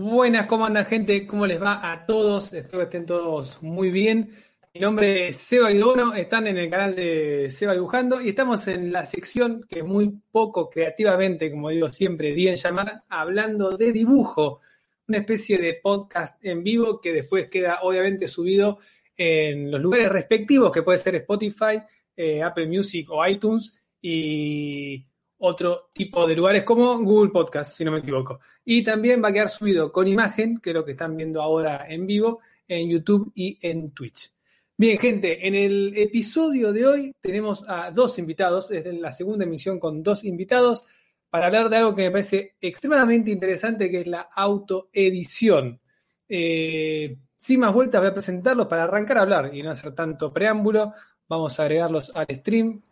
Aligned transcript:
Buenas, 0.00 0.46
¿cómo 0.46 0.64
andan 0.64 0.86
gente? 0.86 1.26
¿Cómo 1.26 1.44
les 1.44 1.60
va 1.60 1.90
a 1.90 1.98
todos? 2.06 2.52
Espero 2.52 2.78
que 2.78 2.84
estén 2.84 3.04
todos 3.04 3.60
muy 3.64 3.90
bien. 3.90 4.32
Mi 4.72 4.80
nombre 4.80 5.26
es 5.26 5.38
Seba 5.38 5.70
Guidono, 5.70 6.14
están 6.14 6.46
en 6.46 6.56
el 6.56 6.70
canal 6.70 6.94
de 6.94 7.50
Seba 7.50 7.72
Dibujando 7.72 8.20
y 8.20 8.28
estamos 8.28 8.68
en 8.68 8.92
la 8.92 9.04
sección 9.04 9.66
que 9.68 9.82
muy 9.82 10.20
poco 10.30 10.70
creativamente, 10.70 11.50
como 11.50 11.70
digo 11.70 11.88
siempre, 11.88 12.32
di 12.32 12.46
en 12.46 12.54
llamar, 12.54 13.02
hablando 13.08 13.76
de 13.76 13.90
dibujo, 13.90 14.60
una 15.08 15.18
especie 15.18 15.58
de 15.58 15.80
podcast 15.82 16.44
en 16.44 16.62
vivo 16.62 17.00
que 17.00 17.12
después 17.12 17.48
queda 17.48 17.80
obviamente 17.82 18.28
subido 18.28 18.78
en 19.16 19.68
los 19.68 19.80
lugares 19.80 20.10
respectivos, 20.10 20.70
que 20.70 20.84
puede 20.84 20.98
ser 20.98 21.16
Spotify, 21.16 21.82
eh, 22.16 22.40
Apple 22.40 22.68
Music 22.68 23.10
o 23.10 23.26
iTunes 23.26 23.76
y 24.00 25.07
otro 25.38 25.88
tipo 25.92 26.26
de 26.26 26.36
lugares 26.36 26.64
como 26.64 26.98
Google 27.02 27.30
Podcast, 27.30 27.76
si 27.76 27.84
no 27.84 27.92
me 27.92 27.98
equivoco. 27.98 28.40
Y 28.64 28.82
también 28.82 29.22
va 29.22 29.28
a 29.28 29.32
quedar 29.32 29.48
subido 29.48 29.92
con 29.92 30.08
imagen, 30.08 30.58
que 30.58 30.70
es 30.70 30.74
lo 30.74 30.84
que 30.84 30.92
están 30.92 31.16
viendo 31.16 31.40
ahora 31.42 31.86
en 31.88 32.06
vivo, 32.06 32.40
en 32.66 32.88
YouTube 32.88 33.32
y 33.34 33.58
en 33.62 33.92
Twitch. 33.92 34.32
Bien, 34.76 34.98
gente, 34.98 35.46
en 35.46 35.54
el 35.54 35.92
episodio 35.96 36.72
de 36.72 36.86
hoy 36.86 37.12
tenemos 37.20 37.64
a 37.68 37.90
dos 37.90 38.18
invitados, 38.18 38.70
es 38.70 38.86
la 38.94 39.10
segunda 39.10 39.44
emisión 39.44 39.80
con 39.80 40.02
dos 40.02 40.24
invitados, 40.24 40.86
para 41.30 41.46
hablar 41.46 41.68
de 41.68 41.76
algo 41.76 41.94
que 41.94 42.02
me 42.02 42.10
parece 42.10 42.54
extremadamente 42.60 43.30
interesante, 43.30 43.90
que 43.90 44.00
es 44.00 44.06
la 44.06 44.28
autoedición. 44.34 45.80
Eh, 46.28 47.16
sin 47.36 47.60
más 47.60 47.72
vueltas, 47.72 48.00
voy 48.00 48.10
a 48.10 48.14
presentarlos 48.14 48.66
para 48.66 48.84
arrancar 48.84 49.18
a 49.18 49.22
hablar 49.22 49.54
y 49.54 49.62
no 49.62 49.70
hacer 49.70 49.94
tanto 49.94 50.32
preámbulo. 50.32 50.92
Vamos 51.28 51.58
a 51.58 51.64
agregarlos 51.64 52.10
al 52.14 52.26
stream. 52.30 52.82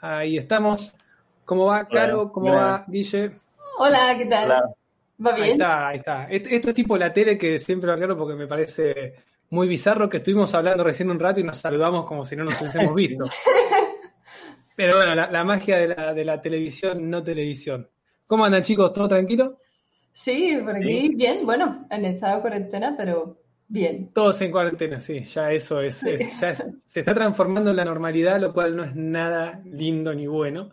Ahí 0.00 0.38
estamos. 0.38 0.94
¿Cómo 1.50 1.66
va, 1.66 1.84
Caro? 1.88 2.30
¿Cómo 2.30 2.54
va, 2.54 2.84
Guille? 2.86 3.32
Hola, 3.78 4.14
¿qué 4.16 4.26
tal? 4.26 4.50
¿Va 4.50 5.34
bien? 5.34 5.46
Ahí 5.46 5.50
está, 5.50 5.88
ahí 5.88 5.96
está. 5.98 6.24
Esto 6.30 6.68
es 6.68 6.74
tipo 6.76 6.96
la 6.96 7.12
tele 7.12 7.36
que 7.36 7.58
siempre 7.58 7.88
lo 7.88 7.94
aclaro 7.94 8.16
porque 8.16 8.36
me 8.36 8.46
parece 8.46 9.16
muy 9.50 9.66
bizarro 9.66 10.08
que 10.08 10.18
estuvimos 10.18 10.54
hablando 10.54 10.84
recién 10.84 11.10
un 11.10 11.18
rato 11.18 11.40
y 11.40 11.42
nos 11.42 11.56
saludamos 11.56 12.06
como 12.06 12.24
si 12.24 12.36
no 12.36 12.44
nos 12.44 12.60
hubiésemos 12.60 12.94
visto. 12.94 13.24
Pero 14.76 14.94
bueno, 14.94 15.12
la, 15.12 15.42
magia 15.42 15.78
de 15.78 15.88
la, 15.88 16.14
de 16.14 16.24
la, 16.24 16.40
televisión, 16.40 17.10
no 17.10 17.20
televisión. 17.20 17.88
¿Cómo 18.28 18.44
andan 18.44 18.62
chicos? 18.62 18.92
¿Todo 18.92 19.08
tranquilo? 19.08 19.58
Sí, 20.12 20.56
por 20.64 20.76
aquí 20.76 21.16
bien. 21.16 21.44
Bueno, 21.44 21.84
en 21.90 22.04
estado 22.04 22.36
de 22.36 22.42
cuarentena, 22.42 22.94
pero 22.96 23.38
bien. 23.66 24.12
Todos 24.14 24.40
en 24.40 24.52
cuarentena, 24.52 25.00
sí. 25.00 25.24
Ya 25.24 25.50
eso 25.50 25.80
es, 25.80 26.00
ya 26.40 26.54
se 26.54 27.00
está 27.00 27.12
transformando 27.12 27.70
en 27.70 27.76
la 27.76 27.84
normalidad, 27.84 28.40
lo 28.40 28.52
cual 28.52 28.76
no 28.76 28.84
es 28.84 28.94
nada 28.94 29.60
lindo 29.64 30.14
ni 30.14 30.28
bueno 30.28 30.70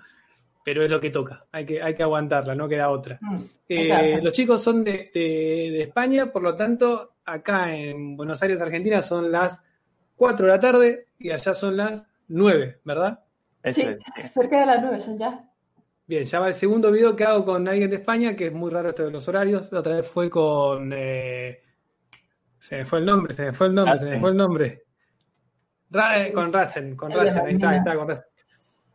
pero 0.67 0.83
es 0.83 0.91
lo 0.91 0.99
que 0.99 1.11
toca, 1.11 1.45
hay 1.49 1.65
que, 1.65 1.81
hay 1.81 1.95
que 1.95 2.03
aguantarla, 2.03 2.53
no 2.53 2.67
queda 2.67 2.89
otra. 2.89 3.17
Mm, 3.21 3.37
eh, 3.69 4.19
los 4.21 4.33
chicos 4.33 4.61
son 4.61 4.83
de, 4.83 5.11
España, 5.81 6.25
por 6.25 6.43
lo 6.43 6.55
tanto, 6.55 7.13
acá 7.23 7.73
en 7.73 8.17
Buenos 8.17 8.43
Aires, 8.43 8.59
Argentina, 8.59 9.01
son 9.01 9.31
las 9.31 9.63
4 10.17 10.45
de 10.45 10.51
la 10.51 10.59
tarde 10.59 11.05
y 11.19 11.31
allá 11.31 11.53
son 11.53 11.77
las 11.77 12.09
9, 12.27 12.81
¿verdad? 12.83 13.21
Sí, 13.71 13.85
cerca 14.29 14.59
de 14.59 14.65
las 14.65 14.81
9 14.81 14.99
son 14.99 15.17
ya. 15.17 15.49
Bien, 16.05 16.25
ya 16.25 16.41
va 16.41 16.47
el 16.47 16.53
segundo 16.53 16.91
video 16.91 17.15
que 17.15 17.23
hago 17.23 17.45
con 17.45 17.65
alguien 17.65 17.89
de 17.89 17.95
España, 17.95 18.35
que 18.35 18.47
es 18.47 18.53
muy 18.53 18.69
raro 18.69 18.89
esto 18.89 19.05
de 19.05 19.11
los 19.11 19.25
horarios. 19.29 19.71
La 19.71 19.79
otra 19.79 19.95
vez 19.95 20.07
fue 20.09 20.29
con. 20.29 20.91
Eh, 20.93 21.61
se 22.59 22.75
me 22.75 22.85
fue 22.85 22.99
el 22.99 23.05
nombre, 23.05 23.33
se 23.33 23.45
me 23.45 23.53
fue 23.53 23.67
el 23.67 23.73
nombre, 23.73 23.97
se 23.97 24.05
me 24.05 24.19
fue 24.19 24.31
el 24.31 24.35
nombre. 24.35 24.83
Eh, 25.93 26.31
con 26.33 26.51
Rasen, 26.51 26.97
con 26.97 27.09
Rasen, 27.09 27.45
ahí 27.45 27.53
está, 27.53 27.69
ahí 27.69 27.77
está, 27.77 27.95
con 27.95 28.09
Rasen. 28.09 28.25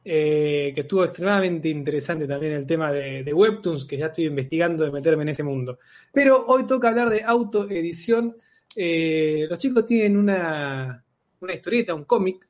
Eh, 0.05 0.73
que 0.75 0.81
estuvo 0.81 1.05
extremadamente 1.05 1.69
interesante 1.69 2.27
también 2.27 2.55
el 2.55 2.67
tema 2.67 2.91
de, 2.91 3.33
Webtoons, 3.33 3.85
que 3.85 3.97
ya 3.97 4.07
estoy 4.07 4.27
investigando 4.27 4.85
de 4.85 4.91
meterme 4.91 5.23
en 5.23 5.29
ese 5.29 5.45
mundo. 5.45 5.79
Pero 6.13 6.45
hoy 6.47 6.67
toca 6.67 6.89
hablar 6.89 7.09
de 7.09 7.23
autoedición. 7.23 8.37
Eh, 8.75 9.47
los 9.49 9.59
chicos 9.59 9.87
tienen 9.87 10.17
una, 10.17 11.05
una 11.41 11.55
historieta, 11.55 11.95
un 11.95 12.05
cómic, 12.05 12.49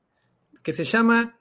que 0.62 0.72
se 0.72 0.84
llama 0.84 1.39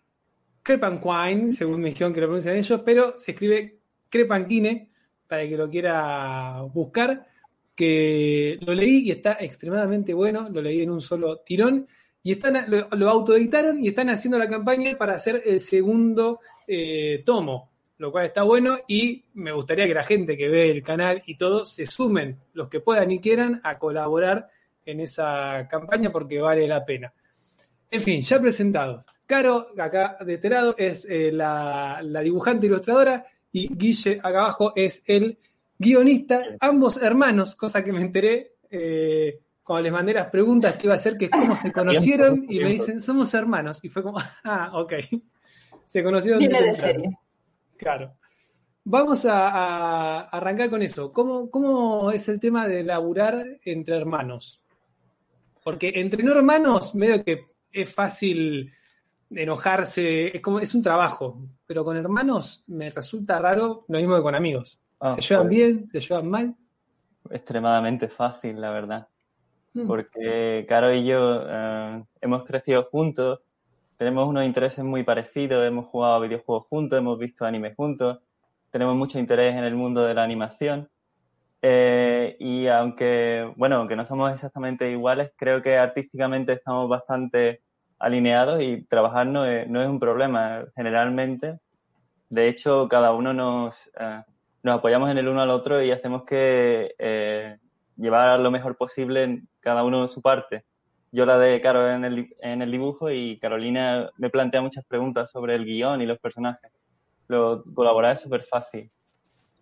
Crepanquine, 0.62 1.52
según 1.52 1.80
me 1.80 1.90
dijeron 1.90 2.14
que 2.14 2.20
lo 2.20 2.28
pronuncian 2.28 2.56
ellos, 2.56 2.82
pero 2.84 3.18
se 3.18 3.32
escribe 3.32 3.80
Crepanquine, 4.10 4.90
para 5.28 5.48
que 5.48 5.56
lo 5.56 5.70
quiera 5.70 6.62
buscar, 6.74 7.26
que 7.74 8.60
lo 8.62 8.74
leí 8.74 9.08
y 9.08 9.12
está 9.12 9.38
extremadamente 9.40 10.14
bueno, 10.14 10.50
lo 10.50 10.62
leí 10.62 10.82
en 10.82 10.90
un 10.90 11.00
solo 11.00 11.38
tirón 11.38 11.88
y 12.24 12.34
están, 12.34 12.66
lo, 12.70 13.10
autoeditaron 13.10 13.84
y 13.84 13.90
están 13.90 14.10
haciendo 14.10 14.38
la 14.38 14.48
campaña 14.50 14.98
para 14.98 15.16
hacer 15.16 15.42
el 15.46 15.60
segundo 15.60 16.40
eh, 16.68 17.24
tomo, 17.26 17.72
lo 17.98 18.12
cual 18.12 18.26
está 18.26 18.44
bueno 18.44 18.78
y 18.88 19.24
me 19.34 19.52
gustaría 19.52 19.88
que 19.88 19.94
la 19.94 20.04
gente 20.04 20.38
que 20.38 20.50
ve 20.50 20.70
el 20.70 20.84
canal 20.84 21.24
y 21.26 21.36
todo 21.36 21.66
se 21.66 21.86
sumen, 21.86 22.38
los 22.54 22.70
que 22.70 22.80
puedan 22.80 23.12
y 23.12 23.20
quieran, 23.20 23.60
a 23.64 23.78
colaborar 23.78 24.50
en 24.86 25.00
esa 25.00 25.68
campaña 25.70 26.12
porque 26.12 26.40
vale 26.40 26.68
la 26.68 26.86
pena. 26.86 27.14
En 27.90 28.02
fin, 28.02 28.22
ya 28.22 28.40
presentados. 28.40 29.06
Caro, 29.26 29.68
acá 29.78 30.18
de 30.26 30.36
este 30.36 30.50
lado, 30.50 30.76
es 30.78 31.06
eh, 31.10 31.32
la, 31.32 32.02
la 32.04 32.22
dibujante 32.22 32.68
ilustradora 32.68 33.26
y 33.52 33.76
Guille, 33.76 34.20
acá 34.20 34.40
abajo, 34.40 34.74
es 34.76 35.04
el 35.06 35.38
guionista, 35.78 36.44
ambos 36.60 37.02
hermanos, 37.02 37.56
cosa 37.56 37.84
que 37.84 37.92
me 37.92 38.02
enteré 38.02 38.54
eh, 38.70 39.40
cuando 39.72 39.84
les 39.84 39.94
mandé 39.94 40.14
las 40.14 40.28
preguntas 40.28 40.76
que 40.76 40.88
iba 40.88 40.94
a 40.94 40.98
hacer, 40.98 41.18
que 41.18 41.26
es 41.26 41.32
cómo 41.32 41.56
se 41.56 41.72
conocieron, 41.74 42.46
y 42.50 42.60
me 42.60 42.72
dicen, 42.72 43.00
somos 43.00 43.34
hermanos. 43.34 43.80
Y 43.84 43.90
fue 43.90 44.04
como, 44.04 44.20
ah, 44.44 44.72
ok. 44.74 44.94
Se 45.86 46.04
conocieron. 46.04 46.40
Viene 46.40 46.62
de 46.62 46.74
serie. 46.74 47.18
Claro. 47.78 48.14
Vamos 48.84 49.26
a, 49.26 50.24
arrancar 50.24 50.70
con 50.70 50.82
eso. 50.82 51.14
¿Cómo, 51.14 51.50
¿Cómo 51.50 52.12
es 52.12 52.28
el 52.28 52.40
tema 52.40 52.68
de 52.68 52.84
laburar 52.84 53.46
entre 53.64 53.96
hermanos? 53.96 54.62
Porque 55.64 55.94
entre 55.96 56.22
no 56.22 56.34
hermanos, 56.34 56.94
medio 56.94 57.24
que 57.24 57.46
es 57.72 57.94
fácil 57.94 58.74
enojarse, 59.30 60.36
es 60.36 60.42
como 60.42 60.60
es 60.60 60.76
un 60.76 60.82
trabajo, 60.82 61.48
pero 61.66 61.86
con 61.86 61.96
hermanos 61.96 62.66
me 62.68 62.90
resulta 62.90 63.40
raro 63.40 63.86
lo 63.88 63.98
mismo 64.00 64.18
que 64.18 64.22
con 64.22 64.36
amigos. 64.36 64.82
Ah, 65.00 65.14
¿Se 65.14 65.22
llevan 65.22 65.48
bien? 65.48 65.90
¿Se 65.90 66.00
llevan 66.02 66.30
mal? 66.30 66.56
Extremadamente 67.30 68.10
fácil, 68.10 68.60
la 68.60 68.72
verdad. 68.72 69.08
Mm. 69.74 69.88
porque 69.88 70.66
Caro 70.68 70.94
y 70.94 71.06
yo 71.06 71.44
eh, 71.48 72.04
hemos 72.22 72.44
crecido 72.44 72.84
juntos, 72.92 73.40
tenemos 73.98 74.28
unos 74.28 74.46
intereses 74.46 74.84
muy 74.84 75.04
parecidos, 75.04 75.66
hemos 75.66 75.86
jugado 75.88 76.22
videojuegos 76.22 76.68
juntos, 76.68 77.00
hemos 77.00 77.18
visto 77.18 77.46
anime 77.46 77.74
juntos, 77.76 78.20
tenemos 78.72 78.96
mucho 78.96 79.20
interés 79.20 79.56
en 79.56 79.64
el 79.64 79.76
mundo 79.76 80.04
de 80.04 80.14
la 80.14 80.24
animación. 80.24 80.90
Eh, 81.62 82.36
y 82.40 82.68
aunque, 82.68 83.54
bueno, 83.56 83.78
aunque 83.78 83.96
no 83.96 84.06
somos 84.06 84.34
exactamente 84.34 84.90
iguales, 84.90 85.32
creo 85.38 85.62
que 85.62 85.78
artísticamente 85.78 86.54
estamos 86.54 86.90
bastante 86.90 87.62
alineados 88.00 88.62
y 88.64 88.84
trabajar 88.86 89.28
no 89.28 89.46
es, 89.46 89.70
no 89.70 89.82
es 89.82 89.88
un 89.88 90.00
problema 90.00 90.66
generalmente. 90.76 91.60
De 92.30 92.48
hecho, 92.48 92.90
cada 92.90 93.14
uno 93.14 93.34
nos, 93.34 93.92
eh, 94.00 94.24
nos 94.64 94.80
apoyamos 94.80 95.12
en 95.12 95.20
el 95.20 95.28
uno 95.28 95.42
al 95.42 95.52
otro 95.52 95.84
y 95.84 95.92
hacemos 95.92 96.24
que 96.24 96.96
llevar 98.02 98.40
lo 98.40 98.52
mejor 98.52 98.76
posible 98.76 99.24
en 99.24 99.48
cada 99.60 99.84
uno 99.84 100.02
de 100.02 100.08
su 100.08 100.22
parte. 100.22 100.66
Yo 101.12 101.26
la 101.26 101.38
de 101.38 101.60
Caro 101.62 101.90
en 101.92 102.06
el, 102.06 102.36
en 102.40 102.62
el 102.62 102.72
dibujo 102.72 103.12
y 103.12 103.38
Carolina 103.40 104.10
me 104.18 104.30
plantea 104.30 104.62
muchas 104.62 104.86
preguntas 104.86 105.30
sobre 105.30 105.56
el 105.56 105.66
guion 105.66 106.02
y 106.02 106.06
los 106.06 106.20
personajes. 106.20 106.72
Lo, 107.28 107.64
colaborar 107.74 108.16
es 108.16 108.22
súper 108.22 108.44
fácil 108.44 108.90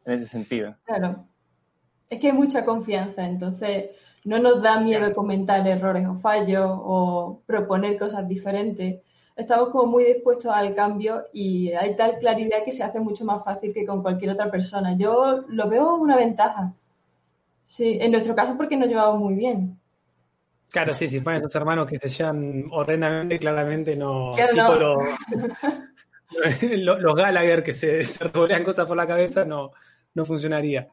en 0.06 0.14
ese 0.14 0.28
sentido. 0.28 0.76
Claro. 0.84 1.26
Es 2.10 2.20
que 2.20 2.28
hay 2.28 2.34
mucha 2.34 2.66
confianza, 2.66 3.26
entonces 3.26 3.92
no 4.26 4.40
nos 4.40 4.62
da 4.62 4.80
miedo 4.80 5.14
comentar 5.14 5.68
errores 5.68 6.08
o 6.08 6.16
fallos 6.20 6.70
o 6.72 7.42
proponer 7.46 7.98
cosas 7.98 8.28
diferentes. 8.28 9.02
Estamos 9.36 9.70
como 9.70 9.86
muy 9.86 10.04
dispuestos 10.04 10.52
al 10.52 10.76
cambio 10.76 11.24
y 11.34 11.72
hay 11.72 11.96
tal 11.96 12.20
claridad 12.20 12.64
que 12.66 12.72
se 12.72 12.84
hace 12.84 13.00
mucho 13.00 13.26
más 13.26 13.44
fácil 13.44 13.74
que 13.74 13.86
con 13.86 14.02
cualquier 14.02 14.32
otra 14.32 14.52
persona. 14.52 14.98
Yo 14.98 15.46
lo 15.48 15.70
veo 15.70 15.96
una 15.96 16.16
ventaja. 16.16 16.74
Sí, 17.70 18.00
en 18.02 18.12
nuestro 18.12 18.34
caso 18.36 18.58
porque 18.58 18.76
nos 18.76 18.90
llevamos 18.90 19.20
muy 19.20 19.36
bien. 19.36 19.80
Claro, 20.72 20.92
sí, 20.92 21.08
si 21.08 21.20
fueran 21.20 21.40
esos 21.40 21.56
hermanos 21.56 21.88
que 21.88 21.98
se 21.98 22.10
llevan 22.10 22.66
horrendamente, 22.72 23.38
claramente 23.38 23.96
no. 23.96 24.32
Claro, 24.34 24.98
Los, 26.62 27.16
Gallagher 27.16 27.62
que 27.62 27.74
se, 27.74 28.04
se 28.06 28.32
cosas 28.64 28.88
por 28.88 28.98
la 28.98 29.06
cabeza 29.06 29.46
no, 29.46 29.72
no 30.16 30.26
funcionaría. 30.26 30.88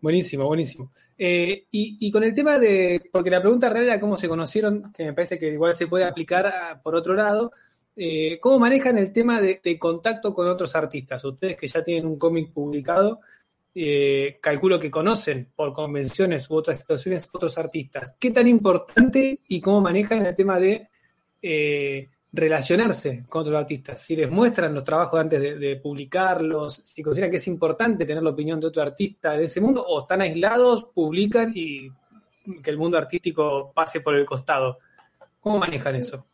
Buenísimo, 0.00 0.46
buenísimo. 0.46 0.92
Eh, 1.18 1.66
y, 1.70 2.10
con 2.10 2.24
el 2.24 2.32
tema 2.32 2.58
de, 2.58 3.02
porque 3.12 3.30
la 3.30 3.42
pregunta 3.42 3.68
real 3.68 3.84
era 3.84 4.00
cómo 4.00 4.16
se 4.16 4.28
conocieron, 4.28 4.92
que 4.92 5.04
me 5.04 5.12
parece 5.12 5.38
que 5.38 5.48
igual 5.48 5.74
se 5.74 5.88
puede 5.88 6.04
aplicar 6.06 6.80
por 6.82 6.94
otro 6.94 7.12
lado, 7.12 7.52
eh, 7.94 8.38
¿cómo 8.40 8.58
manejan 8.60 8.96
el 8.96 9.12
tema 9.12 9.42
de, 9.42 9.78
contacto 9.78 10.32
con 10.32 10.48
otros 10.48 10.74
artistas? 10.74 11.22
Ustedes 11.22 11.56
que 11.56 11.68
ya 11.68 11.84
tienen 11.84 12.06
un 12.06 12.18
cómic 12.18 12.50
publicado, 12.50 13.20
eh, 13.74 14.38
calculo 14.40 14.78
que 14.78 14.90
conocen 14.90 15.50
por 15.54 15.72
convenciones 15.72 16.48
u 16.50 16.56
otras 16.56 16.78
situaciones 16.78 17.28
otros 17.32 17.58
artistas. 17.58 18.16
¿Qué 18.18 18.30
tan 18.30 18.46
importante 18.46 19.40
y 19.48 19.60
cómo 19.60 19.80
manejan 19.80 20.24
el 20.24 20.36
tema 20.36 20.58
de, 20.58 20.88
eh, 21.42 22.08
relacionarse 22.34 23.24
con 23.28 23.42
otros 23.42 23.56
artistas, 23.56 24.00
si 24.00 24.16
les 24.16 24.28
muestran 24.28 24.74
los 24.74 24.82
trabajos 24.82 25.20
antes 25.20 25.40
de, 25.40 25.76
publicarlos, 25.76 26.80
si 26.82 27.00
consideran 27.00 27.30
que 27.30 27.36
es 27.36 27.46
importante 27.46 28.04
tener 28.04 28.22
la 28.22 28.30
opinión 28.30 28.58
de 28.58 28.66
otro 28.66 28.82
artista 28.82 29.36
de 29.36 29.44
ese 29.44 29.60
mundo, 29.60 29.84
o 29.86 30.00
están 30.00 30.20
aislados, 30.20 30.86
publican 30.92 31.52
y 31.54 31.88
que 32.60 32.70
el 32.70 32.76
mundo 32.76 32.98
artístico 32.98 33.72
pase 33.72 34.00
por 34.00 34.16
el 34.16 34.26
costado. 34.26 34.78
¿Cómo 35.38 35.58
manejan 35.58 35.94
eso? 35.94 36.26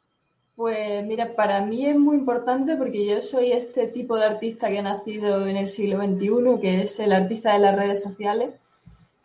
Pues 0.61 1.07
mira, 1.07 1.35
para 1.37 1.62
mí 1.62 1.87
es 1.87 1.99
muy 1.99 2.19
importante 2.19 2.77
porque 2.77 3.07
yo 3.07 3.23
soy 3.23 3.51
este 3.51 3.87
tipo 3.87 4.17
de 4.17 4.27
artista 4.27 4.69
que 4.69 4.81
ha 4.81 4.83
nacido 4.83 5.47
en 5.47 5.57
el 5.57 5.71
siglo 5.71 6.05
XXI, 6.05 6.61
que 6.61 6.83
es 6.83 7.01
el 7.01 7.15
artista 7.15 7.55
de 7.55 7.61
las 7.61 7.75
redes 7.75 8.03
sociales. 8.03 8.51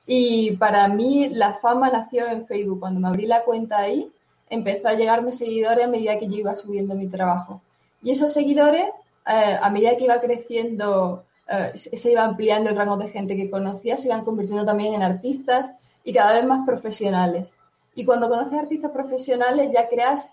Y 0.06 0.56
para 0.56 0.88
mí 0.88 1.28
la 1.28 1.56
fama 1.56 1.90
nació 1.90 2.26
en 2.28 2.46
Facebook. 2.46 2.80
Cuando 2.80 3.02
me 3.02 3.10
abrí 3.10 3.26
la 3.26 3.44
cuenta 3.44 3.80
ahí, 3.80 4.10
empezó 4.50 4.88
a 4.88 4.94
llegarme 4.94 5.34
seguidores 5.34 5.84
a 5.84 5.90
medida 5.90 6.18
que 6.18 6.28
yo 6.28 6.38
iba 6.38 6.56
subiendo 6.56 6.96
mi 6.96 7.08
trabajo. 7.08 7.62
Y 8.02 8.12
esos 8.12 8.32
seguidores, 8.32 8.88
eh, 9.28 9.58
a 9.62 9.70
medida 9.70 9.98
que 9.98 10.06
iba 10.06 10.22
creciendo, 10.22 11.26
eh, 11.50 11.72
se 11.76 12.12
iba 12.12 12.24
ampliando 12.24 12.70
el 12.70 12.78
rango 12.78 12.96
de 12.96 13.10
gente 13.10 13.36
que 13.36 13.50
conocía, 13.50 13.98
se 13.98 14.08
iban 14.08 14.24
convirtiendo 14.24 14.66
también 14.66 14.94
en 14.94 15.04
artistas 15.04 15.74
y 16.02 16.14
cada 16.14 16.32
vez 16.32 16.46
más 16.46 16.66
profesionales. 16.66 17.54
Y 17.94 18.06
cuando 18.06 18.30
conoces 18.30 18.58
artistas 18.58 18.94
profesionales 18.94 19.70
ya 19.74 19.90
creas 19.90 20.32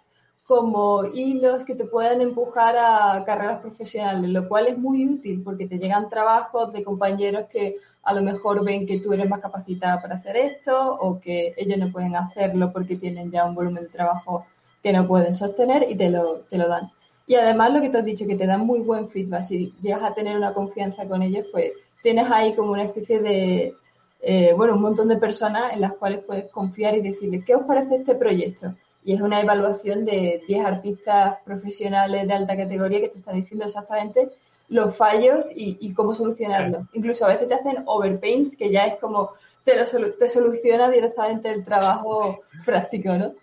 como 0.55 1.07
hilos 1.07 1.65
que 1.65 1.75
te 1.75 1.87
pueden 1.87 2.21
empujar 2.21 2.77
a 2.77 3.25
carreras 3.25 3.63
profesionales, 3.63 4.29
lo 4.29 4.47
cual 4.49 4.67
es 4.67 4.77
muy 4.77 5.09
útil 5.09 5.41
porque 5.43 5.67
te 5.67 5.79
llegan 5.79 6.11
trabajos 6.11 6.75
de 6.75 6.85
compañeros 6.85 7.47
que 7.51 7.79
a 8.03 8.13
lo 8.13 8.21
mejor 8.21 8.63
ven 8.63 8.87
que 8.87 9.01
tú 9.01 9.15
eres 9.15 9.31
más 9.31 9.41
capacitada 9.41 10.03
para 10.03 10.17
hacer 10.17 10.37
esto 10.37 10.95
o 11.01 11.19
que 11.19 11.55
ellos 11.57 11.79
no 11.79 11.91
pueden 11.91 12.17
hacerlo 12.17 12.71
porque 12.71 12.97
tienen 12.97 13.31
ya 13.31 13.47
un 13.47 13.55
volumen 13.55 13.85
de 13.85 13.89
trabajo 13.89 14.45
que 14.83 14.93
no 14.93 15.09
pueden 15.09 15.35
sostener 15.35 15.91
y 15.91 15.95
te 15.95 16.11
lo, 16.11 16.41
te 16.51 16.59
lo 16.59 16.69
dan. 16.69 16.91
Y 17.27 17.35
además 17.37 17.73
lo 17.73 17.81
que 17.81 17.89
te 17.89 17.97
has 17.97 18.05
dicho, 18.05 18.27
que 18.27 18.37
te 18.37 18.47
dan 18.47 18.67
muy 18.67 18.81
buen 18.81 19.09
feedback, 19.09 19.45
si 19.45 19.73
llegas 19.81 20.03
a 20.03 20.13
tener 20.13 20.37
una 20.37 20.53
confianza 20.53 21.09
con 21.09 21.23
ellos, 21.23 21.47
pues 21.51 21.73
tienes 22.03 22.31
ahí 22.31 22.55
como 22.55 22.73
una 22.73 22.85
especie 22.85 23.21
de, 23.21 23.75
eh, 24.21 24.53
bueno, 24.55 24.75
un 24.75 24.83
montón 24.83 25.09
de 25.09 25.17
personas 25.17 25.73
en 25.73 25.81
las 25.81 25.95
cuales 25.95 26.23
puedes 26.27 26.51
confiar 26.51 26.95
y 26.95 27.01
decirles, 27.01 27.43
¿qué 27.47 27.55
os 27.55 27.65
parece 27.65 27.97
este 27.97 28.15
proyecto? 28.15 28.75
Y 29.05 29.15
es 29.15 29.21
una 29.21 29.41
evaluación 29.41 30.05
de 30.05 30.43
10 30.47 30.65
artistas 30.65 31.39
profesionales 31.45 32.27
de 32.27 32.35
alta 32.35 32.57
categoría 32.57 33.01
que 33.01 33.09
te 33.09 33.19
están 33.19 33.37
diciendo 33.37 33.65
exactamente 33.65 34.31
los 34.69 34.97
fallos 34.97 35.49
y, 35.55 35.93
cómo 35.93 36.15
solucionarlos. 36.15 36.87
Incluso 36.95 37.27
a 37.27 37.29
veces 37.29 37.49
te 37.49 37.55
hacen 37.55 37.83
overpaints, 37.85 38.57
que 38.57 38.71
ya 38.71 38.87
es 38.87 38.99
como 38.99 39.33
te, 39.65 39.77
lo, 39.77 40.13
te 40.15 40.29
soluciona 40.29 40.89
directamente 40.91 41.51
el 41.51 41.65
trabajo 41.65 42.43
práctico, 42.65 43.13
¿no? 43.15 43.35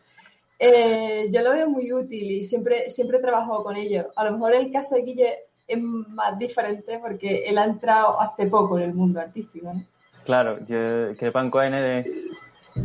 Eh, 0.58 1.30
yo 1.32 1.42
lo 1.42 1.52
veo 1.52 1.70
muy 1.70 1.94
útil 1.94 2.32
y 2.32 2.44
siempre, 2.44 2.90
siempre 2.90 3.18
he 3.18 3.22
trabajado 3.22 3.64
con 3.64 3.76
ello. 3.76 4.08
A 4.16 4.26
lo 4.26 4.32
mejor 4.34 4.56
el 4.56 4.72
caso 4.72 4.96
de 4.96 5.04
Guille 5.04 5.38
es 5.68 5.82
más 5.82 6.38
diferente 6.38 7.00
porque 7.00 7.44
él 7.46 7.58
ha 7.58 7.66
entrado 7.66 8.20
hace 8.20 8.48
poco 8.48 8.78
en 8.78 8.86
el 8.86 8.94
mundo 8.94 9.22
artístico, 9.22 9.72
¿no? 9.72 9.84
Claro, 10.26 10.60
yo, 10.66 11.16
que 11.18 11.32
Pancoin 11.32 11.74
es 11.74 12.30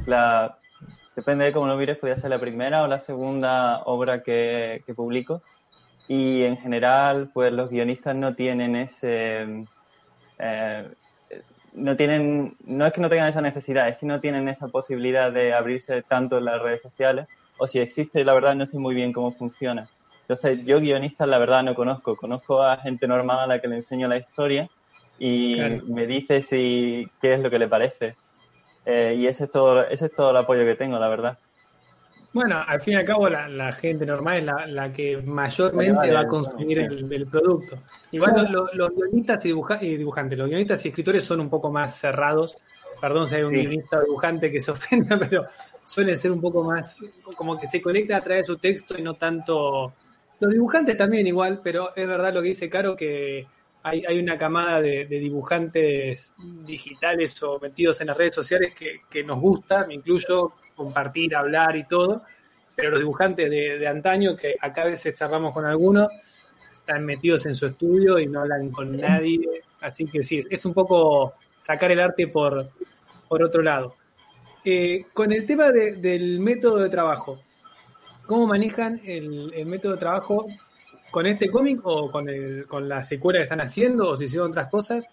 la 0.07 0.59
depende 1.17 1.45
de 1.45 1.53
cómo 1.53 1.67
lo 1.67 1.77
mires, 1.77 1.99
podría 1.99 2.17
ser 2.17 2.31
la 2.31 2.39
primera 2.39 2.83
o 2.83 2.87
la 2.87 2.99
segunda 2.99 3.83
obra 3.85 4.21
que, 4.21 4.83
publico. 4.95 5.43
Y 6.09 6.43
en 6.43 6.57
general, 6.59 7.31
pues 7.33 7.53
los 7.53 7.71
guionistas 7.71 8.15
no 8.15 8.35
tienen 8.35 8.77
ese... 8.77 9.67
Eh, 10.39 10.91
no 11.75 11.97
tienen, 11.97 12.57
no 12.65 12.87
es 12.87 12.93
que 12.93 13.01
no 13.01 13.09
tengan 13.09 13.29
esa 13.29 13.41
necesidad, 13.41 13.89
es 13.89 13.97
que 13.97 14.07
no 14.07 14.21
tienen 14.21 14.49
esa 14.49 14.69
posibilidad 14.69 15.33
de 15.33 15.53
abrirse 15.53 16.03
tanto 16.03 16.39
en 16.39 16.45
las 16.45 16.63
redes 16.63 16.83
sociales, 16.83 17.27
o 17.59 17.67
si 17.67 17.81
existe, 17.81 18.25
la 18.25 18.33
verdad 18.33 18.55
no 18.55 18.65
sé 18.65 18.79
muy 18.79 18.95
bien 18.95 19.13
cómo 19.13 19.33
funciona. 19.33 19.89
Entonces, 20.23 20.65
yo 20.65 20.81
guionistas, 20.81 21.29
la 21.29 21.39
verdad, 21.39 21.63
no 21.63 21.75
conozco. 21.75 22.17
Conozco 22.17 22.63
a 22.63 22.79
gente 22.79 23.07
normal 23.07 23.41
a 23.41 23.47
la 23.47 23.61
que 23.61 23.69
le 23.69 23.77
enseño 23.77 24.09
la 24.09 24.17
historia 24.17 24.69
y 25.19 25.57
me 25.87 26.07
dice 26.07 26.41
si 26.41 27.07
qué 27.21 27.35
es 27.35 27.41
lo 27.41 27.51
que 27.51 27.59
le 27.59 27.69
parece. 27.69 28.17
Eh, 28.87 29.15
y 29.19 29.27
ese 29.27 29.45
es, 29.45 29.51
todo, 29.51 29.87
ese 29.87 30.07
es 30.07 30.13
todo 30.15 30.31
el 30.31 30.37
apoyo 30.37 30.65
que 30.65 30.75
tengo, 30.75 30.99
la 30.99 31.09
verdad. 31.09 31.39
Bueno, 32.35 32.61
al 32.67 32.81
fin 32.81 32.95
y 32.95 32.97
al 32.97 33.05
cabo 33.05 33.29
la, 33.29 33.73
gente 33.73 34.05
normal 34.05 34.39
es 34.39 34.73
la, 34.73 34.93
que 34.93 35.19
mayormente 35.19 36.11
va 36.11 36.21
a 36.21 36.27
consumir 36.27 36.81
el, 36.81 37.27
producto. 37.29 37.79
Igual 38.11 38.51
los, 38.51 38.91
guionistas 38.91 39.45
y, 39.45 39.49
dibujantes, 39.97 40.37
los 40.37 40.49
guionistas 40.49 40.85
y 40.85 40.89
escritores 40.89 41.23
son 41.23 41.39
un 41.39 41.49
poco 41.49 41.71
más 41.71 41.97
cerrados. 41.97 42.57
Perdón 43.01 43.29
si 43.29 43.37
hay 43.37 43.45
un 43.45 43.53
guionista 43.53 43.99
o 43.99 44.03
dibujante 44.03 44.51
que 44.51 44.61
se 44.61 44.71
ofenda, 44.73 45.17
pero 45.17 45.47
suelen 45.85 46.19
ser 46.19 46.33
un 46.33 46.41
poco 46.41 46.65
más, 46.65 46.97
como 47.37 47.57
que 47.57 47.69
se 47.69 47.81
conecta 47.81 48.17
a 48.17 48.21
través 48.21 48.43
de 48.43 48.47
su 48.47 48.59
texto 48.59 48.99
y 48.99 49.03
no 49.03 49.15
tanto... 49.15 49.93
Los 50.41 50.53
dibujantes 50.53 50.97
también 50.97 51.29
igual, 51.29 51.61
pero 51.63 51.95
es 51.95 52.07
verdad 52.07 52.35
lo 52.35 52.43
que 52.43 52.49
dice 52.49 52.69
Caro 52.69 52.97
que 52.97 53.47
hay, 53.87 54.19
una 54.19 54.39
camada 54.39 54.81
de, 54.81 55.05
dibujantes 55.05 56.35
digitales 56.39 57.41
o 57.43 57.61
metidos 57.61 58.01
en 58.01 58.07
las 58.07 58.17
redes 58.17 58.35
sociales 58.35 58.73
que, 58.75 59.25
nos 59.25 59.39
gusta, 59.39 59.87
me 59.87 59.95
incluyo, 59.95 60.55
compartir, 60.75 61.37
hablar 61.37 61.77
y 61.77 61.87
todo, 61.87 62.23
pero 62.75 62.91
los 62.91 63.01
dibujantes 63.01 63.51
de, 63.51 63.87
antaño, 63.87 64.35
que 64.35 64.57
acá 64.59 64.83
a 64.83 64.87
veces 64.87 65.15
charlamos 65.15 65.53
con 65.53 65.67
algunos, 65.67 66.09
están 66.73 67.05
metidos 67.05 67.45
en 67.45 67.55
su 67.55 67.67
estudio 67.67 68.19
y 68.19 68.27
no 68.27 68.41
hablan 68.41 68.71
con 68.71 68.91
nadie, 68.97 69.63
así 69.83 70.07
que 70.07 70.23
sí, 70.23 70.43
es 70.49 70.65
un 70.65 70.73
poco 70.73 71.35
sacar 71.59 71.93
el 71.93 72.01
arte 72.01 72.29
por, 72.29 72.71
por 73.29 73.43
otro 73.43 73.61
lado. 73.61 73.97
Eh, 74.65 75.05
con 75.13 75.31
el 75.31 75.45
tema 75.45 75.71
del 75.73 76.41
método 76.41 76.79
de 76.79 76.89
trabajo, 76.89 77.43
¿cómo 78.27 78.47
manejan 78.47 78.99
el, 79.05 79.53
el 79.53 79.67
método 79.67 79.93
de 79.93 79.99
trabajo 79.99 80.47
con 81.15 81.27
este 81.27 81.49
cómic 81.49 81.79
o 81.85 82.11
con, 82.11 82.29
el, 82.29 82.67
con 82.67 82.89
la 82.89 83.05
secuela 83.05 83.39
que 83.39 83.45
están 83.45 83.61
haciendo 83.61 84.11
o 84.11 84.17
si 84.17 84.25
hicieron 84.25 84.51
otras 84.51 84.69
cosas. 84.69 85.07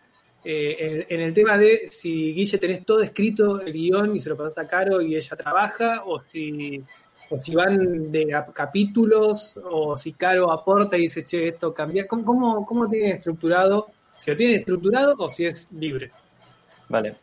Eh, 0.44 1.06
en, 1.08 1.22
el 1.22 1.32
tema 1.32 1.60
de 1.60 1.90
si 1.92 2.34
Guille 2.34 2.58
tenés 2.58 2.84
todo 2.84 3.02
escrito 3.02 3.62
el 3.62 3.72
guion 3.72 4.16
y 4.16 4.20
se 4.20 4.32
lo 4.32 4.36
pasás 4.36 4.66
a 4.66 4.68
Caro 4.68 5.00
y 5.00 5.16
ella 5.16 5.38
trabaja, 5.38 6.02
o 6.08 6.20
si, 6.20 6.84
o 7.30 7.38
si 7.38 7.54
van 7.54 8.12
de 8.12 8.26
capítulos, 8.52 9.56
o 9.64 9.96
si 9.96 10.14
Caro 10.14 10.52
aporta 10.52 10.98
y 10.98 11.02
dice, 11.02 11.24
che, 11.24 11.50
esto 11.50 11.72
cambia. 11.72 12.08
¿Cómo, 12.08 12.26
cómo, 12.26 12.66
cómo 12.66 12.88
estructurado? 12.92 13.92
Si 14.18 14.32
lo 14.32 14.38
tiene 14.38 14.56
estructurado 14.56 15.14
o 15.20 15.30
si 15.30 15.46
es 15.46 15.72
libre. 15.72 16.10
Vale. 16.90 17.16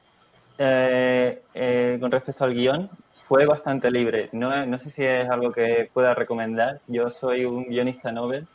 Eh, 0.57 1.43
eh, 1.53 1.97
con 2.01 2.13
respecto 2.13 2.45
al 2.45 2.55
guion, 2.55 2.89
fue 3.27 3.45
bastante 3.45 3.91
libre. 3.91 4.29
No, 4.31 4.65
no 4.67 4.79
sé 4.79 4.89
si 4.89 5.03
es 5.03 5.29
algo 5.29 5.51
que 5.51 5.91
pueda 5.93 6.15
recomendar. 6.15 6.81
Yo 6.87 7.11
soy 7.11 7.45
un 7.45 7.65
guionista 7.65 8.13
novel 8.13 8.47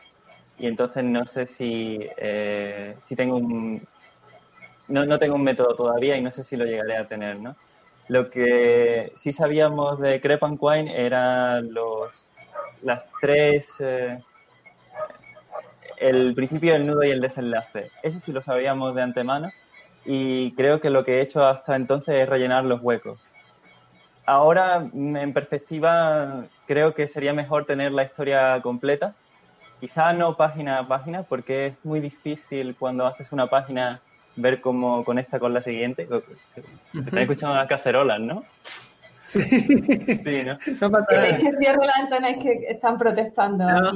y 0.63 0.67
entonces 0.67 1.03
no 1.03 1.25
sé 1.25 1.45
si, 1.45 1.99
eh, 2.15 2.95
si 3.03 3.17
tengo 3.17 3.35
un... 3.35 3.85
No, 4.87 5.05
no 5.05 5.19
tengo 5.19 5.35
un 5.35 5.43
método 5.43 5.75
todavía 5.75 6.15
y 6.15 6.21
no 6.21 6.31
sé 6.31 6.45
si 6.45 6.55
lo 6.55 6.63
llegaré 6.63 6.95
a 6.95 7.05
tener, 7.05 7.37
¿no? 7.37 7.57
Lo 8.07 8.29
que 8.29 9.11
sí 9.13 9.33
sabíamos 9.33 9.99
de 9.99 10.21
Crep 10.21 10.41
and 10.41 10.57
Quine 10.57 11.05
eran 11.05 11.73
los, 11.73 12.25
las 12.81 13.03
tres... 13.19 13.73
Eh, 13.81 14.23
el 15.97 16.33
principio, 16.33 16.75
el 16.75 16.87
nudo 16.87 17.03
y 17.03 17.09
el 17.11 17.19
desenlace. 17.19 17.91
Eso 18.01 18.21
sí 18.21 18.31
lo 18.31 18.41
sabíamos 18.41 18.95
de 18.95 19.01
antemano 19.01 19.49
y 20.05 20.53
creo 20.53 20.79
que 20.79 20.89
lo 20.89 21.03
que 21.03 21.17
he 21.17 21.21
hecho 21.21 21.45
hasta 21.45 21.75
entonces 21.75 22.15
es 22.15 22.29
rellenar 22.29 22.63
los 22.63 22.81
huecos. 22.81 23.19
Ahora, 24.25 24.89
en 24.93 25.33
perspectiva, 25.33 26.45
creo 26.67 26.93
que 26.93 27.09
sería 27.09 27.33
mejor 27.33 27.65
tener 27.65 27.91
la 27.91 28.03
historia 28.03 28.61
completa 28.61 29.13
Quizá 29.83 30.13
no 30.13 30.37
página 30.37 30.79
a 30.79 30.87
página, 30.87 31.23
porque 31.23 31.65
es 31.65 31.73
muy 31.83 31.99
difícil 31.99 32.73
cuando 32.79 33.05
haces 33.05 33.33
una 33.33 33.47
página 33.47 33.99
ver 34.37 34.61
cómo 34.61 35.03
conecta 35.03 35.39
con 35.39 35.53
la 35.53 35.59
siguiente. 35.59 36.03
Estás 36.03 37.13
escuchando 37.13 37.55
las 37.55 37.67
cacerolas, 37.67 38.21
¿no? 38.21 38.45
Sí. 39.25 39.41
sí 39.43 40.41
¿no? 40.45 40.57
no 40.79 40.89
pasa 40.89 41.05
nada. 41.11 41.27
Es 41.27 41.41
que 41.41 41.57
cierro 41.57 41.81
la 41.81 41.93
ventana, 41.99 42.29
es 42.29 42.37
que 42.41 42.51
están 42.69 42.97
protestando. 42.97 43.65
No, 43.69 43.91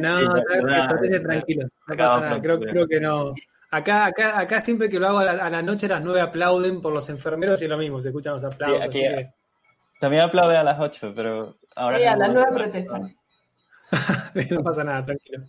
no, 0.00 0.42
tranquilo. 1.22 1.68
No 1.86 1.96
pasa 1.96 2.20
nada. 2.20 2.40
Creo, 2.42 2.58
creo 2.58 2.88
que 2.88 2.98
no. 2.98 3.32
Acá, 3.70 4.06
acá, 4.06 4.40
acá 4.40 4.60
siempre 4.60 4.88
que 4.88 4.98
lo 4.98 5.06
hago 5.06 5.18
a 5.20 5.24
la, 5.50 5.62
noche 5.62 5.86
a 5.86 5.90
las 5.90 6.02
nueve 6.02 6.20
aplauden 6.20 6.82
por 6.82 6.92
los 6.92 7.08
enfermeros 7.10 7.62
y 7.62 7.68
lo 7.68 7.78
mismo, 7.78 8.00
se 8.00 8.08
escuchan 8.08 8.34
los 8.34 8.42
aplausos. 8.42 8.82
aquí, 8.82 9.04
También 10.00 10.24
aplaude 10.24 10.56
a 10.56 10.64
las 10.64 10.80
ocho, 10.80 11.12
pero 11.14 11.54
ahora... 11.76 11.96
Sí, 11.96 12.04
a 12.06 12.16
las 12.16 12.32
nueve 12.32 12.50
protestan. 12.52 13.16
no 14.50 14.62
pasa 14.62 14.84
nada, 14.84 15.04
tranquilo. 15.04 15.44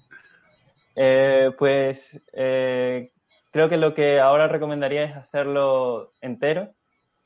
Eh, 0.96 1.52
pues 1.58 2.20
eh, 2.34 3.12
creo 3.52 3.70
que 3.70 3.78
lo 3.78 3.94
que 3.94 4.20
ahora 4.20 4.48
recomendaría 4.48 5.04
es 5.04 5.16
hacerlo 5.16 6.14
entero. 6.22 6.74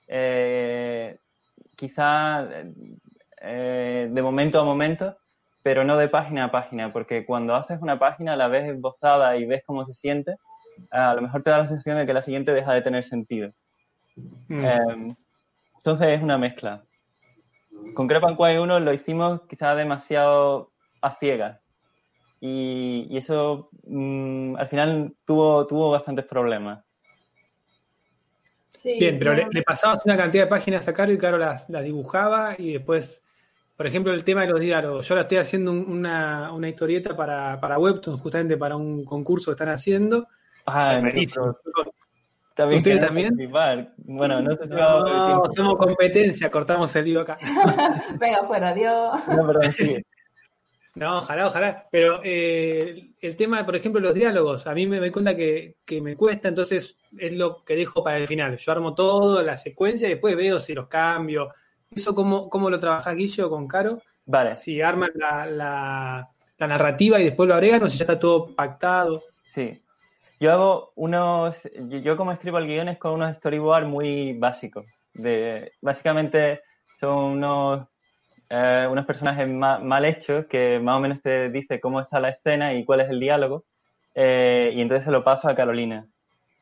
Eh, 0.08 1.18
quizá 1.78 2.48
de 3.42 4.22
momento 4.22 4.60
a 4.60 4.64
momento, 4.64 5.18
pero 5.64 5.84
no 5.84 5.98
de 5.98 6.10
página 6.10 6.46
a 6.46 6.52
página, 6.52 6.92
porque 6.94 7.26
cuando 7.26 7.56
haces 7.56 7.82
una 7.82 7.98
página 7.98 8.36
la 8.36 8.48
ves 8.50 8.70
esbozada 8.70 9.36
y 9.38 9.46
ves 9.46 9.64
cómo 9.66 9.86
se 9.86 9.94
siente, 9.94 10.36
a 10.92 11.16
lo 11.16 11.22
mejor 11.22 11.42
te 11.42 11.50
da 11.50 11.58
la 11.58 11.66
sensación 11.66 11.98
de 11.98 12.06
que 12.06 12.14
la 12.14 12.22
siguiente 12.22 12.54
deja 12.54 12.74
de 12.74 12.82
tener 12.82 13.04
sentido. 13.04 13.52
Mm. 14.50 15.16
entonces 15.78 16.08
es 16.10 16.22
una 16.22 16.38
mezcla. 16.38 16.84
Con 17.96 18.08
Crepan 18.08 18.36
1 18.38 18.80
lo 18.80 18.94
hicimos 18.94 19.42
quizá 19.48 19.74
demasiado 19.76 20.71
a 21.02 21.12
ciegas. 21.12 21.60
Y, 22.40 23.16
eso 23.16 23.70
mm, 23.86 24.56
al 24.56 24.68
final 24.68 25.14
tuvo, 25.26 25.68
tuvo 25.68 25.92
bastantes 25.92 26.26
problemas. 26.26 26.84
Bien, 28.84 29.20
pero 29.20 29.36
le, 29.36 29.62
pasabas 29.62 30.04
una 30.06 30.18
cantidad 30.18 30.46
de 30.46 30.50
páginas 30.50 30.88
a 30.88 30.94
Caro 30.94 31.12
y 31.12 31.18
Caro 31.18 31.38
las, 31.38 31.68
dibujaba 31.68 32.56
y 32.58 32.74
después, 32.74 33.24
por 33.78 33.86
ejemplo, 33.86 34.12
el 34.12 34.24
tema 34.24 34.42
de 34.42 34.48
los 34.48 34.60
diálogos. 34.60 35.08
Yo 35.08 35.14
ahora 35.14 35.22
estoy 35.22 35.38
haciendo 35.38 35.72
una, 35.72 36.52
historieta 36.68 37.16
para, 37.16 37.60
para 37.60 37.78
Webtoon, 37.78 38.18
justamente 38.18 38.58
para 38.58 38.76
un 38.76 39.06
concurso 39.06 39.52
que 39.52 39.54
están 39.54 39.70
haciendo. 39.70 40.28
Ah, 40.66 41.00
buenísimo. 41.00 41.58
También 42.56 42.80
¿Ustedes 42.80 43.00
también? 43.00 43.36
Bueno, 43.98 44.42
no 44.42 44.54
sé 44.54 44.66
si 44.66 44.72
no, 44.72 45.46
hacemos 45.46 45.76
competencia, 45.78 46.52
cortamos 46.52 46.94
el 46.96 47.06
lío 47.06 47.22
acá. 47.22 47.38
Venga, 48.20 48.44
fuera, 48.46 48.70
adiós. 48.70 49.28
No, 49.28 49.48
perdón, 49.48 49.72
sigue. 49.72 50.06
No, 50.96 51.20
ojalá, 51.20 51.48
ojalá. 51.48 51.88
Pero 51.90 52.20
eh, 52.24 53.14
el 53.22 53.38
tema, 53.38 53.66
por 53.66 53.76
ejemplo, 53.76 54.02
los 54.02 54.14
diálogos, 54.14 54.68
a 54.68 54.74
mí 54.74 54.88
me 54.88 55.00
doy 55.00 55.12
cuenta 55.12 55.36
que, 55.36 55.78
me 56.02 56.16
cuesta, 56.16 56.50
entonces 56.50 56.98
es 57.18 57.34
lo 57.34 57.64
que 57.64 57.76
dejo 57.76 58.04
para 58.04 58.18
el 58.18 58.28
final. 58.28 58.58
Yo 58.58 58.72
armo 58.72 58.94
todo, 58.94 59.42
la 59.42 59.56
secuencia, 59.56 60.08
y 60.08 60.12
después 60.12 60.36
veo 60.36 60.60
si 60.60 60.74
los 60.74 60.88
cambio. 60.88 61.54
¿Eso 61.90 62.14
cómo, 62.14 62.50
cómo 62.50 62.70
lo 62.70 62.80
trabaja 62.80 63.14
Guillo 63.14 63.50
con 63.50 63.68
Caro? 63.68 64.02
Vale. 64.26 64.56
Si 64.56 64.82
arman 64.82 65.12
la, 65.16 65.46
la, 65.46 66.30
la, 66.58 66.68
narrativa 66.68 67.20
y 67.20 67.26
después 67.26 67.48
lo 67.48 67.56
agregan 67.56 67.84
o 67.84 67.90
si 67.90 67.98
ya 67.98 68.04
está 68.04 68.20
todo 68.20 68.54
pactado. 68.54 69.24
Sí. 69.46 69.82
Yo 70.40 70.52
hago 70.52 70.92
unos, 70.96 71.70
yo, 72.04 72.18
como 72.18 72.32
escribo 72.32 72.58
el 72.58 72.68
guion 72.68 72.90
es 72.90 72.98
con 72.98 73.14
unos 73.14 73.38
storyboards 73.38 73.88
muy 73.88 74.34
básicos. 74.34 74.86
De, 75.14 75.74
básicamente 75.82 76.62
son 77.00 77.18
unos 77.38 77.88
eh, 78.54 78.86
unos 78.92 79.06
personajes 79.06 79.48
mal, 79.48 80.04
hechos 80.04 80.46
que 80.48 80.78
más 80.84 80.98
o 80.98 81.00
menos 81.00 81.22
te 81.22 81.50
dice 81.50 81.80
cómo 81.80 82.02
está 82.02 82.20
la 82.20 82.30
escena 82.30 82.74
y 82.74 82.84
cuál 82.84 83.00
es 83.00 83.10
el 83.10 83.22
diálogo. 83.22 83.64
Eh, 84.14 84.74
y 84.76 84.82
entonces 84.82 85.06
se 85.06 85.12
lo 85.12 85.24
paso 85.24 85.48
a 85.48 85.56
Carolina. 85.56 86.06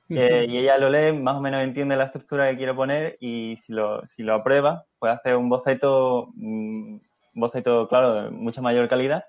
Eh, 0.08 0.46
y 0.48 0.58
ella 0.60 0.77
lo 0.77 0.89
lee, 0.89 1.13
más 1.13 1.36
o 1.36 1.41
menos 1.41 1.63
entiende 1.63 1.96
la 1.96 2.05
estructura 2.05 2.50
que 2.50 2.58
quiero 2.58 2.75
poner 2.75 3.17
y 3.19 3.58
si 3.58 3.74
lo, 3.74 4.08
si 4.08 4.22
lo 4.24 4.36
aprueba, 4.36 4.86
puede 5.00 5.13
hacer 5.13 5.36
un 5.36 5.50
boceto, 5.50 6.29
mm, 6.36 6.93
un 6.93 7.01
boceto, 7.34 7.88
claro, 7.88 8.13
de 8.13 8.29
mucha 8.29 8.62
mayor 8.62 8.88
calidad. 8.88 9.25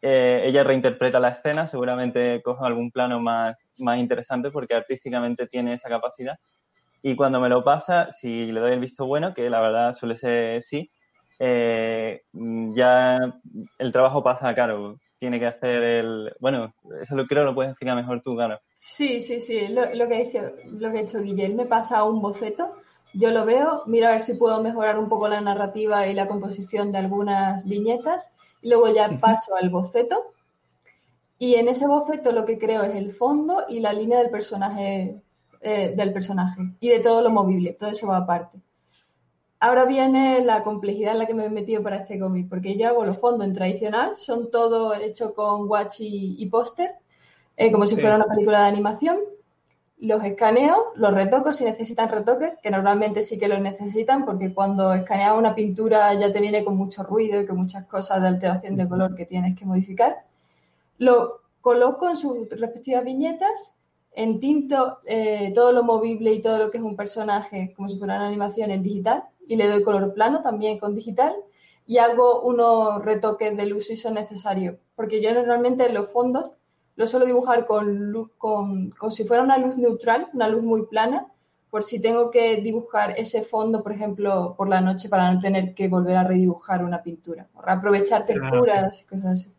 ella 0.00 0.62
reinterpreta 0.62 1.18
la 1.18 1.30
escena, 1.30 1.66
seguramente 1.66 2.40
coge 2.42 2.64
algún 2.64 2.92
plano 2.92 3.18
más, 3.20 3.56
más 3.78 3.98
interesante 3.98 4.50
porque 4.52 4.74
artísticamente 4.74 5.48
tiene 5.48 5.74
esa 5.74 5.88
capacidad. 5.88 6.38
Y 7.02 7.16
cuando 7.16 7.40
me 7.40 7.48
lo 7.48 7.64
pasa, 7.64 8.10
si 8.12 8.50
le 8.52 8.60
doy 8.60 8.72
el 8.72 8.80
visto 8.80 9.06
bueno, 9.06 9.34
que 9.34 9.50
la 9.50 9.60
verdad 9.60 9.94
suele 9.94 10.16
ser 10.16 10.62
sí, 10.62 10.90
eh, 11.38 12.22
ya 12.32 13.18
el 13.78 13.92
trabajo 13.92 14.22
pasa 14.22 14.48
a 14.48 14.54
Caro. 14.54 14.98
Tiene 15.18 15.38
que 15.38 15.46
hacer 15.46 15.82
el. 15.82 16.34
Bueno, 16.40 16.74
eso 17.00 17.16
lo 17.16 17.26
creo 17.26 17.44
lo 17.44 17.54
puedes 17.54 17.70
explicar 17.70 17.96
mejor 17.96 18.20
tú, 18.22 18.36
Caro. 18.36 18.60
Sí, 18.78 19.22
sí, 19.22 19.40
sí. 19.40 19.68
Lo, 19.68 20.08
que, 20.08 20.24
dice, 20.24 20.54
lo 20.66 20.92
que 20.92 20.98
ha 20.98 21.00
hecho 21.00 21.20
Guillermo 21.20 21.62
me 21.62 21.66
pasa 21.66 22.04
un 22.04 22.20
boceto. 22.20 22.72
Yo 23.14 23.30
lo 23.30 23.46
veo, 23.46 23.82
miro 23.86 24.08
a 24.08 24.12
ver 24.12 24.20
si 24.20 24.34
puedo 24.34 24.62
mejorar 24.62 24.98
un 24.98 25.08
poco 25.08 25.26
la 25.28 25.40
narrativa 25.40 26.06
y 26.06 26.14
la 26.14 26.28
composición 26.28 26.92
de 26.92 26.98
algunas 26.98 27.64
viñetas. 27.64 28.30
Y 28.60 28.68
luego 28.68 28.92
ya 28.92 29.08
paso 29.20 29.56
al 29.56 29.70
boceto. 29.70 30.32
Y 31.38 31.54
en 31.56 31.68
ese 31.68 31.86
boceto 31.86 32.32
lo 32.32 32.44
que 32.44 32.58
creo 32.58 32.82
es 32.82 32.94
el 32.94 33.12
fondo 33.12 33.64
y 33.68 33.80
la 33.80 33.92
línea 33.92 34.18
del 34.18 34.30
personaje, 34.30 35.22
eh, 35.60 35.94
del 35.96 36.12
personaje 36.12 36.62
y 36.80 36.88
de 36.88 37.00
todo 37.00 37.22
lo 37.22 37.30
movible. 37.30 37.76
Todo 37.78 37.90
eso 37.90 38.06
va 38.06 38.18
aparte. 38.18 38.62
Ahora 39.58 39.86
viene 39.86 40.44
la 40.44 40.62
complejidad 40.62 41.12
en 41.12 41.18
la 41.18 41.26
que 41.26 41.32
me 41.32 41.46
he 41.46 41.50
metido 41.50 41.82
para 41.82 41.96
este 41.96 42.18
cómic, 42.18 42.46
porque 42.48 42.76
yo 42.76 42.88
hago 42.88 43.06
los 43.06 43.18
fondos 43.18 43.46
en 43.46 43.54
tradicional, 43.54 44.14
son 44.18 44.50
todo 44.50 44.94
hecho 44.94 45.34
con 45.34 45.68
watch 45.68 45.96
y, 46.00 46.46
póster, 46.50 46.90
eh, 47.56 47.72
como 47.72 47.86
si 47.86 47.96
fuera 47.96 48.16
una 48.16 48.26
película 48.26 48.60
de 48.60 48.66
animación. 48.66 49.18
Los 49.98 50.22
escaneo, 50.24 50.92
los 50.96 51.14
retoco 51.14 51.54
si 51.54 51.64
necesitan 51.64 52.10
retoques, 52.10 52.52
que 52.62 52.70
normalmente 52.70 53.22
sí 53.22 53.38
que 53.38 53.48
los 53.48 53.58
necesitan, 53.60 54.26
porque 54.26 54.52
cuando 54.52 54.92
escaneas 54.92 55.38
una 55.38 55.54
pintura 55.54 56.12
ya 56.12 56.30
te 56.30 56.40
viene 56.40 56.62
con 56.62 56.76
mucho 56.76 57.02
ruido 57.02 57.40
y 57.40 57.46
con 57.46 57.56
muchas 57.56 57.86
cosas 57.86 58.20
de 58.20 58.28
alteración 58.28 58.76
de 58.76 58.86
color 58.86 59.14
que 59.14 59.24
tienes 59.24 59.58
que 59.58 59.64
modificar. 59.64 60.16
Lo 60.98 61.40
coloco 61.62 62.10
en 62.10 62.18
sus 62.18 62.46
respectivas 62.50 63.04
viñetas, 63.04 63.72
entinto 64.12 64.98
eh, 65.06 65.50
todo 65.54 65.72
lo 65.72 65.82
movible 65.82 66.34
y 66.34 66.42
todo 66.42 66.58
lo 66.58 66.70
que 66.70 66.76
es 66.76 66.84
un 66.84 66.94
personaje, 66.94 67.72
como 67.74 67.88
si 67.88 67.96
fuera 67.96 68.16
una 68.16 68.28
animación 68.28 68.70
en 68.70 68.82
digital 68.82 69.24
y 69.46 69.56
le 69.56 69.68
doy 69.68 69.82
color 69.82 70.14
plano 70.14 70.42
también 70.42 70.78
con 70.78 70.94
digital 70.94 71.34
y 71.86 71.98
hago 71.98 72.42
unos 72.42 73.04
retoques 73.04 73.56
de 73.56 73.66
luz 73.66 73.86
si 73.86 73.96
son 73.96 74.14
necesarios, 74.14 74.76
porque 74.96 75.22
yo 75.22 75.32
normalmente 75.32 75.86
en 75.86 75.94
los 75.94 76.10
fondos 76.10 76.50
lo 76.96 77.06
suelo 77.06 77.26
dibujar 77.26 77.66
con 77.66 78.10
luz, 78.10 78.30
con, 78.38 78.92
si 79.10 79.24
fuera 79.24 79.42
una 79.42 79.58
luz 79.58 79.76
neutral, 79.76 80.28
una 80.32 80.48
luz 80.48 80.64
muy 80.64 80.86
plana, 80.86 81.26
por 81.70 81.84
si 81.84 82.00
tengo 82.00 82.30
que 82.30 82.56
dibujar 82.62 83.14
ese 83.18 83.42
fondo, 83.42 83.82
por 83.82 83.92
ejemplo, 83.92 84.54
por 84.56 84.68
la 84.68 84.80
noche 84.80 85.08
para 85.08 85.32
no 85.32 85.38
tener 85.38 85.74
que 85.74 85.88
volver 85.88 86.16
a 86.16 86.24
redibujar 86.24 86.82
una 86.82 87.02
pintura, 87.02 87.46
o 87.54 87.60
aprovechar 87.64 88.24
texturas 88.24 89.02
y 89.02 89.04
cosas 89.04 89.26
así. 89.26 89.52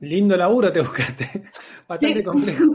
Lindo 0.00 0.36
laburo 0.36 0.72
te 0.72 0.80
buscaste, 0.80 1.44
bastante 1.88 2.24
complejo. 2.24 2.64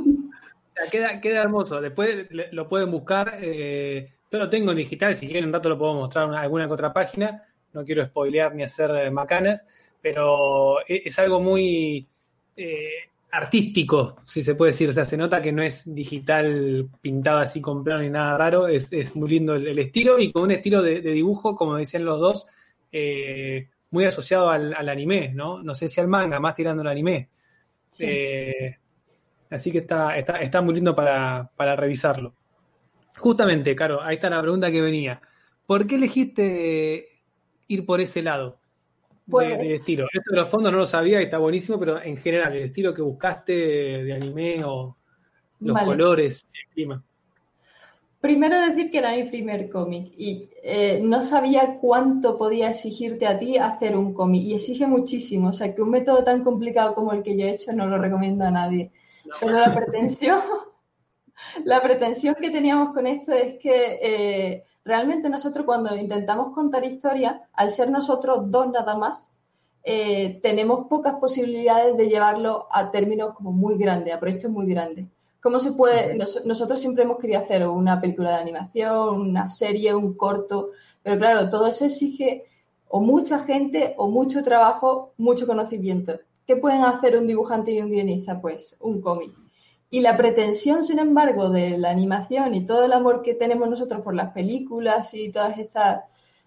O 0.72 0.84
sea, 0.84 0.90
queda, 0.90 1.20
queda 1.20 1.42
hermoso. 1.42 1.82
Después 1.82 2.28
lo 2.32 2.70
pueden 2.70 2.90
buscar. 2.90 3.38
Eh, 3.42 4.10
yo 4.32 4.40
lo 4.40 4.50
tengo 4.50 4.72
en 4.72 4.78
digital, 4.78 5.14
si 5.14 5.28
quieren 5.28 5.46
un 5.46 5.54
rato 5.54 5.68
lo 5.70 5.78
puedo 5.78 5.94
mostrar 5.94 6.30
en 6.30 6.36
alguna 6.36 6.66
que 6.66 6.74
otra 6.74 6.94
página. 6.94 7.44
No 7.74 7.84
quiero 7.84 8.06
spoilear 8.06 8.56
ni 8.56 8.64
hacer 8.64 8.90
eh, 8.92 9.12
macanas, 9.12 9.66
pero 10.02 10.80
e, 10.88 11.04
es, 11.06 11.20
algo 11.20 11.42
muy 11.42 12.08
eh, 12.56 13.10
artístico, 13.32 14.18
si 14.26 14.42
se 14.42 14.56
puede 14.56 14.72
decir. 14.72 14.90
O 14.90 14.94
sea, 14.94 15.04
se 15.04 15.18
nota 15.18 15.42
que 15.42 15.52
no 15.52 15.62
es 15.62 15.84
digital 15.94 16.90
pintado 17.02 17.40
así 17.40 17.60
con 17.62 17.84
plano 17.84 18.02
ni 18.02 18.10
nada 18.10 18.38
raro. 18.38 18.68
Es, 18.68 18.92
muy 19.16 19.30
lindo 19.30 19.56
el, 19.56 19.80
estilo 19.80 20.18
y 20.18 20.32
con 20.32 20.44
un 20.44 20.52
estilo 20.52 20.82
de, 20.82 21.02
dibujo, 21.02 21.56
como 21.56 21.76
decían 21.76 22.06
los 22.06 22.20
dos, 22.20 22.48
eh, 22.92 23.68
muy 23.90 24.06
asociado 24.06 24.50
al, 24.50 24.74
anime, 24.88 25.34
¿no? 25.34 25.62
No 25.62 25.74
sé 25.74 25.90
si 25.90 26.00
al 26.00 26.08
manga, 26.08 26.40
más 26.40 26.56
tirando 26.56 26.82
al 26.82 26.88
anime. 26.88 27.30
así 29.50 29.72
que 29.72 29.80
está, 29.80 30.18
está, 30.18 30.42
está 30.42 30.62
muy 30.62 30.76
lindo 30.76 30.96
para, 30.96 31.52
para 31.58 31.76
revisarlo. 31.76 32.34
Justamente, 33.18 33.76
Caro, 33.76 34.02
ahí 34.02 34.16
está 34.16 34.30
la 34.30 34.42
pregunta 34.42 34.72
que 34.72 34.82
venía. 34.82 35.22
¿Por 35.66 35.88
qué 35.88 35.96
elegiste 35.96 37.08
ir 37.68 37.86
por 37.86 38.02
ese 38.02 38.22
lado 38.22 38.60
pues, 39.30 39.58
de, 39.60 39.76
estilo? 39.76 40.06
Esto 40.12 40.32
de 40.32 40.38
los 40.38 40.50
fondos 40.50 40.72
no 40.72 40.80
lo 40.80 40.86
sabía 40.86 41.22
y 41.22 41.26
está 41.26 41.38
buenísimo, 41.38 41.80
pero 41.80 42.02
en 42.02 42.18
general, 42.18 42.56
el 42.56 42.64
estilo 42.64 42.94
que 42.94 43.02
buscaste 43.02 43.54
de 44.04 44.14
anime 44.14 44.64
o 44.66 44.98
los 45.60 45.82
colores, 45.82 46.48
el 46.54 46.74
clima. 46.74 47.04
Primero 48.20 48.60
decir 48.60 48.92
que 48.92 49.00
era 49.00 49.16
mi 49.16 49.24
primer 49.24 49.68
cómic 49.70 50.14
y 50.16 50.48
eh, 50.62 51.00
no 51.02 51.24
sabía 51.24 51.80
cuánto 51.82 52.38
podía 52.38 52.70
exigirte 52.70 53.26
a 53.26 53.40
ti 53.40 53.58
hacer 53.58 53.98
un 53.98 54.14
cómic 54.14 54.44
y 54.44 54.54
exige 54.54 54.86
muchísimo, 54.86 55.50
o 55.50 55.54
sea 55.54 55.74
que 55.74 55.82
un 55.82 55.90
método 55.90 56.24
tan 56.24 56.44
complicado 56.44 56.94
como 56.94 57.14
el 57.14 57.24
que 57.24 57.36
yo 57.36 57.46
he 57.48 57.52
hecho 57.52 57.74
no 57.74 57.88
lo 57.88 57.98
recomiendo 57.98 58.44
a 58.46 58.52
nadie. 58.52 58.92
Pero 59.40 59.54
la 59.54 59.74
pretensión 59.74 60.40
la 61.64 61.82
pretensión 61.82 62.36
que 62.36 62.52
teníamos 62.52 62.94
con 62.94 63.08
esto 63.08 63.34
es 63.34 63.60
que 63.60 64.00
eh, 64.02 64.64
realmente 64.84 65.30
nosotros 65.30 65.66
cuando 65.66 65.96
intentamos 65.96 66.54
contar 66.54 66.84
historia, 66.86 67.42
al 67.54 67.72
ser 67.72 67.90
nosotros 67.92 68.50
dos 68.50 68.72
nada 68.72 68.96
más, 68.96 69.30
eh, 69.84 70.40
tenemos 70.44 70.88
pocas 70.88 71.16
posibilidades 71.16 71.98
de 71.98 72.08
llevarlo 72.08 72.68
a 72.72 72.92
términos 72.92 73.34
como 73.36 73.52
muy 73.52 73.78
grandes, 73.78 74.14
a 74.14 74.20
proyectos 74.20 74.52
muy 74.52 74.68
grandes. 74.68 75.08
¿Cómo 75.42 75.60
se 75.60 75.72
puede? 75.72 76.16
nosotros 76.16 76.80
siempre 76.80 77.04
hemos 77.04 77.18
querido 77.18 77.40
hacer 77.40 77.68
una 77.68 78.00
película 78.00 78.30
de 78.30 78.42
animación, 78.42 79.22
una 79.22 79.50
serie, 79.50 79.96
un 79.96 80.14
corto, 80.14 80.70
pero 81.02 81.18
claro, 81.18 81.50
todo 81.50 81.66
eso 81.66 81.86
exige 81.86 82.46
o 82.90 83.00
mucha 83.00 83.40
gente 83.40 83.96
o 83.98 84.08
mucho 84.08 84.44
trabajo, 84.44 85.14
mucho 85.18 85.48
conocimiento. 85.48 86.20
¿Qué 86.46 86.58
pueden 86.58 86.84
hacer 86.84 87.18
un 87.18 87.26
dibujante 87.26 87.72
y 87.72 87.82
un 87.82 87.90
guionista? 87.90 88.40
Pues 88.40 88.76
un 88.82 89.02
cómic. 89.02 89.32
Y 89.94 90.00
la 90.00 90.16
pretensión, 90.16 90.86
sin 90.86 91.00
embargo, 91.00 91.50
de 91.50 91.78
la 91.78 91.90
animación 91.90 92.56
y 92.56 92.66
todo 92.66 92.86
el 92.86 92.94
amor 92.94 93.22
que 93.22 93.36
tenemos 93.36 93.70
nosotros 93.70 94.02
por 94.02 94.16
las 94.16 94.32
películas 94.32 95.14
y 95.14 95.30
todas 95.34 95.60
estas, 95.60 96.06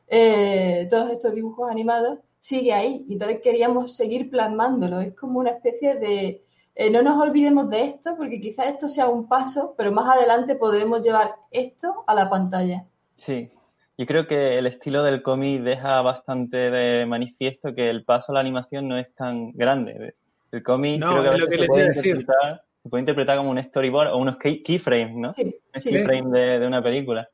eh, 0.08 0.88
todos 0.88 1.10
estos 1.10 1.34
dibujos 1.34 1.70
animados, 1.70 2.20
sigue 2.40 2.72
ahí. 2.72 3.04
Y 3.06 3.12
entonces 3.12 3.42
queríamos 3.42 3.94
seguir 3.94 4.30
plasmándolo. 4.30 5.00
Es 5.00 5.14
como 5.14 5.40
una 5.40 5.50
especie 5.50 5.96
de... 5.96 6.42
Eh, 6.74 6.90
no 6.90 7.02
nos 7.02 7.20
olvidemos 7.20 7.68
de 7.68 7.84
esto, 7.84 8.16
porque 8.16 8.40
quizás 8.40 8.68
esto 8.68 8.88
sea 8.88 9.08
un 9.08 9.28
paso, 9.28 9.74
pero 9.76 9.92
más 9.92 10.08
adelante 10.08 10.54
podremos 10.54 11.02
llevar 11.04 11.34
esto 11.50 12.02
a 12.06 12.14
la 12.14 12.30
pantalla. 12.30 12.86
Sí, 13.14 13.50
yo 13.98 14.06
creo 14.06 14.26
que 14.26 14.56
el 14.58 14.66
estilo 14.66 15.02
del 15.02 15.22
cómic 15.22 15.60
deja 15.60 16.00
bastante 16.00 16.70
de 16.70 17.04
manifiesto 17.04 17.74
que 17.74 17.90
el 17.90 18.04
paso 18.04 18.32
a 18.32 18.36
la 18.36 18.40
animación 18.40 18.88
no 18.88 18.96
es 18.96 19.14
tan 19.14 19.52
grande. 19.52 20.14
El 20.50 20.62
cómic 20.62 21.00
creo 21.00 21.22
que, 21.22 21.28
a 21.28 21.32
veces 21.32 21.50
se 21.50 21.66
puede 21.66 21.86
interpretar 21.88 22.62
se 22.84 22.88
puede 22.88 23.00
interpretar 23.00 23.38
como 23.38 23.50
un 23.50 23.60
storyboard 23.60 24.12
o 24.12 24.18
unos 24.18 24.36
keyframes, 24.36 25.16
¿no? 25.16 25.32
Sí, 25.32 25.56
un 25.74 25.80
keyframe 25.80 26.38
de, 26.38 26.66
una 26.66 26.80
película. 26.82 27.28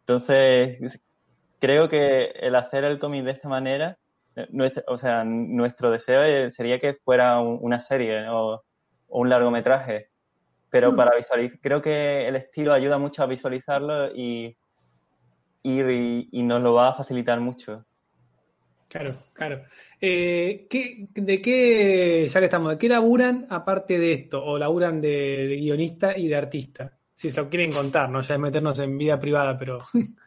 Entonces, 0.00 1.00
creo 1.58 1.88
que 1.88 2.32
el 2.40 2.54
hacer 2.56 2.84
el 2.84 2.98
cómic 2.98 3.24
de 3.24 3.30
esta 3.30 3.48
manera 3.48 3.96
o 4.86 4.98
sea, 4.98 5.24
nuestro 5.24 5.90
deseo 5.90 6.50
sería 6.50 6.78
que 6.78 6.94
fuera 6.94 7.40
una 7.40 7.80
serie 7.80 8.28
o, 8.28 8.62
un 9.08 9.30
largometraje, 9.30 10.10
pero 10.68 10.92
mm. 10.92 10.96
para 10.96 11.16
visualizar, 11.16 11.58
creo 11.60 11.80
que 11.80 12.26
el 12.26 12.36
estilo 12.36 12.72
ayuda 12.72 12.98
mucho 12.98 13.22
a 13.22 13.26
visualizarlo 13.26 14.14
y, 14.14 14.56
y, 15.62 16.42
nos 16.42 16.60
lo 16.60 16.74
va 16.74 16.88
a 16.88 16.94
facilitar 16.94 17.40
mucho. 17.40 17.84
Claro, 18.88 19.14
claro. 19.32 19.62
Eh, 20.00 20.66
¿De 20.70 21.40
qué, 21.40 22.26
ya 22.28 22.40
que 22.40 22.44
estamos, 22.44 22.70
de 22.70 22.78
qué 22.78 22.88
laburan 22.88 23.46
aparte 23.50 23.98
de 23.98 24.12
esto? 24.12 24.44
¿O 24.44 24.58
laburan 24.58 25.00
de, 25.00 25.46
de 25.48 25.56
guionista 25.56 26.16
y 26.16 26.28
de 26.28 26.36
artista? 26.36 26.92
Si 27.12 27.30
se 27.30 27.40
lo 27.40 27.48
quieren 27.48 27.72
contar, 27.72 28.10
¿no? 28.10 28.20
Ya 28.20 28.34
es 28.34 28.40
meternos 28.40 28.78
en 28.78 28.96
vida 28.96 29.18
privada, 29.18 29.58
pero 29.58 29.82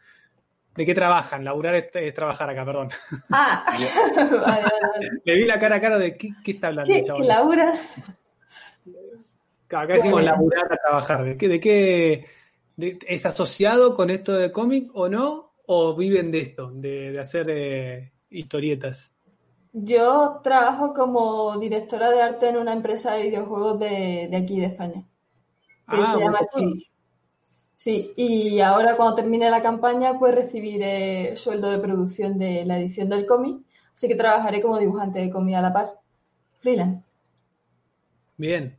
¿De 0.74 0.86
qué 0.86 0.94
trabajan? 0.94 1.44
Laburar 1.44 1.74
es, 1.74 2.14
trabajar 2.14 2.48
acá, 2.48 2.64
perdón. 2.64 2.88
Ah, 3.30 3.66
Le 5.24 5.34
vi 5.34 5.44
la 5.44 5.58
cara 5.58 5.76
a 5.76 5.80
cara 5.80 5.98
de 5.98 6.16
qué, 6.16 6.32
está 6.46 6.68
hablando, 6.68 6.92
¿Qué, 6.92 7.02
¿Qué 7.02 7.24
labura? 7.24 7.74
Acá 9.68 9.94
decimos 9.94 10.22
laburar 10.22 10.72
a 10.72 10.76
trabajar. 10.76 11.24
¿De 11.24 11.36
qué, 11.36 11.48
de 11.48 11.60
qué 11.60 12.26
es 13.06 13.26
asociado 13.26 13.94
con 13.94 14.10
esto 14.10 14.32
de 14.34 14.52
cómic 14.52 14.90
o 14.94 15.08
no? 15.08 15.54
¿O 15.66 15.94
viven 15.94 16.30
de 16.30 16.40
esto, 16.40 16.70
de, 16.72 17.18
hacer 17.18 17.46
eh, 17.50 18.12
historietas? 18.30 19.14
Yo 19.72 20.40
trabajo 20.42 20.94
como 20.94 21.58
directora 21.58 22.10
de 22.10 22.22
arte 22.22 22.48
en 22.48 22.56
una 22.56 22.72
empresa 22.72 23.12
de 23.12 23.24
videojuegos 23.24 23.78
de, 23.78 24.30
aquí 24.36 24.58
de 24.58 24.66
España. 24.66 25.04
Que 25.88 25.96
ah, 25.96 26.14
se 26.14 26.20
llama 26.20 26.38
Sí, 27.76 28.12
y 28.14 28.60
ahora 28.60 28.96
cuando 28.96 29.14
termine 29.14 29.48
la 29.48 29.62
campaña, 29.62 30.18
pues 30.18 30.34
recibiré 30.34 31.34
sueldo 31.34 31.70
de 31.70 31.78
producción 31.78 32.36
de 32.36 32.66
la 32.66 32.78
edición 32.78 33.08
del 33.08 33.24
cómic, 33.24 33.64
así 33.94 34.06
que 34.06 34.16
trabajaré 34.16 34.60
como 34.60 34.78
dibujante 34.78 35.20
de 35.20 35.30
cómic 35.30 35.56
a 35.56 35.62
la 35.62 35.72
par. 35.72 35.94
Freelance. 36.58 37.02
Bien. 38.36 38.76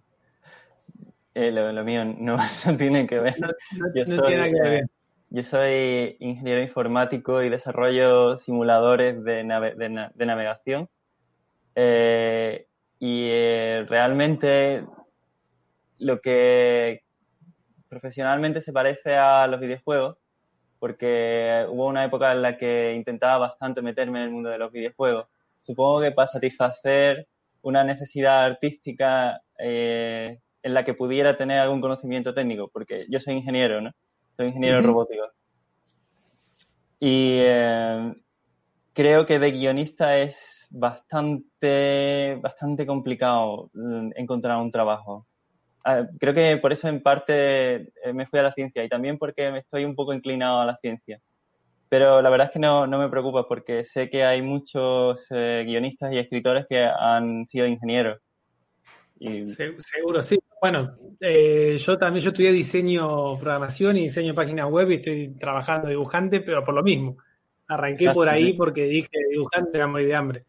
Eh, 1.34 1.52
lo, 1.52 1.84
mío 1.84 2.06
no, 2.20 2.38
tiene 2.78 3.08
que 3.08 3.20
ver. 3.20 3.36
yo, 3.96 4.06
soy, 4.06 4.34
eh, 4.34 4.84
yo 5.32 5.44
soy 5.44 6.18
ingeniero 6.20 6.62
informático 6.62 7.42
y 7.42 7.50
desarrollo 7.50 8.38
simuladores 8.38 9.24
de, 9.24 9.46
navegación. 9.46 10.90
Eh, 11.74 12.68
y 13.00 13.30
realmente 13.88 14.86
lo 16.00 16.20
que 16.20 17.04
profesionalmente 17.88 18.62
se 18.62 18.74
parece 18.74 19.16
a 19.16 19.48
los 19.48 19.62
videojuegos, 19.62 20.18
porque 20.80 21.66
hubo 21.70 21.88
una 21.88 22.04
época 22.04 22.34
en 22.34 22.42
la 22.42 22.58
que 22.58 22.94
intentaba 22.94 23.38
bastante 23.38 23.82
meterme 23.82 24.20
en 24.20 24.26
el 24.26 24.32
mundo 24.32 24.50
de 24.50 24.58
los 24.58 24.72
videojuegos. 24.72 25.28
Supongo 25.62 26.02
que 26.02 26.12
para 26.12 26.28
satisfacer 26.28 27.28
una 27.62 27.86
necesidad 27.86 28.44
artística 28.44 29.42
eh, 29.58 30.40
en 30.62 30.74
la 30.74 30.84
que 30.84 30.94
pudiera 30.94 31.38
tener 31.38 31.60
algún 31.60 31.80
conocimiento 31.80 32.34
técnico, 32.34 32.68
porque 32.68 33.06
yo 33.10 33.22
soy 33.22 33.36
ingeniero, 33.36 33.80
¿no? 33.80 33.92
Soy 34.42 34.48
ingeniero 34.48 34.82
robótico. 34.82 35.24
Y 37.00 37.38
eh, 37.42 38.12
creo 38.92 39.24
que 39.28 39.38
de 39.38 39.52
guionista 39.52 40.18
es 40.18 40.68
bastante, 40.72 42.40
bastante 42.42 42.88
complicado 42.88 43.70
mm, 43.74 44.14
encontrar 44.16 44.58
un 44.58 44.72
trabajo. 44.72 45.28
Ah, 45.86 46.08
creo 46.20 46.34
que 46.34 46.58
por 46.58 46.72
eso 46.72 46.88
en 46.88 47.04
parte 47.04 47.76
eh, 47.76 48.14
me 48.16 48.26
fui 48.26 48.40
a 48.40 48.44
la 48.44 48.52
ciencia 48.52 48.84
y 48.84 48.90
también 48.90 49.20
porque 49.20 49.52
me 49.52 49.60
estoy 49.60 49.86
un 49.86 49.94
poco 49.94 50.12
inclinado 50.12 50.60
a 50.60 50.66
la 50.66 50.78
ciencia. 50.78 51.20
Pero 51.88 52.24
la 52.24 52.32
verdad 52.32 52.48
es 52.48 52.54
que 52.54 52.60
no, 52.60 52.88
me 52.88 53.10
preocupa 53.10 53.48
porque 53.48 53.84
sé 53.84 54.10
que 54.10 54.24
hay 54.24 54.42
muchos 54.42 55.28
eh, 55.30 55.64
guionistas 55.68 56.12
y 56.14 56.18
escritores 56.18 56.66
que 56.68 56.84
han 56.84 57.46
sido 57.46 57.68
ingenieros. 57.68 58.20
Seguro, 59.46 60.24
sí. 60.24 60.40
Bueno, 60.62 60.96
eh, 61.20 61.78
yo 61.78 61.98
también 61.98 62.24
yo 62.24 62.30
estudié 62.30 62.52
diseño, 62.52 63.38
programación 63.38 63.98
y 63.98 64.04
diseño 64.04 64.30
de 64.30 64.34
páginas 64.34 64.70
web 64.70 64.92
y 64.92 64.96
estoy 64.96 65.36
trabajando 65.40 65.88
dibujante, 65.88 66.42
pero 66.42 66.64
por 66.64 66.74
lo 66.74 66.84
mismo. 66.84 67.18
Arranqué 67.68 68.12
por 68.12 68.28
ahí 68.28 68.54
porque 68.54 68.84
dije 68.86 69.10
dibujante 69.30 69.78
era 69.78 69.88
morir 69.88 70.08
de 70.08 70.16
hambre. 70.16 70.46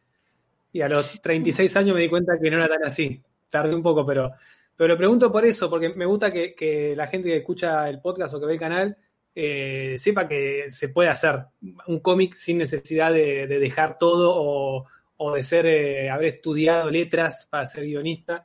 Y 0.72 0.80
a 0.80 0.88
los 0.88 1.20
36 1.20 1.76
años 1.76 1.94
me 1.94 2.02
di 2.02 2.08
cuenta 2.08 2.38
que 2.40 2.50
no 2.50 2.56
era 2.56 2.68
tan 2.68 2.85
así. 2.85 3.20
Tardé 3.50 3.74
un 3.74 3.82
poco, 3.82 4.04
pero 4.04 4.32
pero 4.76 4.94
lo 4.94 4.98
pregunto 4.98 5.30
por 5.30 5.44
eso, 5.44 5.68
porque 5.68 5.90
me 5.90 6.06
gusta 6.06 6.32
que, 6.32 6.94
la 6.96 7.06
gente 7.06 7.28
que 7.28 7.37
escucha 7.37 7.88
el 7.88 8.00
podcast 8.00 8.35
o 8.35 8.40
que 8.40 8.46
ve 8.46 8.54
el 8.54 8.58
canal 8.58 8.96
eh, 9.35 9.94
sepa 9.98 10.26
que 10.26 10.70
se 10.70 10.88
puede 10.88 11.08
hacer 11.08 11.44
un 11.87 12.00
cómic 12.00 12.35
sin 12.35 12.58
necesidad 12.58 13.12
de, 13.12 13.46
dejar 13.46 13.96
todo 13.96 14.87
o, 15.18 15.35
de 15.35 15.42
ser 15.42 15.66
eh, 15.66 16.11
haber 16.11 16.35
estudiado 16.35 16.90
letras 16.90 17.46
para 17.48 17.66
ser 17.66 17.85
guionista. 17.85 18.44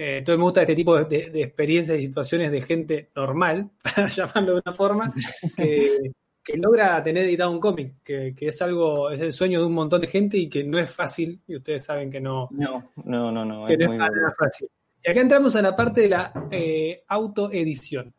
Eh, 0.00 0.16
entonces 0.16 0.38
me 0.38 0.44
gusta 0.44 0.62
este 0.62 0.74
tipo 0.74 0.96
de, 1.04 1.30
experiencias 1.42 1.98
y 1.98 2.06
situaciones 2.06 2.50
de 2.50 2.62
gente 2.62 3.10
normal, 3.14 3.70
para 3.82 4.08
llamarlo 4.08 4.54
de 4.54 4.62
una 4.64 4.72
forma, 4.74 5.12
que, 5.54 6.10
logra 6.54 7.02
tener 7.02 7.24
editado 7.24 7.50
un 7.50 7.60
cómic, 7.60 7.96
que, 8.02 8.34
es 8.40 8.62
algo, 8.62 9.10
es 9.10 9.20
el 9.20 9.30
sueño 9.30 9.60
de 9.60 9.66
un 9.66 9.74
montón 9.74 10.00
de 10.00 10.06
gente 10.06 10.38
y 10.38 10.48
que 10.48 10.64
no 10.64 10.78
es 10.78 10.90
fácil, 10.90 11.42
y 11.46 11.56
ustedes 11.56 11.84
saben 11.84 12.10
que 12.10 12.18
no, 12.18 12.48
no, 12.50 12.90
no, 13.04 13.30
no, 13.30 13.44
no, 13.44 13.68
es, 13.68 13.76
muy 13.86 13.98
fácil. 14.38 14.68
Y 15.04 15.10
acá 15.10 15.20
entramos 15.20 15.54
a 15.54 15.60
la 15.60 15.76
parte 15.76 16.00
de 16.00 16.08
la 16.08 16.32
eh, 16.50 17.04
autoedición. 17.06 18.14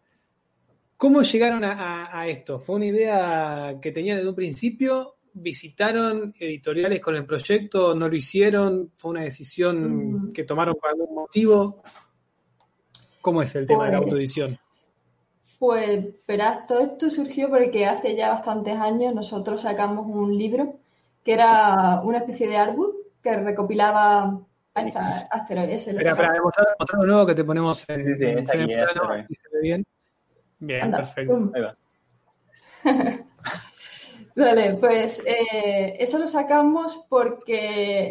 ¿Cómo 0.98 1.24
llegaron 1.24 1.64
a, 1.64 2.28
esto? 2.28 2.60
¿Fue 2.60 2.76
una 2.76 2.86
idea 2.86 3.80
que 3.82 3.92
tenían 3.92 4.18
desde 4.18 4.30
un 4.30 4.36
principio? 4.36 5.16
¿Visitaron 5.34 6.34
editoriales 6.40 7.00
con 7.00 7.16
el 7.16 7.26
proyecto? 7.26 7.96
¿No 7.96 8.10
lo 8.10 8.16
hicieron? 8.16 8.92
¿Fue 8.96 9.12
una 9.12 9.22
decisión 9.22 10.30
mm. 10.30 10.34
que 10.34 10.44
tomaron 10.44 10.76
por 10.76 10.90
algún 10.90 11.16
motivo? 11.16 11.82
¿Cómo 13.22 13.42
es 13.42 13.56
el 13.56 13.68
tema 13.68 13.86
de 13.86 13.92
la 13.92 13.98
pues, 14.00 14.08
autoedición? 14.08 14.58
Pues, 15.60 16.06
verás, 16.28 16.68
todo 16.68 16.80
esto 16.80 17.10
surgió 17.10 17.50
porque 17.50 17.86
hace 17.86 18.16
ya 18.16 18.30
bastantes 18.30 18.76
años 18.78 19.14
nosotros 19.14 19.62
sacamos 19.62 20.06
un 20.08 20.38
libro 20.38 20.80
que 21.24 21.34
era 21.34 22.02
una 22.04 22.18
especie 22.18 22.48
de 22.48 22.58
artbook 22.58 22.96
que 23.22 23.38
recopilaba 23.38 24.42
Ahí 24.74 24.88
está, 24.88 25.28
asteroides. 25.30 25.88
Espera, 25.88 26.12
espera, 26.12 26.34
demostrar, 26.34 26.68
de 26.78 27.08
nuevo 27.08 27.26
que 27.26 27.36
te 27.36 27.44
ponemos 27.44 27.90
en, 27.90 28.06
sí, 28.06 28.16
sí, 28.16 28.24
en, 28.24 28.50
aquí, 28.50 28.66
plano 28.68 29.26
y 29.28 29.36
se 29.36 29.44
ve 29.54 29.62
bien. 29.62 29.86
Bien, 30.60 30.92
perfecto. 30.92 31.52
Ahí 31.54 31.62
va. 31.62 31.78
Vale, 34.36 34.76
pues 34.76 35.22
eh, 35.26 35.98
eso 36.00 36.18
lo 36.18 36.28
sacamos 36.28 37.06
porque 37.10 37.54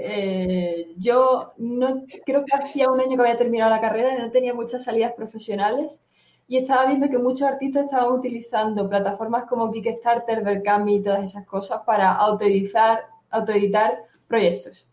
eh, 0.04 0.92
yo 0.96 1.52
no 1.56 2.04
creo 2.26 2.44
que 2.44 2.56
hacía 2.56 2.90
un 2.90 3.00
año 3.00 3.16
que 3.16 3.22
había 3.22 3.38
terminado 3.38 3.70
la 3.70 3.80
carrera 3.80 4.14
y 4.14 4.18
no 4.18 4.30
tenía 4.30 4.52
muchas 4.52 4.84
salidas 4.84 5.12
profesionales 5.14 6.00
y 6.46 6.58
estaba 6.58 6.86
viendo 6.86 7.08
que 7.08 7.18
muchos 7.18 7.48
artistas 7.48 7.84
estaban 7.84 8.12
utilizando 8.12 8.88
plataformas 8.88 9.44
como 9.46 9.70
Kickstarter, 9.72 10.42
Berkami 10.44 10.96
y 10.96 11.02
todas 11.02 11.24
esas 11.24 11.46
cosas 11.46 11.82
para 11.86 12.12
autoeditar, 12.12 13.06
autoeditar 13.30 14.04
proyectos. 14.26 14.88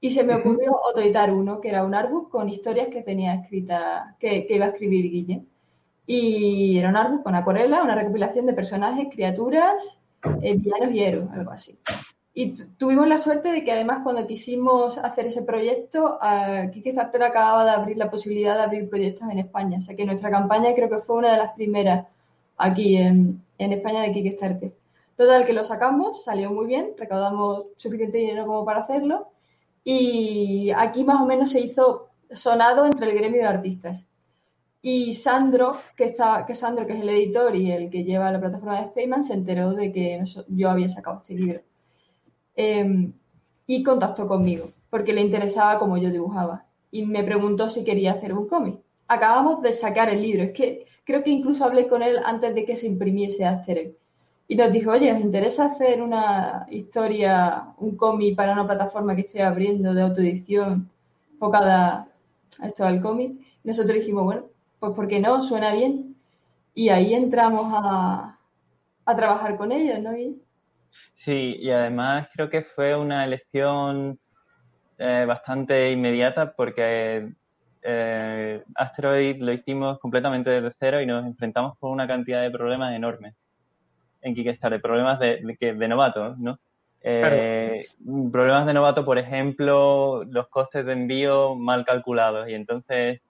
Y 0.00 0.10
se 0.12 0.24
me 0.24 0.34
ocurrió 0.36 0.76
autoeditar 0.84 1.32
uno, 1.32 1.60
que 1.60 1.70
era 1.70 1.84
un 1.84 1.94
artbook 1.94 2.30
con 2.30 2.48
historias 2.48 2.88
que 2.88 3.02
tenía 3.02 3.34
escrita, 3.34 4.16
que, 4.20 4.46
iba 4.48 4.66
a 4.66 4.68
escribir 4.68 5.10
Guille. 5.10 5.44
Y 6.06 6.78
era 6.78 6.88
un 6.88 6.96
artbook 6.96 7.24
con 7.24 7.34
acuarela, 7.34 7.82
una 7.82 7.94
recopilación 7.96 8.46
de 8.46 8.52
personajes, 8.54 9.08
criaturas, 9.12 9.98
eh, 10.42 10.54
villanos 10.54 11.30
algo 11.32 11.50
así. 11.50 11.78
Y 12.34 12.54
tuvimos 12.78 13.06
la 13.08 13.18
suerte 13.18 13.52
de 13.52 13.62
que 13.62 13.72
además 13.72 14.00
cuando 14.02 14.26
quisimos 14.26 14.96
hacer 14.96 15.26
ese 15.26 15.42
proyecto, 15.42 16.18
uh, 16.18 16.70
Kickstarter 16.70 17.22
acababa 17.24 17.64
de 17.64 17.70
abrir 17.72 17.98
la 17.98 18.10
posibilidad 18.10 18.56
de 18.56 18.62
abrir 18.62 18.88
proyectos 18.88 19.28
en 19.30 19.38
España. 19.38 19.78
O 19.78 19.82
sea 19.82 19.94
que 19.94 20.06
nuestra 20.06 20.30
campaña 20.30 20.74
creo 20.74 20.88
que 20.88 21.00
fue 21.00 21.16
una 21.16 21.32
de 21.32 21.38
las 21.38 21.52
primeras 21.52 22.06
aquí 22.56 22.96
en, 22.96 23.42
en 23.58 23.72
España 23.72 24.00
de 24.00 24.12
Kickstarter. 24.12 24.72
Total, 25.16 25.44
que 25.44 25.52
lo 25.52 25.62
sacamos, 25.62 26.24
salió 26.24 26.50
muy 26.50 26.66
bien, 26.66 26.94
recaudamos 26.96 27.66
suficiente 27.76 28.16
dinero 28.16 28.46
como 28.46 28.64
para 28.64 28.80
hacerlo 28.80 29.28
y 29.84 30.70
aquí 30.74 31.04
más 31.04 31.20
o 31.20 31.26
menos 31.26 31.50
se 31.50 31.60
hizo 31.60 32.08
sonado 32.30 32.86
entre 32.86 33.10
el 33.10 33.16
gremio 33.16 33.42
de 33.42 33.46
artistas. 33.46 34.06
Y 34.82 35.14
Sandro, 35.14 35.78
que, 35.96 36.04
está, 36.06 36.44
que 36.44 36.56
Sandro, 36.56 36.86
que 36.86 36.94
es 36.94 37.00
el 37.00 37.08
editor 37.08 37.54
y 37.54 37.70
el 37.70 37.88
que 37.88 38.04
lleva 38.04 38.32
la 38.32 38.40
plataforma 38.40 38.80
de 38.80 38.88
Spayman, 38.88 39.24
se 39.24 39.34
enteró 39.34 39.72
de 39.72 39.92
que 39.92 40.22
yo 40.48 40.70
había 40.70 40.88
sacado 40.88 41.18
este 41.18 41.34
libro. 41.34 41.60
Em, 42.56 43.12
y 43.66 43.82
contactó 43.82 44.26
conmigo, 44.26 44.72
porque 44.90 45.12
le 45.12 45.20
interesaba 45.20 45.78
cómo 45.78 45.96
yo 45.98 46.10
dibujaba. 46.10 46.66
Y 46.90 47.06
me 47.06 47.24
preguntó 47.24 47.70
si 47.70 47.84
quería 47.84 48.12
hacer 48.12 48.34
un 48.34 48.48
cómic. 48.48 48.80
Acabamos 49.08 49.62
de 49.62 49.72
sacar 49.72 50.08
el 50.10 50.20
libro. 50.22 50.42
Es 50.42 50.52
que 50.52 50.86
creo 51.04 51.22
que 51.22 51.30
incluso 51.30 51.64
hablé 51.64 51.88
con 51.88 52.02
él 52.02 52.18
antes 52.24 52.54
de 52.54 52.64
que 52.64 52.76
se 52.76 52.86
imprimiese 52.88 53.44
Asterix 53.44 53.94
y 54.48 54.56
nos 54.56 54.72
dijo, 54.72 54.90
oye, 54.90 55.12
¿os 55.12 55.20
interesa 55.20 55.66
hacer 55.66 56.02
una 56.02 56.66
historia, 56.70 57.72
un 57.78 57.96
cómic 57.96 58.36
para 58.36 58.52
una 58.52 58.66
plataforma 58.66 59.14
que 59.14 59.22
estoy 59.22 59.40
abriendo 59.40 59.94
de 59.94 60.02
autoedición 60.02 60.90
enfocada 61.32 62.08
a 62.60 62.66
esto 62.66 62.84
al 62.84 63.00
cómic? 63.00 63.32
nosotros 63.64 63.94
dijimos, 63.94 64.24
bueno, 64.24 64.42
pues 64.82 64.94
¿por 64.94 65.06
qué 65.06 65.20
no? 65.20 65.40
Suena 65.40 65.72
bien. 65.72 66.16
Y 66.74 66.88
ahí 66.88 67.14
entramos 67.14 67.72
a, 67.72 68.36
trabajar 69.16 69.56
con 69.56 69.70
ellos, 69.70 70.00
¿no? 70.00 70.10
Sí, 71.14 71.56
y 71.60 71.70
además 71.70 72.28
creo 72.34 72.50
que 72.50 72.62
fue 72.62 72.96
una 72.96 73.24
elección 73.24 74.18
eh, 74.98 75.24
bastante 75.28 75.92
inmediata 75.92 76.52
porque 76.52 77.32
eh, 77.82 78.64
Asteroid 78.74 79.40
lo 79.40 79.52
hicimos 79.52 80.00
completamente 80.00 80.50
desde 80.50 80.74
cero 80.80 81.00
y 81.00 81.06
nos 81.06 81.24
enfrentamos 81.26 81.78
con 81.78 81.92
una 81.92 82.08
cantidad 82.08 82.42
de 82.42 82.50
problemas 82.50 82.92
enormes 82.92 83.36
en 84.20 84.34
Kickstarter, 84.34 84.82
problemas 84.82 85.20
de, 85.20 85.56
de, 85.60 85.74
de 85.74 85.88
novato, 85.88 86.34
¿no? 86.38 86.58
Eh, 87.02 87.86
problemas 88.32 88.66
de 88.66 88.74
novato, 88.74 89.04
por 89.04 89.18
ejemplo, 89.18 90.24
los 90.24 90.48
costes 90.48 90.84
de 90.84 90.92
envío 90.92 91.54
mal 91.54 91.84
calculados 91.84 92.48
y 92.48 92.54
entonces... 92.54 93.20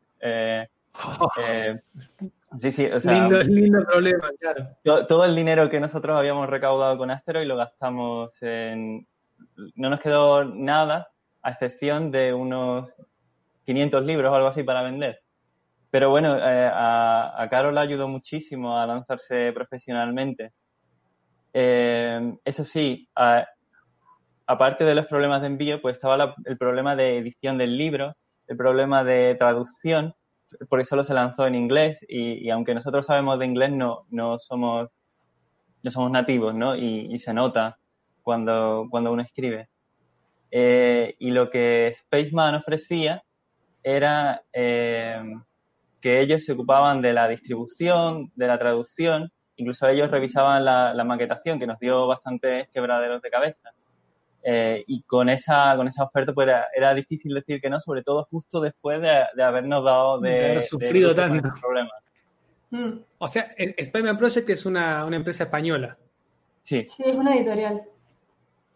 Eh, 1.38 1.81
sí, 2.61 2.72
sí, 2.72 2.87
o 2.87 3.00
sea, 3.00 3.12
lindo, 3.12 3.42
lindo 3.42 3.85
problema, 3.85 4.31
claro. 4.38 4.68
Todo, 4.83 5.24
el 5.24 5.35
dinero 5.35 5.68
que 5.68 5.81
nosotros 5.81 6.16
habíamos 6.16 6.48
recaudado 6.48 6.96
con 6.98 7.11
Asteroid 7.11 7.46
lo 7.46 7.57
gastamos 7.57 8.31
en... 8.42 9.07
No 9.74 9.90
nos 9.90 10.00
quedó 10.00 10.44
nada, 10.44 11.09
a 11.42 11.50
excepción 11.50 12.11
de 12.11 12.33
unos 12.33 12.94
500 13.64 14.05
libros 14.05 14.31
o 14.31 14.35
algo 14.35 14.48
así 14.48 14.62
para 14.62 14.83
vender. 14.83 15.20
Pero 15.90 16.11
bueno, 16.11 16.37
eh, 16.37 16.70
a, 16.72 17.35
a 17.37 17.48
Carol 17.48 17.74
le 17.74 17.81
ayudó 17.81 18.09
muchísimo 18.09 18.78
a 18.78 18.87
lanzarse 18.87 19.52
profesionalmente. 19.52 20.52
Eh, 21.55 22.35
eso 22.44 22.64
sí, 22.64 23.09
aparte 24.46 24.85
de 24.85 24.94
los 24.94 25.07
problemas 25.07 25.42
de 25.42 25.48
envío, 25.48 25.83
pues 25.83 25.96
estaba 25.96 26.35
el 26.44 26.57
problema 26.57 26.96
de 26.96 27.18
edición 27.18 27.59
del 27.59 27.76
libro, 27.76 28.16
el 28.46 28.57
problema 28.57 29.05
de 29.05 29.35
traducción, 29.35 30.14
porque 30.69 30.85
solo 30.85 31.05
se 31.05 31.15
lanzó 31.15 31.47
en 31.47 31.55
inglés 31.55 31.99
y, 32.09 32.49
aunque 32.51 32.75
nosotros 32.75 33.07
sabemos 33.07 33.38
de 33.38 33.47
inglés, 33.47 33.73
no, 33.73 34.07
no, 34.11 34.38
somos, 34.38 34.88
no 35.83 35.91
somos 35.91 36.11
nativos, 36.11 36.55
¿no? 36.55 36.77
Y, 36.77 37.19
se 37.19 37.35
nota 37.35 37.79
cuando, 38.23 38.87
cuando 38.91 39.12
uno 39.12 39.23
escribe. 39.23 39.69
Eh, 40.51 41.15
y 41.19 41.31
lo 41.31 41.51
que 41.51 41.95
Spaceman 41.97 42.57
ofrecía 42.57 43.23
era 43.83 44.43
eh, 44.53 45.23
que 46.01 46.21
ellos 46.21 46.45
se 46.45 46.53
ocupaban 46.53 47.01
de 47.03 47.12
la 47.12 47.29
distribución, 47.29 48.31
de 48.35 48.47
la 48.47 48.59
traducción, 48.59 49.33
incluso 49.57 49.88
ellos 49.88 50.11
revisaban 50.11 50.65
la, 50.65 50.95
la 50.95 51.05
maquetación, 51.05 51.59
que 51.59 51.67
nos 51.67 51.79
dio 51.79 52.07
bastantes 52.07 52.69
quebraderos 52.71 53.23
de 53.23 53.31
cabeza. 53.31 53.73
Eh, 54.44 54.83
y 54.88 55.02
con 55.02 55.28
esa, 55.28 55.76
con 55.76 55.87
esa 55.87 56.02
oferta 56.02 56.33
pues 56.33 56.48
era, 56.74 56.94
difícil 56.94 57.33
decir 57.33 57.61
que 57.61 57.70
no, 57.70 57.81
sobre 57.81 58.02
todo 58.02 58.24
justo 58.24 58.61
después 58.61 59.00
de, 59.00 59.42
habernos 59.42 59.85
dado 59.85 60.18
de, 60.18 60.44
haber 60.44 60.61
sufrido 60.61 61.14
tanto 61.14 61.48
problemas. 61.61 62.02
Mm. 62.70 62.98
O 63.18 63.28
sea, 63.28 63.55
Spider-Man 63.57 64.18
Project 64.18 64.50
es 64.50 64.66
una, 64.66 65.05
una, 65.05 65.16
empresa 65.16 65.44
española. 65.44 65.96
Sí. 66.62 66.87
Sí, 66.88 67.05
es 67.07 67.14
una 67.14 67.37
editorial. 67.37 67.83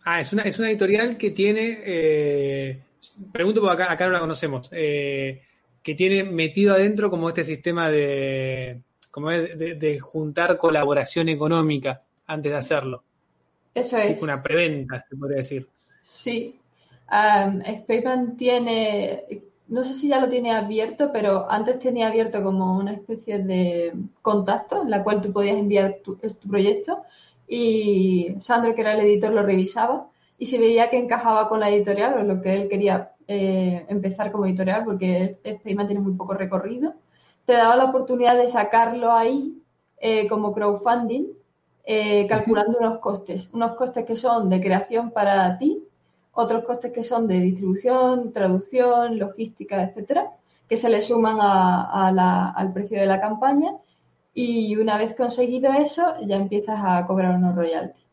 Ah, 0.04 0.20
es 0.20 0.32
una, 0.32 0.42
es 0.42 0.58
una 0.60 0.70
editorial 0.70 1.16
que 1.16 1.30
tiene, 1.32 1.82
eh, 1.84 2.82
pregunto 3.32 3.60
porque 3.60 3.82
acá, 3.82 3.92
acá 3.92 4.06
no 4.06 4.12
la 4.12 4.20
conocemos, 4.20 4.68
eh, 4.70 5.42
que 5.82 5.94
tiene 5.94 6.22
metido 6.22 6.74
adentro 6.74 7.10
como 7.10 7.28
este 7.28 7.42
sistema 7.42 7.90
de, 7.90 8.82
como 9.10 9.30
de, 9.30 9.74
de 9.74 9.98
juntar 9.98 10.58
colaboración 10.58 11.28
económica 11.28 12.02
antes 12.26 12.52
de 12.52 12.58
hacerlo. 12.58 13.02
Eso 13.76 13.98
es. 13.98 14.22
una 14.22 14.42
preventa, 14.42 15.04
se 15.06 15.16
podría 15.16 15.36
decir. 15.36 15.68
Sí. 16.00 16.58
Um, 17.12 18.36
tiene, 18.36 19.42
no 19.68 19.84
sé 19.84 19.92
si 19.92 20.08
ya 20.08 20.18
lo 20.18 20.30
tiene 20.30 20.52
abierto, 20.52 21.10
pero 21.12 21.46
antes 21.50 21.78
tenía 21.78 22.08
abierto 22.08 22.42
como 22.42 22.78
una 22.78 22.94
especie 22.94 23.38
de 23.38 23.92
contacto 24.22 24.82
en 24.82 24.90
la 24.90 25.04
cual 25.04 25.20
tú 25.20 25.30
podías 25.30 25.58
enviar 25.58 25.98
tu, 26.02 26.16
tu 26.16 26.48
proyecto 26.48 27.02
y 27.46 28.34
Sandro, 28.40 28.74
que 28.74 28.80
era 28.80 28.94
el 28.94 29.00
editor, 29.00 29.32
lo 29.32 29.42
revisaba 29.42 30.08
y 30.38 30.46
si 30.46 30.56
veía 30.56 30.88
que 30.88 30.98
encajaba 30.98 31.46
con 31.46 31.60
la 31.60 31.68
editorial 31.68 32.14
o 32.14 32.22
lo 32.22 32.40
que 32.40 32.54
él 32.54 32.68
quería 32.70 33.12
eh, 33.28 33.84
empezar 33.88 34.32
como 34.32 34.46
editorial, 34.46 34.84
porque 34.86 35.38
Spaceman 35.46 35.86
tiene 35.86 36.00
muy 36.00 36.14
poco 36.14 36.32
recorrido, 36.32 36.94
te 37.44 37.52
daba 37.52 37.76
la 37.76 37.84
oportunidad 37.84 38.38
de 38.38 38.48
sacarlo 38.48 39.12
ahí 39.12 39.62
eh, 39.98 40.26
como 40.28 40.54
crowdfunding 40.54 41.26
eh, 41.86 42.26
calculando 42.26 42.78
unos 42.78 42.98
costes, 42.98 43.48
unos 43.52 43.76
costes 43.76 44.04
que 44.04 44.16
son 44.16 44.50
de 44.50 44.60
creación 44.60 45.12
para 45.12 45.56
ti, 45.56 45.84
otros 46.32 46.64
costes 46.64 46.92
que 46.92 47.04
son 47.04 47.28
de 47.28 47.40
distribución, 47.40 48.32
traducción, 48.32 49.18
logística, 49.18 49.82
etcétera, 49.82 50.32
que 50.68 50.76
se 50.76 50.88
le 50.90 51.00
suman 51.00 51.38
al 51.40 52.72
precio 52.72 53.00
de 53.00 53.06
la 53.06 53.20
campaña. 53.20 53.76
Y 54.34 54.76
una 54.76 54.98
vez 54.98 55.14
conseguido 55.14 55.72
eso 55.72 56.14
ya 56.26 56.36
empiezas 56.36 56.78
a 56.84 57.06
cobrar 57.06 57.36
unos 57.36 57.54
royalties 57.54 58.04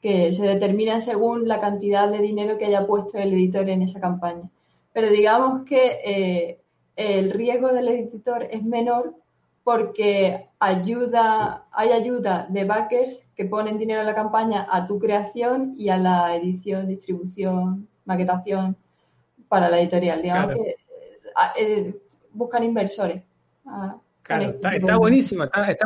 que 0.00 0.32
se 0.32 0.44
determinan 0.44 1.00
según 1.02 1.48
la 1.48 1.58
cantidad 1.58 2.08
de 2.08 2.18
dinero 2.18 2.58
que 2.58 2.66
haya 2.66 2.86
puesto 2.86 3.18
el 3.18 3.32
editor 3.32 3.68
en 3.68 3.82
esa 3.82 3.98
campaña. 3.98 4.48
Pero 4.92 5.08
digamos 5.08 5.64
que 5.64 5.98
eh, 6.04 6.60
el 6.94 7.32
riesgo 7.32 7.72
del 7.72 7.88
editor 7.88 8.46
es 8.50 8.62
menor 8.62 9.14
porque 9.66 10.46
ayuda, 10.60 11.66
hay 11.72 11.90
ayuda 11.90 12.46
de 12.48 12.62
backers 12.62 13.20
que 13.34 13.46
ponen 13.46 13.76
dinero 13.76 13.98
en 13.98 14.06
la 14.06 14.14
campaña 14.14 14.64
a 14.70 14.86
tu 14.86 15.00
creación 15.00 15.74
y 15.76 15.88
a 15.88 15.96
la 15.96 16.36
edición, 16.36 16.86
distribución, 16.86 17.88
maquetación 18.04 18.76
para 19.48 19.68
la 19.68 19.80
editorial. 19.80 20.22
Digamos 20.22 20.54
que 20.54 20.70
eh, 20.70 20.76
eh, 21.58 21.96
buscan 22.30 22.62
inversores. 22.62 23.24
claro, 24.22 24.54
está, 24.70 24.98
buenísimo, 24.98 25.42
está, 25.42 25.76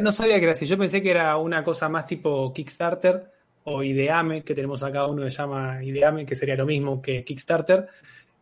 No 0.00 0.12
sabía 0.12 0.36
que 0.36 0.44
era 0.44 0.52
así. 0.52 0.64
Yo 0.64 0.78
pensé 0.78 1.02
que 1.02 1.10
era 1.10 1.36
una 1.36 1.64
cosa 1.64 1.88
más 1.88 2.06
tipo 2.06 2.52
Kickstarter 2.52 3.32
o 3.64 3.82
Ideame, 3.82 4.44
que 4.44 4.54
tenemos 4.54 4.80
acá 4.84 5.08
uno 5.08 5.24
que 5.24 5.32
se 5.32 5.38
llama 5.38 5.82
Ideame, 5.82 6.24
que 6.24 6.36
sería 6.36 6.54
lo 6.54 6.66
mismo 6.66 7.02
que 7.02 7.24
Kickstarter. 7.24 7.88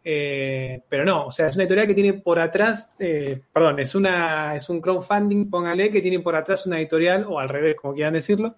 Eh, 0.04 0.82
pero 0.88 1.04
no, 1.04 1.26
o 1.26 1.30
sea, 1.30 1.46
es 1.46 1.54
una 1.54 1.64
editorial 1.64 1.86
que 1.86 1.94
tiene 1.94 2.14
por 2.14 2.40
atrás, 2.40 2.92
eh, 2.98 3.40
perdón, 3.52 3.78
es, 3.78 3.94
una, 3.94 4.54
es 4.54 4.68
un 4.68 4.80
crowdfunding, 4.80 5.48
póngale, 5.48 5.90
que 5.90 6.00
tiene 6.00 6.18
por 6.20 6.34
atrás 6.34 6.66
una 6.66 6.78
editorial, 6.78 7.24
o 7.28 7.38
al 7.38 7.48
revés, 7.48 7.76
como 7.76 7.94
quieran 7.94 8.14
decirlo. 8.14 8.56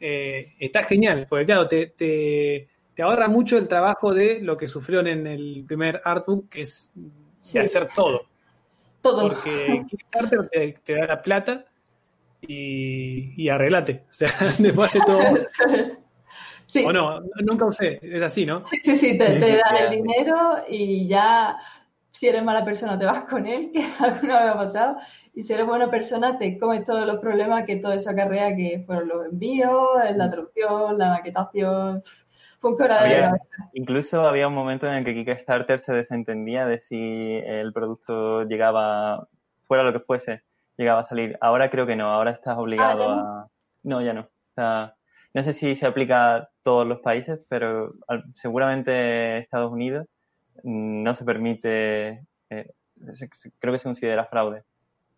Eh, 0.00 0.54
está 0.58 0.82
genial, 0.82 1.26
porque 1.28 1.44
claro, 1.44 1.68
te, 1.68 1.88
te, 1.88 2.68
ahorra 3.02 3.28
mucho 3.28 3.58
el 3.58 3.68
trabajo 3.68 4.14
de 4.14 4.40
lo 4.40 4.56
que 4.56 4.66
sufrieron 4.66 5.06
en 5.06 5.26
el 5.26 5.64
primer 5.66 6.00
artbook, 6.02 6.48
que 6.48 6.62
es 6.62 6.92
de 7.52 7.60
hacer 7.60 7.88
todo. 7.94 8.22
Todo. 9.02 9.28
Porque 9.28 9.84
Kickstarter 9.88 10.48
te, 10.48 10.74
te 10.82 10.94
da 10.94 11.06
la 11.06 11.22
plata 11.22 11.66
y, 12.40 13.42
y 13.42 13.48
arreglate. 13.48 14.04
O 14.08 14.12
sea, 14.12 14.32
después 14.58 14.92
de 14.92 15.00
todo. 15.00 15.20
O 16.84 16.92
no, 16.92 17.20
nunca 17.44 17.64
usé, 17.64 18.00
es 18.02 18.22
así, 18.22 18.44
¿no? 18.44 18.66
Sí, 18.66 18.78
sí, 18.80 18.96
sí, 18.96 19.18
te, 19.18 19.38
te 19.38 19.56
dan 19.56 19.76
el 19.76 19.90
dinero 19.90 20.58
y 20.68 21.06
ya 21.06 21.56
si 22.10 22.28
eres 22.28 22.42
mala 22.42 22.64
persona 22.64 22.98
te 22.98 23.04
vas 23.04 23.24
con 23.24 23.46
él, 23.46 23.70
que 23.74 23.84
alguna 23.98 24.40
vez 24.40 24.50
ha 24.50 24.56
pasado, 24.56 24.96
y 25.34 25.42
si 25.42 25.52
eres 25.52 25.66
buena 25.66 25.90
persona 25.90 26.38
te 26.38 26.58
comes 26.58 26.84
todos 26.84 27.06
los 27.06 27.18
problemas 27.18 27.64
que 27.64 27.76
todo 27.76 27.92
eso 27.92 28.10
acarrea, 28.10 28.56
que 28.56 28.82
fueron 28.86 29.08
los 29.08 29.26
envíos, 29.26 29.88
la 30.16 30.30
traducción, 30.30 30.98
la 30.98 31.10
maquetación, 31.10 32.02
fue 32.58 32.72
un 32.72 32.82
había, 32.90 33.32
Incluso 33.74 34.26
había 34.26 34.48
un 34.48 34.54
momento 34.54 34.86
en 34.86 34.94
el 34.94 35.04
que 35.04 35.14
Kickstarter 35.14 35.78
se 35.78 35.92
desentendía 35.92 36.66
de 36.66 36.78
si 36.78 37.40
el 37.44 37.72
producto 37.72 38.44
llegaba, 38.44 39.28
fuera 39.66 39.84
lo 39.84 39.92
que 39.92 40.00
fuese, 40.00 40.42
llegaba 40.78 41.00
a 41.00 41.04
salir. 41.04 41.36
Ahora 41.42 41.70
creo 41.70 41.86
que 41.86 41.96
no, 41.96 42.10
ahora 42.10 42.30
estás 42.30 42.56
obligado 42.56 43.10
ah, 43.10 43.42
a... 43.42 43.48
No, 43.82 44.00
ya 44.00 44.14
no. 44.14 44.22
O 44.22 44.54
sea, 44.54 44.94
no 45.34 45.42
sé 45.42 45.52
si 45.52 45.76
se 45.76 45.86
aplica 45.86 46.48
todos 46.66 46.84
los 46.84 46.98
países, 46.98 47.38
pero 47.48 47.94
seguramente 48.34 49.38
Estados 49.38 49.70
Unidos 49.70 50.04
mm, 50.64 51.04
no 51.04 51.14
se 51.14 51.24
permite, 51.24 52.24
eh, 52.50 52.72
creo 53.60 53.72
que 53.72 53.78
se 53.78 53.84
considera 53.84 54.24
fraude 54.24 54.64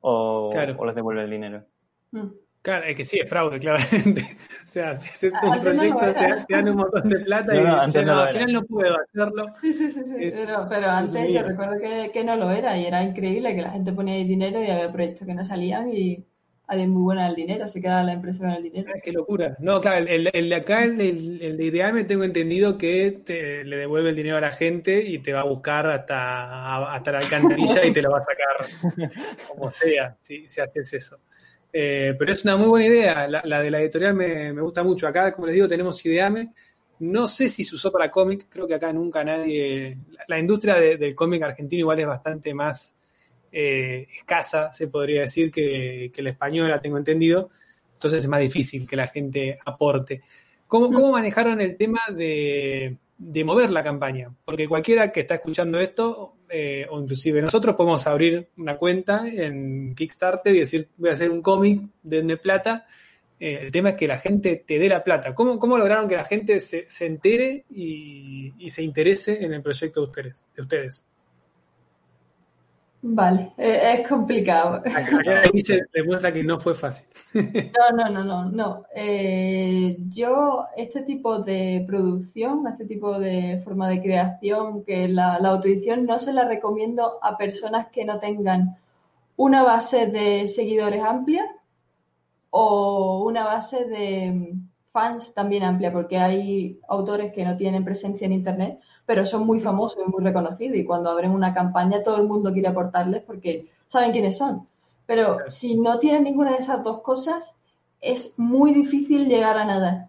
o, 0.01 0.53
les 0.55 0.95
devuelve 0.95 1.25
el 1.25 1.31
dinero. 1.31 1.65
Mm. 2.11 2.27
Claro, 2.61 2.85
es 2.85 2.97
que 2.97 3.05
sí, 3.05 3.19
es 3.19 3.31
fraude, 3.31 3.59
claramente. 3.61 4.37
o 4.63 4.69
sea, 4.69 4.95
si 4.97 5.09
haces 5.09 5.33
un 5.43 5.59
proyecto, 5.59 6.13
te, 6.13 6.55
dan 6.55 6.69
un 6.69 6.77
montón 6.77 7.09
de 7.09 7.21
plata 7.21 7.55
y 7.57 7.65
al 7.65 7.93
final 7.93 8.53
no 8.53 8.63
puedo 8.67 8.95
hacerlo. 9.01 9.47
Sí, 9.63 9.73
sí, 9.73 9.91
sí, 9.91 10.03
pero, 10.69 10.91
antes 10.91 11.33
yo 11.33 11.43
recuerdo 11.45 11.81
que, 11.81 12.11
que, 12.13 12.25
no 12.25 12.37
lo 12.37 12.51
era 12.51 12.77
y 12.77 12.85
era 12.85 13.03
increíble 13.03 13.55
que 13.55 13.63
la 13.63 13.71
gente 13.71 13.95
ponía 13.95 14.17
ahí 14.17 14.29
dinero 14.29 14.63
y 14.63 14.69
había 14.69 14.93
proyectos 14.93 15.27
que 15.27 15.33
no 15.33 15.47
salían 15.47 15.95
y 15.95 16.27
alguien 16.69 16.91
muy 16.91 17.03
buena 17.03 17.29
el 17.29 17.35
dinero, 17.35 17.67
se 17.67 17.81
queda 17.81 18.03
la 18.03 18.13
empresa 18.13 18.45
con 18.45 18.51
el 18.51 18.63
dinero. 18.63 18.93
qué 19.03 19.11
locura. 19.11 19.57
No, 19.59 19.81
claro, 19.81 20.07
el, 20.07 20.31
el 20.33 20.49
de 20.51 20.55
acá, 20.55 20.85
el, 20.85 21.01
el, 21.41 21.57
de 21.57 21.65
Ideame, 21.65 22.05
tengo 22.05 22.25
entendido 22.25 22.77
que 22.77 23.23
te, 23.25 23.65
le 23.65 23.77
devuelve 23.79 24.11
el 24.11 24.17
dinero 24.17 24.37
a 24.37 24.41
la 24.41 24.51
gente 24.51 25.03
y 25.03 25.19
te 25.21 25.33
va 25.33 25.41
a 25.41 25.45
buscar 25.45 25.89
hasta, 25.89 26.95
hasta 26.95 27.13
la 27.13 27.19
alcantarilla 27.19 27.85
y 27.87 27.93
te 27.93 28.03
lo 28.03 28.11
va 28.11 28.19
a 28.19 28.23
sacar 28.23 29.11
como 29.49 29.71
sea, 29.71 30.17
si, 30.21 30.47
si 30.47 30.61
haces 30.61 30.93
eso. 30.93 31.19
Eh, 31.73 32.15
pero 32.19 32.33
es 32.33 32.45
una 32.45 32.57
muy 32.57 32.69
buena 32.69 32.87
idea. 32.87 33.29
La, 33.29 33.63
de 33.63 33.71
la 33.71 33.81
editorial 33.81 34.15
me, 34.15 34.53
me, 34.53 34.61
gusta 34.61 34.83
mucho. 34.83 35.09
Acá, 35.09 35.33
como 35.33 35.47
les 35.47 35.55
digo, 35.55 35.69
tenemos 35.69 36.05
Ideame. 36.05 36.53
No 37.01 37.29
sé 37.29 37.49
si 37.49 37.65
se 37.65 37.77
usó 37.77 37.91
para 37.91 38.11
cómic, 38.11 38.47
creo 38.49 38.67
que 38.67 38.75
acá 38.75 38.93
nunca 38.93 39.25
nadie. 39.25 39.97
La, 40.27 40.39
industria 40.39 40.75
del 40.75 41.15
cómic 41.15 41.43
argentino 41.43 41.81
igual 41.81 42.01
es 42.01 42.07
bastante 42.07 42.53
más 42.53 42.98
eh, 43.53 44.07
escasa, 44.15 44.73
se 44.73 44.89
podría 44.89 45.23
decir, 45.23 45.51
que, 45.51 46.11
que 46.13 46.23
la 46.23 46.31
española, 46.31 46.81
tengo 46.81 46.99
entendido. 46.99 47.51
Entonces 47.95 48.23
es 48.23 48.29
más 48.29 48.41
difícil 48.41 48.87
que 48.87 48.97
la 48.97 49.09
gente 49.09 49.59
aporte. 49.65 50.23
¿Cómo, 50.67 50.93
¿Cómo, 50.93 51.11
manejaron 51.11 51.61
el 51.61 51.77
tema 51.77 52.01
de, 52.15 52.97
de, 53.17 53.45
mover 53.45 53.71
la 53.71 53.83
campaña? 53.83 54.31
Porque 54.45 54.69
cualquiera 54.69 55.11
que 55.11 55.21
está 55.21 55.37
escuchando 55.37 55.79
esto, 55.81 56.35
eh, 56.49 56.87
o 56.91 57.01
inclusive 57.01 57.41
nosotros, 57.41 57.75
podemos 57.75 58.07
abrir 58.07 58.49
una 58.59 58.77
cuenta 58.77 59.27
en 59.27 59.95
Kickstarter 59.95 60.55
y 60.55 60.61
decir, 60.61 60.89
voy 60.97 61.11
a 61.11 61.15
hacer 61.15 61.31
un 61.31 61.43
cómic, 61.43 61.81
de 62.03 62.37
plata. 62.37 62.87
Eh, 63.41 63.61
el 63.63 63.73
tema 63.73 63.91
es 63.91 63.95
que 63.97 64.07
la 64.07 64.19
gente 64.19 64.63
te 64.67 64.79
dé 64.79 64.89
la 64.89 65.03
plata. 65.03 65.35
¿Cómo, 65.35 65.59
cómo 65.59 65.79
lograron 65.79 66.07
que 66.07 66.17
la 66.17 66.25
gente 66.25 66.61
se, 66.61 66.89
se 66.89 67.07
entere 67.07 67.65
y, 67.71 68.53
y, 68.59 68.71
se 68.71 68.83
interese 68.83 69.43
en 69.43 69.55
el 69.55 69.63
proyecto 69.63 70.01
de 70.01 70.07
ustedes? 70.07 70.47
De 70.55 70.63
ustedes? 70.63 71.07
Vale, 73.01 73.53
eh, 73.57 73.95
es 74.01 74.09
complicado. 74.09 74.83
demuestra 75.93 76.33
que 76.33 76.43
no 76.43 76.59
fue 76.59 76.75
fácil. 76.75 77.07
No, 77.35 77.97
no, 77.97 78.11
no, 78.11 78.25
no, 78.25 78.45
no. 78.51 78.85
Eh, 78.95 79.97
yo, 80.09 80.67
este 80.77 81.03
tipo 81.03 81.39
de 81.39 81.85
producción, 81.87 82.67
este 82.67 82.87
tipo 82.87 83.19
de 83.19 83.61
forma 83.63 83.89
de 83.89 84.03
creación, 84.03 84.85
que 84.85 85.07
la, 85.07 85.39
la 85.39 85.51
autoedición 85.51 86.07
no 86.07 86.19
se 86.19 86.33
la 86.33 86.45
recomiendo 86.45 87.19
a 87.23 87.37
personas 87.37 87.87
que 87.89 88.05
no 88.05 88.19
tengan 88.19 88.77
una 89.37 89.63
base 89.63 90.07
de 90.07 90.49
seguidores 90.49 91.05
amplia 91.05 91.47
o 92.51 93.23
una 93.25 93.45
base 93.45 93.85
de 93.85 94.55
fans 94.99 95.33
también 95.33 95.63
amplia, 95.63 95.93
porque 95.93 96.19
hay 96.19 96.81
autores 96.89 97.33
que 97.33 97.45
no 97.45 97.57
tienen 97.57 97.85
presencia 97.85 98.25
en 98.27 98.33
Internet, 98.33 98.81
pero 99.07 99.25
son 99.25 99.47
muy 99.47 99.61
famosos 99.61 100.03
y 100.05 100.11
muy 100.11 100.25
reconocidos 100.25 100.77
y 100.77 100.85
cuando 100.85 101.09
abren 101.11 101.31
una 101.31 101.55
campaña 101.55 102.03
todo 102.03 102.17
el 102.17 102.27
mundo 102.27 102.53
quiere 102.53 102.67
aportarles 102.67 103.23
porque 103.23 103.69
saben 103.87 104.11
quiénes 104.11 104.37
son. 104.37 104.67
Pero 105.07 105.39
si 105.51 105.79
no 105.79 106.01
tienen 106.01 106.25
ninguna 106.25 106.51
de 106.51 106.59
esas 106.59 106.83
dos 106.83 107.01
cosas, 107.03 107.55
es 108.01 108.37
muy 108.39 108.75
difícil 108.75 109.29
llegar 109.29 109.57
a 109.57 109.65
nada. 109.65 110.09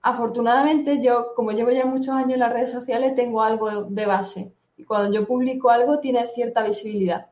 Afortunadamente 0.00 1.02
yo, 1.02 1.34
como 1.36 1.52
llevo 1.52 1.70
ya 1.70 1.84
muchos 1.84 2.14
años 2.14 2.32
en 2.32 2.40
las 2.40 2.54
redes 2.54 2.70
sociales, 2.70 3.14
tengo 3.14 3.42
algo 3.42 3.84
de 3.84 4.06
base 4.06 4.52
y 4.78 4.84
cuando 4.84 5.12
yo 5.12 5.26
publico 5.26 5.68
algo 5.68 5.98
tiene 5.98 6.26
cierta 6.28 6.62
visibilidad. 6.62 7.26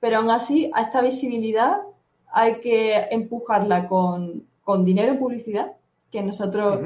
Pero 0.00 0.16
aún 0.16 0.30
así, 0.30 0.70
a 0.72 0.80
esta 0.86 1.02
visibilidad 1.02 1.82
hay 2.32 2.60
que 2.60 3.08
empujarla 3.10 3.88
con, 3.88 4.46
con 4.64 4.86
dinero 4.86 5.12
en 5.12 5.18
publicidad, 5.18 5.76
que 6.10 6.22
nosotros 6.22 6.80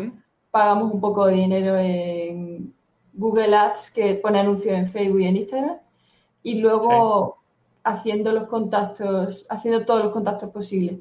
pagamos 0.50 0.92
un 0.92 1.00
poco 1.00 1.26
de 1.26 1.34
dinero 1.34 1.76
en 1.76 2.74
Google 3.12 3.54
Ads 3.54 3.90
que 3.90 4.14
pone 4.16 4.40
anuncios 4.40 4.74
en 4.74 4.90
Facebook 4.90 5.20
y 5.20 5.26
en 5.26 5.36
Instagram 5.36 5.76
y 6.42 6.60
luego 6.60 7.38
haciendo 7.84 8.32
los 8.32 8.48
contactos, 8.48 9.46
haciendo 9.48 9.84
todos 9.84 10.04
los 10.04 10.12
contactos 10.12 10.50
posibles. 10.50 10.98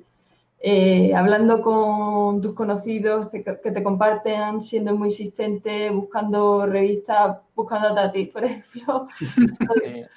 Eh, 0.62 1.14
hablando 1.16 1.62
con 1.62 2.42
tus 2.42 2.54
conocidos 2.54 3.30
que 3.30 3.72
te 3.72 3.84
comparten, 3.84 4.62
siendo 4.62 4.94
muy 4.94 5.08
insistente, 5.08 5.90
buscando 5.90 6.66
revistas, 6.66 7.38
buscando 7.56 7.98
a 7.98 8.12
ti, 8.12 8.26
por 8.26 8.44
ejemplo. 8.44 9.08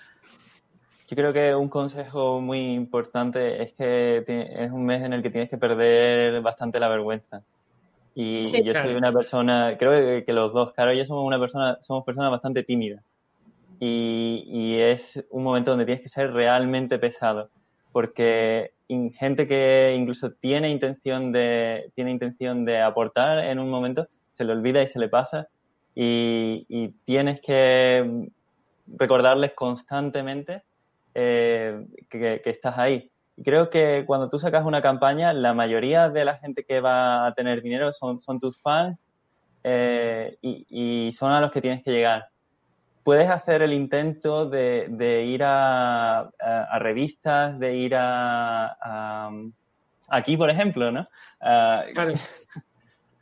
Yo 1.09 1.17
creo 1.17 1.33
que 1.33 1.55
un 1.55 1.69
consejo 1.69 2.41
muy 2.41 2.73
importante 2.73 3.63
es 3.63 3.73
que 3.75 4.25
es 4.27 4.73
un 4.73 4.85
mes 4.85 5.03
en 5.03 5.13
el 5.13 5.23
que 5.23 5.31
tienes 5.31 5.51
que 5.51 5.59
perder 5.59 6.41
bastante 6.41 6.81
la 6.81 6.89
vergüenza. 6.89 7.45
Y 8.15 8.63
yo 8.63 8.75
soy 8.75 8.95
una 8.95 9.13
persona, 9.13 9.77
creo 9.79 10.25
que, 10.25 10.33
los 10.33 10.53
dos, 10.53 10.73
claro, 10.75 10.93
yo 10.93 11.05
somos 11.07 11.27
una 11.27 11.39
persona, 11.39 11.79
somos 11.83 12.05
personas 12.05 12.31
bastante 12.31 12.63
tímidas. 12.63 13.03
Y, 13.81 14.45
y, 14.47 14.81
es 14.81 15.25
un 15.31 15.43
momento 15.43 15.71
donde 15.71 15.87
tienes 15.87 16.03
que 16.03 16.09
ser 16.09 16.33
realmente 16.33 16.99
pesado. 16.99 17.51
Porque 17.91 18.73
gente 19.19 19.47
que 19.49 19.95
incluso 19.97 20.33
tiene 20.33 20.71
intención 20.71 21.33
de, 21.33 21.91
tiene 21.95 22.11
intención 22.11 22.65
de 22.65 22.81
aportar 22.81 23.39
en 23.39 23.59
un 23.59 23.71
momento, 23.71 24.09
se 24.33 24.45
le 24.45 24.53
olvida 24.53 24.83
y 24.83 24.89
se 24.89 24.99
le 24.99 25.09
pasa. 25.09 25.49
Y, 25.95 26.67
y 26.69 26.89
tienes 27.05 27.41
que 27.41 28.29
recordarles 28.87 29.53
constantemente 29.55 30.63
eh, 31.15 31.87
que, 32.09 32.41
que 32.43 32.51
estás 32.51 32.79
ahí 32.79 33.12
creo 33.43 33.71
que 33.71 34.05
cuando 34.07 34.29
tú 34.29 34.39
sacas 34.39 34.65
una 34.65 34.83
campaña, 34.83 35.33
la 35.33 35.55
mayoría 35.55 36.09
de 36.09 36.25
la 36.25 36.37
gente 36.37 36.65
que 36.65 36.81
va 36.81 37.27
a 37.27 37.35
tener 37.35 37.63
dinero 37.63 37.93
son, 37.93 38.21
son 38.21 38.39
tus 38.41 38.61
fans 38.61 38.99
eh, 39.65 40.37
y, 40.41 41.13
son 41.13 41.33
a 41.33 41.41
los 41.41 41.51
que 41.51 41.61
tienes 41.61 41.83
que 41.83 41.93
llegar. 41.93 42.29
Puedes 43.05 43.29
hacer 43.29 43.63
el 43.63 43.73
intento 43.73 44.49
de, 44.49 45.25
ir 45.27 45.43
a, 45.45 46.31
revistas, 46.79 47.59
de 47.59 47.75
ir 47.75 47.95
a, 47.97 49.31
aquí, 50.09 50.37
por 50.37 50.51
ejemplo, 50.51 50.91
¿no? 50.91 51.09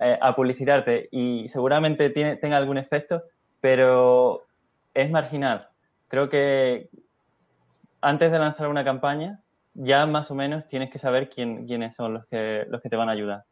Eh, 0.03 0.19
a 0.19 0.35
publicitarte 0.35 1.11
y 1.13 1.47
seguramente 1.49 2.09
tiene, 2.09 2.37
tenga 2.37 2.57
algún 2.57 2.79
efecto, 2.79 3.23
pero 3.61 4.47
es 4.95 5.11
marginal. 5.11 5.69
Creo 6.09 6.31
que 6.31 6.89
antes 8.01 8.33
de 8.33 8.39
lanzar 8.39 8.69
una 8.69 8.83
campaña, 8.83 9.41
ya 9.75 10.07
más 10.07 10.31
o 10.31 10.35
menos 10.35 10.69
tienes 10.69 10.91
que 10.91 10.99
saber 10.99 11.29
quién, 11.29 11.67
quiénes 11.67 11.97
son 11.97 12.15
los 12.15 12.27
que, 12.27 12.65
los 12.69 12.81
que 12.81 12.89
te 12.89 12.97
van 12.97 13.09
a 13.09 13.13
ayudar. 13.13 13.45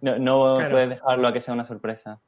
No, 0.00 0.18
no 0.18 0.54
puedes 0.70 0.90
dejarlo 0.90 1.28
a 1.28 1.32
que 1.32 1.40
sea 1.40 1.54
una 1.54 1.64
sorpresa. 1.64 2.20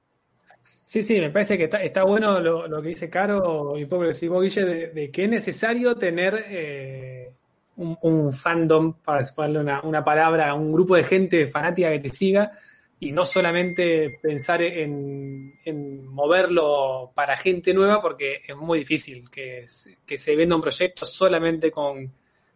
Sí, 0.84 1.04
sí, 1.04 1.20
me 1.20 1.30
parece 1.30 1.56
que 1.56 1.64
está, 1.64 1.80
está 1.82 2.02
bueno 2.02 2.40
lo, 2.40 2.66
lo, 2.66 2.82
que 2.82 2.88
dice 2.88 3.08
Caro 3.08 3.78
y 3.78 3.86
pobre 3.86 4.12
si 4.12 4.28
Guille, 4.28 4.64
de, 4.64 4.86
de, 4.88 5.10
que 5.10 5.24
es 5.24 5.30
necesario 5.30 5.94
tener 5.94 6.44
eh, 6.48 7.32
un, 7.76 7.96
un, 8.02 8.32
fandom, 8.32 8.94
para 8.94 9.24
ponerle 9.32 9.60
una, 9.60 9.80
una, 9.82 10.02
palabra, 10.02 10.52
un 10.52 10.72
grupo 10.72 10.96
de 10.96 11.04
gente 11.04 11.46
fanática 11.46 11.90
que 11.90 12.00
te 12.00 12.08
siga 12.08 12.50
y 12.98 13.12
no 13.12 13.24
solamente 13.24 14.18
pensar 14.20 14.62
en, 14.62 15.54
en 15.64 16.06
moverlo 16.08 17.12
para 17.14 17.36
gente 17.36 17.72
nueva, 17.72 18.00
porque 18.00 18.40
es 18.46 18.56
muy 18.56 18.80
difícil 18.80 19.30
que, 19.30 19.66
que 20.04 20.18
se 20.18 20.34
venda 20.34 20.56
un 20.56 20.62
proyecto 20.62 21.06
solamente 21.06 21.70
con, 21.70 22.12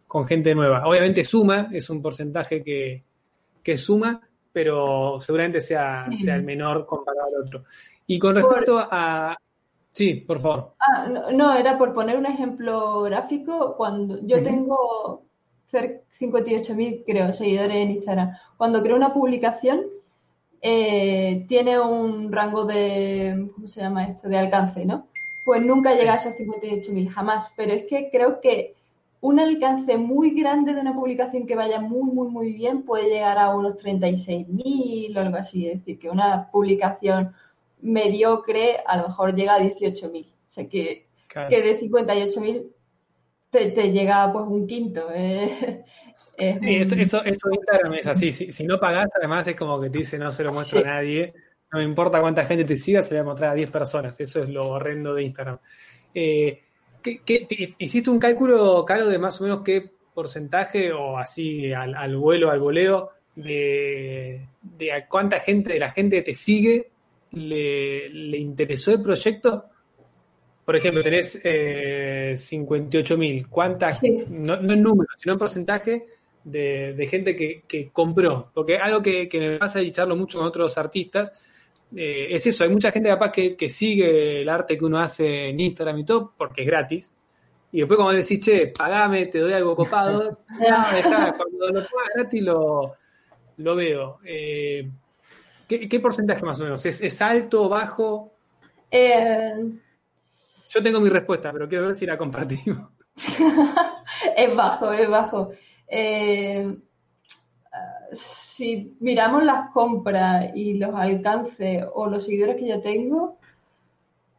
con 0.07 0.25
gente 0.25 0.53
nueva. 0.55 0.87
Obviamente 0.87 1.23
suma, 1.23 1.69
es 1.71 1.89
un 1.89 2.01
porcentaje 2.01 2.63
que, 2.63 3.03
que 3.63 3.77
suma, 3.77 4.21
pero 4.51 5.19
seguramente 5.19 5.61
sea, 5.61 6.07
sea 6.21 6.35
el 6.35 6.43
menor 6.43 6.85
comparado 6.85 7.27
al 7.27 7.43
otro. 7.43 7.63
Y 8.07 8.19
con 8.19 8.35
respecto 8.35 8.79
a... 8.79 9.37
Sí, 9.91 10.15
por 10.15 10.39
favor. 10.39 10.73
Ah, 10.79 11.07
no, 11.33 11.55
era 11.55 11.77
por 11.77 11.93
poner 11.93 12.17
un 12.17 12.25
ejemplo 12.25 13.03
gráfico. 13.03 13.75
Cuando 13.77 14.19
yo 14.25 14.43
tengo 14.43 15.23
cerca 15.67 16.01
58.000, 16.19 17.03
creo, 17.05 17.33
seguidores 17.33 17.75
en 17.75 17.91
Instagram. 17.91 18.31
Cuando 18.57 18.81
creo 18.81 18.95
una 18.95 19.13
publicación, 19.13 19.85
eh, 20.61 21.45
tiene 21.47 21.79
un 21.79 22.31
rango 22.31 22.65
de, 22.65 23.49
¿cómo 23.53 23.67
se 23.67 23.81
llama 23.81 24.05
esto?, 24.05 24.29
de 24.29 24.37
alcance, 24.37 24.85
¿no? 24.85 25.07
Pues 25.45 25.61
nunca 25.61 25.93
llega 25.93 26.13
a 26.13 26.15
esos 26.15 26.33
58.000, 26.33 27.09
jamás. 27.09 27.53
Pero 27.55 27.73
es 27.73 27.85
que 27.85 28.09
creo 28.11 28.41
que 28.41 28.74
un 29.25 29.39
alcance 29.39 29.97
muy 29.97 30.39
grande 30.39 30.75
de 30.75 30.81
una 30.81 30.93
publicación 30.93 31.47
que 31.47 31.55
vaya 31.55 31.79
muy, 31.79 32.13
muy, 32.13 32.27
muy 32.27 32.53
bien 32.53 32.83
puede 32.83 33.09
llegar 33.09 33.39
a 33.39 33.55
unos 33.55 33.75
36.000 33.83 35.17
o 35.17 35.19
algo 35.19 35.37
así. 35.37 35.67
Es 35.67 35.79
decir, 35.79 35.97
que 35.97 36.11
una 36.11 36.51
publicación 36.51 37.33
mediocre 37.81 38.77
a 38.85 38.97
lo 38.97 39.07
mejor 39.07 39.33
llega 39.33 39.55
a 39.55 39.59
18.000. 39.59 40.27
O 40.27 40.29
sea, 40.49 40.69
que, 40.69 41.07
que 41.27 41.61
de 41.61 41.81
58.000 41.81 42.67
te, 43.49 43.71
te 43.71 43.91
llega 43.91 44.31
pues 44.31 44.45
un 44.47 44.67
quinto. 44.67 45.07
Eh, 45.11 45.83
sí, 46.59 46.75
eso, 46.75 46.93
eso, 46.93 47.23
eso, 47.23 47.49
Instagram 47.51 47.93
es 47.95 48.05
así. 48.05 48.31
Si, 48.31 48.51
si, 48.51 48.63
no 48.63 48.79
pagas, 48.79 49.09
además 49.17 49.47
es 49.47 49.55
como 49.55 49.81
que 49.81 49.89
te 49.89 49.97
dice 49.97 50.19
no 50.19 50.29
se 50.29 50.43
lo 50.43 50.53
muestro 50.53 50.81
a 50.81 50.83
nadie. 50.83 51.33
No 51.73 51.79
me 51.79 51.85
importa 51.85 52.21
cuánta 52.21 52.45
gente 52.45 52.63
te 52.63 52.75
siga, 52.75 53.01
se 53.01 53.15
lo 53.15 53.21
voy 53.21 53.27
a 53.27 53.31
mostrar 53.31 53.51
a 53.53 53.55
10 53.55 53.71
personas. 53.71 54.19
Eso 54.19 54.43
es 54.43 54.49
lo 54.49 54.67
horrendo 54.67 55.15
de 55.15 55.23
Instagram. 55.23 55.57
Eh, 56.13 56.64
hiciste 57.77 58.09
un 58.09 58.19
cálculo, 58.19 58.83
Caro, 58.85 59.07
de 59.07 59.17
más 59.17 59.39
o 59.39 59.43
menos 59.43 59.61
qué 59.63 59.91
porcentaje 60.13 60.91
o 60.91 61.17
así 61.17 61.73
al, 61.73 62.17
vuelo, 62.17 62.49
al 62.49 62.59
voleo, 62.59 63.11
de, 63.35 64.47
a 64.93 65.07
cuánta 65.07 65.39
gente 65.39 65.73
de 65.73 65.79
la 65.79 65.91
gente 65.91 66.17
que 66.17 66.21
te 66.21 66.35
sigue 66.35 66.89
le, 67.31 68.37
interesó 68.37 68.91
el 68.91 69.01
proyecto? 69.01 69.65
Por 70.63 70.75
ejemplo, 70.75 71.03
tenés 71.03 71.39
eh, 71.43 72.33
58.000. 72.35 73.47
¿Cuántas, 73.49 74.01
no, 74.29 74.55
en 74.55 74.81
número, 74.81 75.09
sino 75.15 75.33
en 75.33 75.39
porcentaje 75.39 76.05
de, 76.43 77.07
gente 77.09 77.35
que, 77.35 77.63
que, 77.67 77.89
compró? 77.89 78.49
Porque 78.53 78.77
algo 78.77 79.01
que, 79.01 79.27
que 79.27 79.39
me 79.39 79.57
pasa 79.59 79.81
y 79.81 79.91
charlo 79.91 80.15
mucho 80.15 80.39
con 80.39 80.47
otros 80.47 80.77
artistas 80.77 81.33
eh, 81.95 82.27
es 82.31 82.47
eso, 82.47 82.63
hay 82.63 82.69
mucha 82.69 82.91
gente 82.91 83.09
capaz 83.09 83.31
que, 83.31 83.55
que, 83.55 83.69
sigue 83.69 84.41
el 84.41 84.49
arte 84.49 84.77
que 84.77 84.85
uno 84.85 84.99
hace 84.99 85.49
en 85.49 85.59
Instagram 85.59 85.99
y 85.99 86.05
todo 86.05 86.33
porque 86.37 86.61
es 86.61 86.67
gratis. 86.67 87.13
Y 87.71 87.79
después 87.79 87.97
cuando 87.97 88.13
decís, 88.13 88.39
che, 88.39 88.67
pagame, 88.67 89.25
te 89.25 89.39
doy 89.39 89.51
algo 89.51 89.75
copado, 89.75 90.39
no, 90.49 90.95
dejá, 90.95 91.35
cuando 91.35 91.67
lo 91.67 91.73
pagas 91.73 92.09
gratis 92.15 92.41
lo, 92.41 92.95
lo 93.57 93.75
veo. 93.75 94.19
Eh, 94.23 94.89
¿qué, 95.67 95.99
porcentaje 95.99 96.45
más 96.45 96.59
o 96.61 96.63
menos? 96.63 96.85
¿Es, 96.85 97.01
es 97.01 97.21
alto, 97.21 97.67
bajo? 97.67 98.33
Eh... 98.89 99.53
Yo 100.69 100.83
tengo 100.83 100.99
mi 100.99 101.09
respuesta, 101.09 101.51
pero 101.53 101.69
quiero 101.69 101.87
ver 101.87 101.95
si 101.95 102.05
la 102.05 102.17
compartimos. 102.17 102.89
es 104.35 104.55
bajo, 104.55 104.91
es 104.91 105.09
bajo. 105.09 105.51
Eh, 105.87 106.77
si 108.11 108.95
miramos 108.99 109.43
las 109.43 109.71
compras 109.71 110.51
y 110.55 110.75
los 110.75 110.93
alcances 110.95 111.83
o 111.93 112.07
los 112.07 112.25
seguidores 112.25 112.57
que 112.57 112.67
yo 112.67 112.81
tengo, 112.81 113.37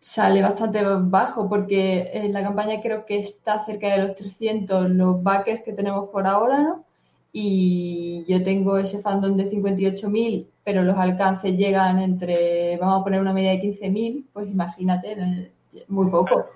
sale 0.01 0.41
bastante 0.41 0.83
bajo 0.85 1.49
porque 1.49 2.11
en 2.13 2.33
la 2.33 2.43
campaña 2.43 2.81
creo 2.81 3.05
que 3.07 3.19
está 3.19 3.65
cerca 3.65 3.89
de 3.89 3.99
los 3.99 4.15
300 4.15 4.91
los 4.91 5.23
backers 5.23 5.63
que 5.63 5.73
tenemos 5.73 6.11
por 6.11 6.27
ahora, 6.27 6.61
¿no? 6.63 6.85
Y 7.33 8.25
yo 8.29 8.43
tengo 8.43 8.79
ese 8.79 9.01
fandom 9.01 9.37
de 9.37 9.51
58.000, 9.51 10.47
pero 10.65 10.83
los 10.85 10.97
alcances 10.97 11.57
llegan 11.57 11.99
entre, 11.99 12.79
vamos 12.79 13.01
a 13.01 13.05
poner 13.05 13.21
una 13.21 13.33
media 13.33 13.51
de 13.51 13.63
15.000, 13.63 14.25
pues 14.33 14.49
imagínate, 14.49 15.51
muy 15.89 16.07
poco. 16.09 16.47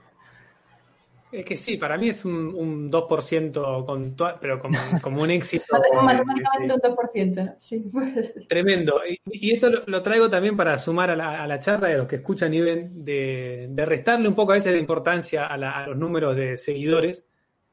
Es 1.33 1.45
que 1.45 1.57
sí, 1.57 1.77
para 1.77 1.97
mí 1.97 2.09
es 2.09 2.25
un, 2.25 2.55
un 2.55 2.91
2%, 2.91 3.87
con 3.87 4.17
pero 4.41 4.59
como, 4.59 4.77
como, 5.03 5.23
un 5.23 5.31
éxito. 5.31 5.65
Matemáticamente 6.03 6.75
un 6.75 6.81
2%, 6.81 7.45
¿no? 7.45 7.55
Sí, 7.59 7.89
pues. 7.93 8.35
Tremendo. 8.49 9.01
Y, 9.27 9.53
esto 9.53 9.71
lo, 9.87 10.03
traigo 10.03 10.29
también 10.29 10.57
para 10.57 10.77
sumar 10.79 11.11
a 11.11 11.17
la, 11.17 11.43
a 11.43 11.47
la 11.47 11.59
charla 11.59 11.89
de 11.89 11.99
los 11.99 12.09
que 12.09 12.17
escuchan 12.17 12.53
y 12.53 12.61
ven, 12.61 13.05
de, 13.05 13.69
de 13.71 13.87
restarle 13.87 14.29
un 14.29 14.35
poco 14.35 14.53
a 14.53 14.57
veces 14.57 14.73
de 14.73 14.79
importancia 14.79 15.47
a, 15.47 15.55
a, 15.55 15.87
los 15.87 15.97
números 15.97 16.35
de 16.37 16.57
seguidores, 16.57 17.25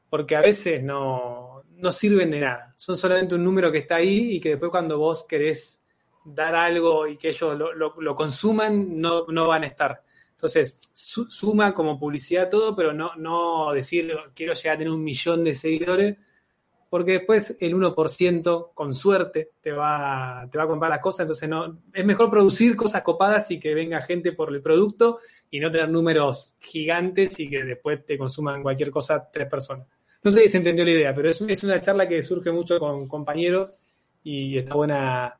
porque 0.08 0.36
a 0.36 0.40
veces 0.40 0.82
no, 0.82 1.64
no 1.76 1.90
sirven 1.90 2.30
de 2.30 2.40
nada. 2.40 2.74
Son 2.76 2.96
solamente 2.96 3.34
un 3.34 3.42
número 3.42 3.72
que 3.72 3.78
está 3.78 3.96
ahí 3.96 4.36
y 4.36 4.40
que 4.40 4.50
después 4.50 4.70
cuando 4.70 4.98
vos 4.98 5.24
querés 5.28 5.82
dar 6.24 6.54
algo 6.54 7.06
y 7.06 7.16
que 7.16 7.28
ellos 7.28 7.58
lo, 7.58 7.72
lo, 7.72 7.94
lo 8.00 8.14
consuman, 8.14 9.00
no, 9.00 9.26
no 9.26 9.48
van 9.48 9.64
a 9.64 9.66
estar. 9.66 10.02
Entonces, 10.38 10.78
suma 10.92 11.74
como 11.74 11.98
publicidad 11.98 12.48
todo, 12.48 12.76
pero 12.76 12.92
no, 12.92 13.16
no 13.16 13.72
decir 13.72 14.16
quiero 14.36 14.52
llegar 14.52 14.76
a 14.76 14.78
tener 14.78 14.92
un 14.92 15.02
millón 15.02 15.42
de 15.42 15.52
seguidores, 15.52 16.16
porque 16.88 17.12
después 17.14 17.56
el 17.58 17.74
1% 17.74 18.70
con 18.72 18.94
suerte 18.94 19.50
te 19.60 19.72
va, 19.72 20.48
te 20.48 20.56
va 20.56 20.62
a 20.62 20.68
comprar 20.68 20.92
las 20.92 21.00
cosas, 21.00 21.22
entonces 21.22 21.48
no, 21.48 21.80
es 21.92 22.06
mejor 22.06 22.30
producir 22.30 22.76
cosas 22.76 23.02
copadas 23.02 23.50
y 23.50 23.58
que 23.58 23.74
venga 23.74 24.00
gente 24.00 24.30
por 24.30 24.54
el 24.54 24.62
producto 24.62 25.18
y 25.50 25.58
no 25.58 25.72
tener 25.72 25.88
números 25.88 26.54
gigantes 26.60 27.40
y 27.40 27.50
que 27.50 27.64
después 27.64 28.06
te 28.06 28.16
consuman 28.16 28.62
cualquier 28.62 28.92
cosa 28.92 29.28
tres 29.32 29.48
personas. 29.50 29.88
No 30.22 30.30
sé 30.30 30.42
si 30.42 30.50
se 30.50 30.58
entendió 30.58 30.84
la 30.84 30.92
idea, 30.92 31.12
pero 31.12 31.30
es, 31.30 31.40
es 31.40 31.64
una 31.64 31.80
charla 31.80 32.06
que 32.06 32.22
surge 32.22 32.52
mucho 32.52 32.78
con 32.78 33.08
compañeros 33.08 33.72
y 34.22 34.56
está 34.56 34.76
buena 34.76 35.36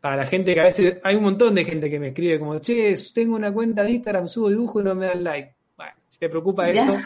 para 0.00 0.16
la 0.16 0.26
gente 0.26 0.54
que 0.54 0.60
a 0.60 0.64
veces 0.64 0.98
hay 1.02 1.16
un 1.16 1.24
montón 1.24 1.54
de 1.54 1.64
gente 1.64 1.90
que 1.90 2.00
me 2.00 2.08
escribe 2.08 2.38
como, 2.38 2.58
che, 2.58 2.94
tengo 3.14 3.36
una 3.36 3.52
cuenta 3.52 3.82
de 3.82 3.92
Instagram, 3.92 4.28
subo 4.28 4.48
dibujo 4.48 4.80
y 4.80 4.84
no 4.84 4.94
me 4.94 5.06
dan 5.06 5.22
like. 5.22 5.54
Bueno, 5.76 5.92
si 6.08 6.18
te 6.18 6.28
preocupa 6.28 6.70
eso, 6.70 6.96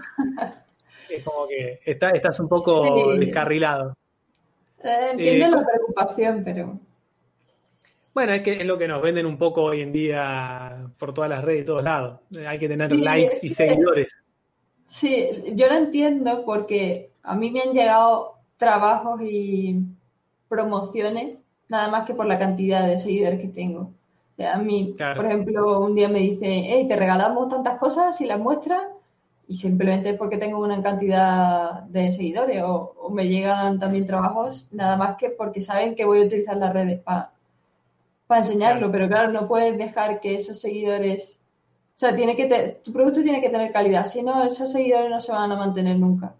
es 1.08 1.24
como 1.24 1.48
que 1.48 1.80
estás 1.84 2.38
un 2.40 2.48
poco 2.48 3.14
descarrilado. 3.16 3.96
Eh, 4.82 5.10
entiendo 5.12 5.46
eh, 5.46 5.60
la 5.60 5.66
preocupación, 5.66 6.42
pero... 6.44 6.78
Bueno, 8.12 8.32
es 8.32 8.42
que 8.42 8.52
es 8.52 8.66
lo 8.66 8.78
que 8.78 8.86
nos 8.86 9.02
venden 9.02 9.26
un 9.26 9.36
poco 9.36 9.64
hoy 9.64 9.80
en 9.80 9.90
día 9.90 10.86
por 10.96 11.12
todas 11.12 11.28
las 11.28 11.44
redes 11.44 11.62
y 11.62 11.64
todos 11.64 11.82
lados. 11.82 12.20
Hay 12.46 12.58
que 12.60 12.68
tener 12.68 12.94
likes 12.94 13.38
y 13.42 13.48
seguidores. 13.48 14.16
Sí, 14.86 15.30
yo 15.54 15.66
lo 15.66 15.74
entiendo 15.74 16.44
porque 16.44 17.10
a 17.24 17.34
mí 17.34 17.50
me 17.50 17.62
han 17.62 17.72
llegado 17.72 18.34
trabajos 18.56 19.20
y 19.20 19.80
promociones 20.48 21.38
nada 21.68 21.88
más 21.88 22.06
que 22.06 22.14
por 22.14 22.26
la 22.26 22.38
cantidad 22.38 22.86
de 22.86 22.98
seguidores 22.98 23.40
que 23.40 23.48
tengo. 23.48 23.90
a 24.38 24.58
mí, 24.58 24.94
por 25.16 25.26
ejemplo, 25.26 25.80
un 25.80 25.94
día 25.94 26.08
me 26.08 26.20
dice, 26.20 26.46
hey, 26.46 26.86
te 26.88 26.96
regalamos 26.96 27.48
tantas 27.48 27.78
cosas 27.78 28.20
y 28.20 28.26
las 28.26 28.38
muestras, 28.38 28.82
y 29.46 29.54
simplemente 29.54 30.10
es 30.10 30.16
porque 30.16 30.38
tengo 30.38 30.58
una 30.58 30.82
cantidad 30.82 31.82
de 31.84 32.12
seguidores, 32.12 32.62
o, 32.64 33.10
me 33.10 33.28
llegan 33.28 33.78
también 33.78 34.06
trabajos, 34.06 34.68
nada 34.72 34.96
más 34.96 35.16
que 35.16 35.30
porque 35.30 35.60
saben 35.60 35.94
que 35.94 36.04
voy 36.04 36.22
a 36.22 36.26
utilizar 36.26 36.56
las 36.56 36.72
redes 36.72 37.00
para 37.00 37.30
enseñarlo, 38.30 38.90
pero 38.90 39.06
claro, 39.06 39.32
no 39.32 39.46
puedes 39.46 39.76
dejar 39.78 40.20
que 40.20 40.34
esos 40.34 40.60
seguidores, 40.60 41.38
o 41.94 41.98
sea, 41.98 42.16
tiene 42.16 42.36
que 42.36 42.80
tu 42.82 42.92
producto 42.92 43.22
tiene 43.22 43.40
que 43.40 43.50
tener 43.50 43.72
calidad, 43.72 44.06
si 44.06 44.22
no, 44.22 44.44
esos 44.44 44.72
seguidores 44.72 45.10
no 45.10 45.20
se 45.20 45.32
van 45.32 45.52
a 45.52 45.56
mantener 45.56 45.96
nunca. 45.98 46.34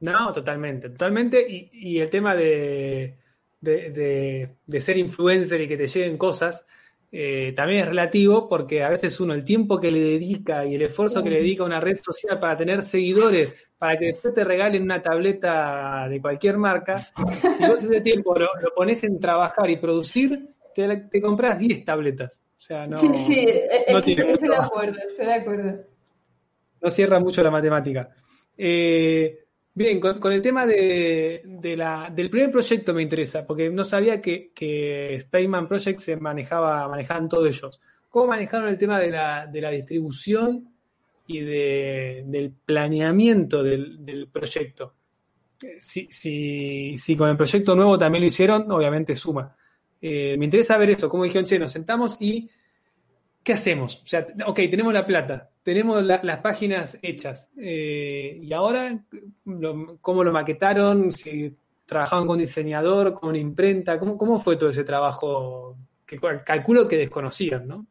No, 0.00 0.32
totalmente, 0.32 0.88
totalmente, 0.88 1.44
y 1.48 1.98
el 2.00 2.10
tema 2.10 2.34
de 2.34 3.16
de, 3.62 4.80
ser 4.80 4.98
influencer 4.98 5.60
y 5.60 5.68
que 5.68 5.76
te 5.76 5.86
lleguen 5.86 6.18
cosas, 6.18 6.64
eh, 7.10 7.52
también 7.54 7.82
es 7.82 7.88
relativo 7.88 8.48
porque 8.48 8.82
a 8.82 8.88
veces 8.88 9.20
uno 9.20 9.34
el 9.34 9.44
tiempo 9.44 9.78
que 9.78 9.90
le 9.90 10.00
dedica 10.00 10.64
y 10.64 10.74
el 10.74 10.82
esfuerzo 10.82 11.22
que 11.22 11.30
le 11.30 11.36
dedica 11.36 11.62
a 11.62 11.66
una 11.66 11.80
red 11.80 11.98
social 12.02 12.40
para 12.40 12.56
tener 12.56 12.82
seguidores, 12.82 13.52
para 13.78 13.98
que 13.98 14.06
después 14.06 14.34
te 14.34 14.44
regalen 14.44 14.82
una 14.82 15.02
tableta 15.02 16.08
de 16.08 16.20
cualquier 16.20 16.58
marca, 16.58 16.96
si 16.96 17.66
vos 17.66 17.84
ese 17.84 18.00
tiempo 18.00 18.38
lo, 18.38 18.48
pones 18.74 19.04
en 19.04 19.20
trabajar 19.20 19.70
y 19.70 19.76
producir, 19.76 20.48
te, 20.74 21.20
compras 21.20 21.58
10 21.58 21.84
tabletas. 21.84 22.40
O 22.58 22.64
sea, 22.64 22.86
no, 22.86 22.96
sí, 22.96 23.08
sí, 23.14 23.46
estoy 23.48 24.14
de 24.14 24.56
acuerdo, 24.56 24.98
estoy 25.08 25.26
de 25.26 25.34
acuerdo. 25.34 25.84
No 26.80 26.90
cierra 26.90 27.20
mucho 27.20 27.42
la 27.42 27.50
matemática. 27.50 28.08
Eh, 28.56 29.41
Bien, 29.74 30.00
con, 30.00 30.32
el 30.32 30.42
tema 30.42 30.66
de, 30.66 31.42
la, 31.76 32.10
del 32.14 32.28
primer 32.28 32.50
proyecto 32.50 32.92
me 32.92 33.02
interesa, 33.02 33.46
porque 33.46 33.70
no 33.70 33.84
sabía 33.84 34.20
que, 34.20 34.52
que 34.54 35.18
Spaceman 35.20 35.66
Project 35.66 35.98
se 35.98 36.16
manejaba, 36.16 36.86
manejaban 36.88 37.28
todos 37.28 37.48
ellos. 37.48 37.80
¿Cómo 38.10 38.26
manejaron 38.26 38.68
el 38.68 38.76
tema 38.76 39.00
de 39.00 39.10
la, 39.10 39.46
de 39.46 39.60
la 39.62 39.70
distribución 39.70 40.68
y 41.26 41.40
de, 41.40 42.22
del 42.26 42.50
planeamiento 42.50 43.62
del, 43.62 44.28
proyecto? 44.30 44.94
Si, 45.78 46.06
si, 46.10 46.98
si, 46.98 47.16
con 47.16 47.30
el 47.30 47.36
proyecto 47.38 47.74
nuevo 47.74 47.96
también 47.96 48.22
lo 48.22 48.26
hicieron, 48.26 48.70
obviamente 48.70 49.16
suma. 49.16 49.56
Eh, 50.02 50.36
me 50.36 50.44
interesa 50.44 50.76
ver 50.76 50.90
eso, 50.90 51.08
como 51.08 51.24
dijeron, 51.24 51.46
che, 51.46 51.58
nos 51.58 51.72
sentamos 51.72 52.18
y 52.20 52.50
¿qué 53.42 53.54
hacemos? 53.54 54.02
O 54.02 54.06
sea, 54.06 54.26
ok, 54.46 54.56
tenemos 54.68 54.92
la 54.92 55.06
plata, 55.06 55.51
tenemos 55.62 56.02
las 56.02 56.38
páginas 56.38 56.98
hechas. 57.02 57.50
Eh, 57.56 58.38
y 58.42 58.52
ahora, 58.52 59.04
¿cómo 60.00 60.24
lo 60.24 60.32
maquetaron? 60.32 61.12
Si 61.12 61.56
trabajaban 61.86 62.26
con 62.26 62.38
diseñador, 62.38 63.14
con 63.14 63.36
imprenta, 63.36 63.98
¿cómo, 63.98 64.16
cómo 64.16 64.40
fue 64.40 64.56
todo 64.56 64.70
ese 64.70 64.84
trabajo? 64.84 65.76
Que 66.06 66.18
calculo 66.44 66.88
que 66.88 66.96
desconocían, 66.98 67.66
¿no? 67.66 67.86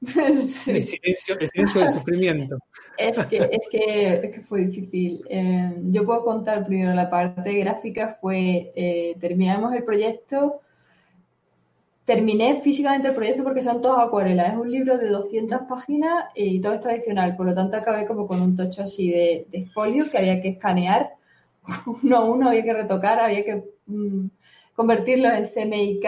El, 0.02 0.48
silencio, 0.48 1.38
el 1.38 1.48
silencio 1.50 1.80
del 1.82 1.90
sufrimiento. 1.90 2.56
Es 2.96 3.18
que, 3.26 3.36
es 3.36 3.68
que, 3.70 4.12
es 4.14 4.32
que 4.32 4.40
fue 4.42 4.64
difícil. 4.66 5.22
Eh, 5.28 5.74
yo 5.90 6.04
puedo 6.04 6.24
contar 6.24 6.66
primero 6.66 6.94
la 6.94 7.08
parte 7.08 7.52
gráfica. 7.54 8.18
Fue, 8.20 8.72
eh, 8.74 9.16
terminamos 9.20 9.74
el 9.74 9.84
proyecto 9.84 10.60
terminé 12.04 12.60
físicamente 12.60 13.08
el 13.08 13.14
proyecto 13.14 13.44
porque 13.44 13.62
son 13.62 13.80
todas 13.82 14.06
acuarelas. 14.06 14.52
Es 14.52 14.58
un 14.58 14.70
libro 14.70 14.98
de 14.98 15.08
200 15.08 15.60
páginas 15.68 16.24
y 16.34 16.60
todo 16.60 16.74
es 16.74 16.80
tradicional, 16.80 17.36
por 17.36 17.46
lo 17.46 17.54
tanto 17.54 17.76
acabé 17.76 18.06
como 18.06 18.26
con 18.26 18.40
un 18.40 18.56
tocho 18.56 18.82
así 18.82 19.10
de, 19.10 19.66
folio 19.72 20.10
que 20.10 20.18
había 20.18 20.40
que 20.40 20.48
escanear 20.48 21.10
uno 22.02 22.16
a 22.16 22.24
uno, 22.24 22.48
había 22.48 22.64
que 22.64 22.72
retocar, 22.72 23.20
había 23.20 23.44
que 23.44 23.62
mm, 23.86 24.26
convertirlo 24.74 25.30
en 25.30 25.48
CMYK 25.48 26.06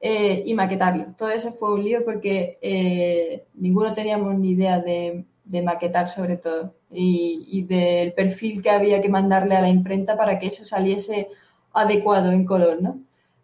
eh, 0.00 0.42
y 0.44 0.54
maquetarlo. 0.54 1.14
Todo 1.16 1.30
eso 1.30 1.52
fue 1.52 1.74
un 1.74 1.84
lío 1.84 2.00
porque 2.04 2.58
eh, 2.60 3.44
ninguno 3.54 3.94
teníamos 3.94 4.38
ni 4.38 4.50
idea 4.50 4.80
de, 4.80 5.24
maquetar 5.62 6.08
sobre 6.08 6.38
todo 6.38 6.74
y, 6.90 7.44
y 7.46 7.62
del 7.64 8.14
perfil 8.14 8.62
que 8.62 8.70
había 8.70 9.02
que 9.02 9.08
mandarle 9.10 9.54
a 9.54 9.60
la 9.60 9.68
imprenta 9.68 10.16
para 10.16 10.38
que 10.38 10.46
eso 10.46 10.64
saliese 10.64 11.28
adecuado 11.74 12.32
en 12.32 12.46
color, 12.46 12.80
¿no? 12.80 12.98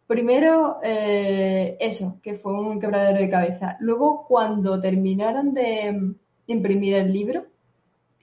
Primero, 0.09 0.79
eh, 0.83 1.77
eso, 1.79 2.19
que 2.23 2.35
fue 2.35 2.59
un 2.59 2.81
quebradero 2.81 3.19
de 3.19 3.29
cabeza. 3.29 3.77
Luego, 3.81 4.25
cuando 4.27 4.81
terminaron 4.81 5.53
de 5.53 6.15
imprimir 6.47 6.95
el 6.95 7.13
libro, 7.13 7.45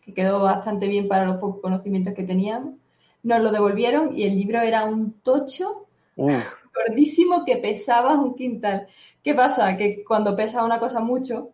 que 0.03 0.11
quedó 0.11 0.39
bastante 0.39 0.87
bien 0.87 1.07
para 1.07 1.25
los 1.25 1.37
pocos 1.37 1.61
conocimientos 1.61 2.15
que 2.15 2.23
teníamos, 2.23 2.73
nos 3.21 3.39
lo 3.39 3.51
devolvieron 3.51 4.17
y 4.17 4.23
el 4.23 4.35
libro 4.35 4.61
era 4.61 4.85
un 4.85 5.13
tocho 5.21 5.85
gordísimo 6.15 7.45
que 7.45 7.57
pesaba 7.57 8.19
un 8.19 8.33
quintal. 8.33 8.87
¿Qué 9.23 9.35
pasa? 9.35 9.77
Que 9.77 10.03
cuando 10.03 10.35
pesa 10.35 10.65
una 10.65 10.79
cosa 10.79 11.01
mucho, 11.01 11.51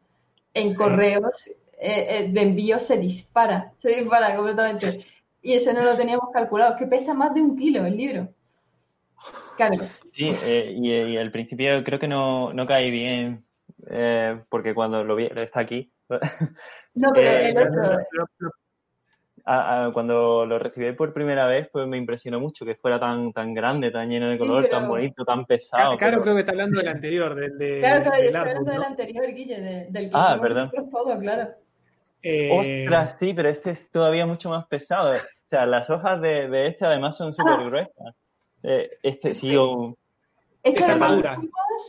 en 0.54 0.74
correos 0.76 1.48
eh, 1.48 2.08
eh, 2.10 2.30
de 2.32 2.42
envío 2.42 2.80
se 2.80 2.98
dispara, 2.98 3.74
se 3.82 3.90
dispara 3.90 4.34
completamente. 4.34 5.00
Y 5.42 5.56
eso 5.56 5.74
no 5.74 5.84
lo 5.84 5.98
teníamos 5.98 6.30
calculado, 6.32 6.78
que 6.78 6.88
pesa 6.88 7.14
más 7.14 7.34
de 7.34 7.42
un 7.42 7.58
kilo 7.58 7.86
el 7.86 7.98
libro. 7.98 8.30
Sí, 10.22 10.32
eh, 10.44 10.76
y, 10.78 11.18
al 11.18 11.32
principio 11.32 11.84
creo 11.84 11.98
que 11.98 12.08
no, 12.08 12.54
no 12.54 12.68
caí 12.68 12.92
bien, 12.92 13.44
eh, 13.90 14.40
porque 14.50 14.76
cuando 14.76 15.04
lo 15.04 15.16
vi, 15.16 15.30
está 15.36 15.62
aquí. 15.62 15.92
No, 16.94 17.10
pero 17.14 17.32
eh, 17.32 17.50
el 17.52 17.58
otro. 18.20 19.94
cuando 19.94 20.46
lo 20.46 20.60
recibí 20.60 20.92
por 20.92 21.14
primera 21.14 21.48
vez, 21.48 21.70
pues 21.72 21.88
me 21.88 21.98
impresionó 21.98 22.42
mucho 22.42 22.66
que 22.66 22.76
fuera 22.76 23.00
tan, 23.00 23.32
tan 23.32 23.54
grande, 23.54 23.92
tan 23.92 24.10
lleno 24.10 24.30
de 24.30 24.38
color, 24.38 24.68
tan 24.68 24.90
bonito, 24.90 25.24
tan 25.24 25.46
pesado. 25.46 25.98
Claro, 25.98 26.22
creo 26.22 26.36
que 26.36 26.42
está 26.42 26.52
hablando 26.52 26.80
del 26.80 26.90
anterior, 26.90 27.34
del 27.34 27.58
de, 27.58 27.80
Claro, 27.80 28.04
claro, 28.04 28.18
yo 28.18 28.26
estoy 28.26 28.42
hablando 28.42 28.72
del 28.72 28.84
anterior, 28.84 29.34
Guille, 29.34 29.88
del 29.90 30.10
que 30.10 30.12
Ah, 30.14 30.38
perdón. 30.40 30.70
todo, 30.92 31.18
claro. 31.18 31.50
Ostras, 32.52 33.16
sí, 33.20 33.34
pero 33.34 33.48
este 33.48 33.72
es 33.72 33.90
todavía 33.90 34.26
mucho 34.26 34.50
más 34.50 34.68
pesado. 34.68 35.14
O 35.14 35.50
sea, 35.50 35.66
las 35.66 35.90
hojas 35.90 36.22
de, 36.22 36.50
de 36.50 36.68
este 36.68 36.86
además 36.86 37.16
son 37.16 37.34
súper 37.34 37.64
gruesas. 37.64 38.16
Eh, 38.64 38.92
este 39.02 39.34
sí 39.34 39.56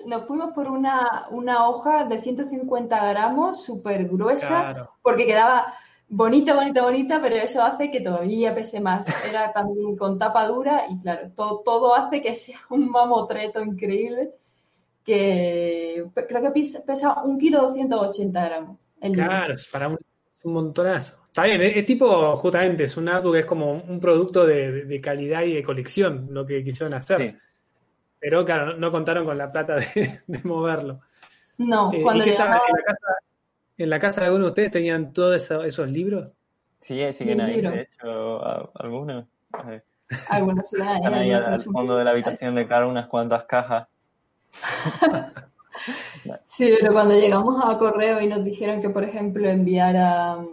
nos 0.07 0.27
fuimos, 0.27 0.53
por 0.55 0.69
una, 0.69 1.27
una, 1.31 1.69
hoja 1.69 2.05
de 2.05 2.21
150 2.23 3.09
gramos, 3.11 3.63
súper 3.63 4.09
gruesa, 4.09 4.89
porque 5.03 5.27
quedaba 5.27 5.75
bonita, 6.09 6.55
bonita, 6.55 6.83
bonita, 6.83 7.21
pero 7.23 7.37
eso 7.37 7.63
hace 7.63 7.91
que 7.91 8.01
todavía 8.01 8.55
pese 8.55 8.81
más. 8.81 9.07
Era 9.29 9.53
también 9.55 9.97
con 9.97 10.19
tapa 10.19 10.47
dura 10.47 10.85
y 10.89 10.99
claro, 11.01 11.31
todo, 11.35 11.63
todo 11.65 11.95
hace 11.95 12.23
que 12.23 12.35
sea 12.35 12.59
un 12.71 12.91
mamotreto 12.91 13.63
increíble 13.63 14.31
que 15.05 16.05
creo 16.15 16.53
que 16.53 16.63
pesa 16.87 17.23
un 17.25 17.39
kilo 17.39 17.63
280 17.63 18.45
gramos. 18.45 18.79
claro, 19.13 19.55
es 19.55 19.67
para 19.67 19.89
un, 19.89 19.99
montonazo. 20.45 21.23
Está 21.27 21.45
bien, 21.45 21.63
es, 21.63 21.85
tipo, 21.85 22.37
justamente, 22.37 22.85
es 22.85 22.97
un 22.97 23.09
artbook, 23.09 23.37
es 23.37 23.47
como 23.47 23.73
un 23.73 23.99
producto 23.99 24.47
de, 24.47 25.01
calidad 25.03 25.43
y 25.43 25.55
de 25.55 25.63
colección, 25.63 26.29
lo 26.31 26.47
que 26.47 26.63
quisieron 26.63 26.95
hacer. 26.95 27.37
Pero 28.23 28.45
claro, 28.45 28.77
no 28.77 28.93
contaron 28.93 29.25
con 29.25 29.37
la 29.37 29.51
plata 29.51 29.75
de, 29.75 30.21
moverlo. 30.45 31.01
No, 31.59 31.93
eh, 31.93 32.01
cuando 32.03 32.25
llegaba... 32.25 32.61
en, 32.67 32.75
la 32.77 32.83
casa, 32.85 33.15
en 33.77 33.91
la 33.91 33.99
casa 33.99 34.21
de 34.21 34.27
alguno 34.29 34.45
de 34.45 34.51
ustedes 34.51 34.71
tenían 34.71 35.13
todos 35.13 35.51
esos, 35.51 35.91
libros. 35.91 36.33
Sí, 36.81 37.13
siguen 37.13 37.41
ahí, 37.41 37.61
de 37.61 37.83
hecho, 37.83 38.41
algunos. 38.79 39.27
Algunos 40.29 40.69
sí, 40.69 40.77
Están 40.77 41.15
ahí 41.15 41.33
al 41.33 41.61
fondo 41.61 41.97
de 41.97 42.05
la 42.05 42.11
habitación 42.13 42.55
de 42.55 42.67
cara 42.67 42.87
unas 42.87 43.09
cuantas 43.09 43.45
cajas 43.45 43.89
sí, 46.47 46.73
pero 46.79 46.93
cuando 46.93 47.15
llegamos 47.15 47.63
a 47.65 47.79
correo 47.79 48.21
y 48.21 48.27
nos 48.27 48.45
dijeron 48.45 48.81
que, 48.81 48.91
por 48.91 49.05
ejemplo, 49.05 49.49
enviar 49.49 49.97
a, 49.97 50.45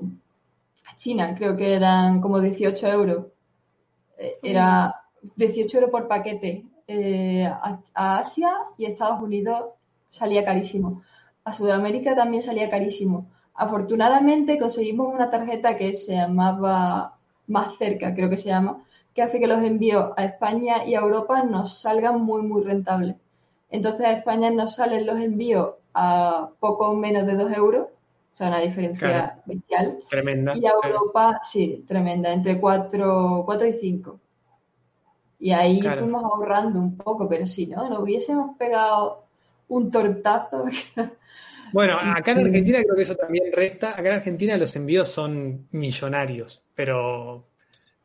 China, 0.95 1.35
creo 1.37 1.55
que 1.55 1.75
eran 1.75 2.19
como 2.19 2.41
18 2.41 2.87
euros, 2.87 3.27
eh, 4.17 4.37
era 4.43 4.95
18 5.35 5.77
euros 5.77 5.91
por 5.91 6.07
paquete. 6.09 6.65
Eh, 6.91 7.45
a, 7.45 7.79
Asia 7.93 8.51
y 8.75 8.85
Estados 8.85 9.21
Unidos 9.21 9.73
salía 10.09 10.43
carísimo. 10.43 11.03
A 11.43 11.53
Sudamérica 11.53 12.15
también 12.15 12.41
salía 12.41 12.67
carísimo. 12.67 13.27
Afortunadamente 13.53 14.57
conseguimos 14.57 15.13
una 15.13 15.29
tarjeta 15.29 15.77
que 15.77 15.93
se 15.93 16.15
llamaba 16.15 17.15
Más 17.45 17.77
Cerca, 17.77 18.15
creo 18.15 18.27
que 18.27 18.37
se 18.37 18.49
llama, 18.49 18.83
que 19.13 19.21
hace 19.21 19.39
que 19.39 19.45
los 19.45 19.61
envíos 19.61 20.13
a 20.17 20.25
España 20.25 20.83
y 20.83 20.95
a 20.95 21.01
Europa 21.01 21.43
nos 21.43 21.77
salgan 21.79 22.21
muy, 22.21 22.41
muy 22.41 22.63
rentables. 22.63 23.17
Entonces 23.69 24.07
a 24.07 24.13
España 24.13 24.49
nos 24.49 24.73
salen 24.73 25.05
los 25.05 25.19
envíos 25.19 25.75
a 25.93 26.49
poco 26.59 26.95
menos 26.95 27.27
de 27.27 27.35
2 27.35 27.53
euros, 27.53 27.85
o 27.85 28.35
sea, 28.35 28.47
una 28.47 28.61
diferencia 28.61 29.35
especial. 29.35 29.99
Tremenda. 30.09 30.57
Y 30.57 30.65
a 30.65 30.71
Europa, 30.83 31.39
sí, 31.43 31.85
tremenda, 31.87 32.33
entre 32.33 32.59
4, 32.59 33.43
4 33.45 33.67
y 33.67 33.73
5. 33.73 34.19
Y 35.39 35.51
ahí 35.51 35.81
fuimos 35.81 36.23
ahorrando 36.23 36.79
un 36.79 36.97
poco, 36.97 37.27
pero 37.29 37.45
si 37.45 37.65
no, 37.65 37.89
nos 37.89 37.99
hubiésemos 37.99 38.57
pegado 38.57 39.23
un 39.67 39.89
tortazo. 39.91 40.65
Bueno, 41.71 41.99
acá 41.99 42.31
en 42.31 42.47
Argentina 42.47 42.81
creo 42.81 42.95
que 42.95 43.03
eso 43.03 43.15
también 43.15 43.51
resta. 43.53 43.91
Acá 43.91 44.01
en 44.01 44.15
Argentina 44.15 44.57
los 44.57 44.75
envíos 44.75 45.07
son 45.07 45.67
millonarios, 45.69 46.63
pero 46.73 47.45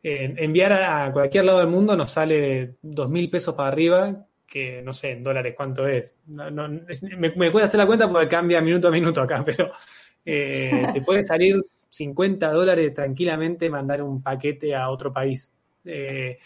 eh, 0.02 0.34
enviar 0.36 0.74
a 0.74 1.10
cualquier 1.10 1.46
lado 1.46 1.60
del 1.60 1.68
mundo 1.68 1.96
nos 1.96 2.10
sale 2.10 2.74
dos 2.82 3.08
mil 3.08 3.30
pesos 3.30 3.54
para 3.54 3.68
arriba, 3.68 4.26
que 4.46 4.82
no 4.82 4.92
sé 4.92 5.12
en 5.12 5.22
dólares 5.22 5.54
cuánto 5.56 5.86
es. 5.86 6.14
me, 6.26 7.50
puede 7.50 7.64
hacer 7.64 7.78
la 7.78 7.86
cuenta 7.86 8.06
porque 8.06 8.28
cambia 8.28 8.60
minuto 8.60 8.88
a 8.88 8.90
minuto 8.90 9.22
acá, 9.22 9.42
pero 9.46 9.72
eh, 10.26 10.88
te 10.92 11.00
puede 11.00 11.22
salir 11.22 11.56
50 11.88 12.52
dólares 12.52 12.92
tranquilamente 12.92 13.70
mandar 13.70 14.02
un 14.02 14.22
paquete 14.22 14.74
a 14.74 14.90
otro 14.90 15.12
país. 15.12 15.50
Eh, 15.86 16.38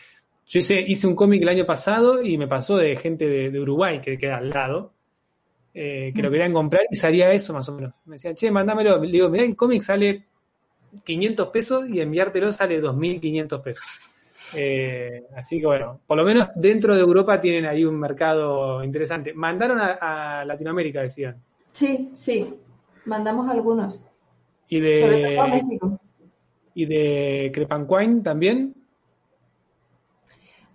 yo 0.49 0.61
hice, 0.61 0.81
hice 0.81 1.07
un 1.07 1.15
cómic 1.15 1.43
el 1.43 1.49
año 1.49 1.67
pasado 1.67 2.23
y 2.23 2.39
me 2.39 2.49
pasó 2.49 2.79
de 2.79 2.97
gente 2.97 3.29
de, 3.29 3.61
Uruguay 3.61 4.01
que 4.01 4.17
queda 4.17 4.39
al 4.39 4.49
lado, 4.49 4.95
eh, 5.75 6.11
que 6.15 6.23
lo 6.23 6.31
mm. 6.31 6.33
querían 6.33 6.53
comprar 6.55 6.83
y 6.91 6.97
salía 6.97 7.31
eso 7.33 7.53
más 7.53 7.69
o 7.69 7.75
menos. 7.75 7.93
Me 8.07 8.15
decían, 8.15 8.35
che, 8.35 8.51
mándamelo. 8.51 8.99
Le 9.05 9.13
digo, 9.13 9.29
mirá, 9.29 9.45
el 9.45 9.55
cómic 9.55 9.83
sale 9.83 10.25
500 11.05 11.49
pesos 11.49 11.89
y 11.91 12.01
enviártelo 12.01 12.51
sale 12.51 12.83
2.500 12.83 13.63
pesos. 13.63 13.85
Eh, 14.57 15.25
así 15.37 15.61
que 15.61 15.67
bueno, 15.67 16.01
por 16.07 16.17
lo 16.17 16.25
menos 16.25 16.49
dentro 16.55 16.95
de 16.95 17.01
Europa 17.03 17.39
tienen 17.39 17.67
ahí 17.67 17.85
un 17.85 17.99
mercado 17.99 18.83
interesante. 18.83 19.35
Mandaron 19.35 19.79
a, 19.81 20.47
Latinoamérica, 20.47 21.03
decían. 21.03 21.37
Sí, 21.73 22.13
sí, 22.15 22.55
mandamos 23.05 23.51
algunos. 23.51 24.01
¿Y 24.71 24.81
de, 24.81 25.39
México. 25.51 26.01
¿Y 26.73 26.87
de 26.87 27.51
Crepanquine 27.53 28.23
también? 28.23 28.78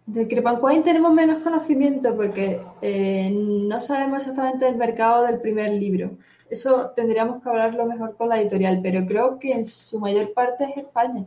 De 0.06 0.28
Crepanquine 0.28 0.84
tenemos 0.84 1.14
menos 1.14 1.44
conocimiento 1.44 2.16
porque 2.16 2.62
eh, 2.82 3.30
no 3.32 3.82
sabemos 3.82 4.20
exactamente 4.20 4.68
el 4.68 4.76
mercado 4.76 5.26
del 5.26 5.40
primer 5.40 5.72
libro. 5.72 6.18
Eso 6.50 6.92
tendríamos 6.96 7.42
que 7.42 7.50
hablarlo 7.50 7.86
mejor 7.86 8.18
con 8.18 8.30
la 8.30 8.40
editorial, 8.40 8.80
pero 8.84 9.06
creo 9.06 9.40
que 9.40 9.54
en 9.54 9.66
su 9.66 10.00
mayor 10.00 10.34
parte 10.34 10.66
es 10.66 10.78
España. 10.78 11.26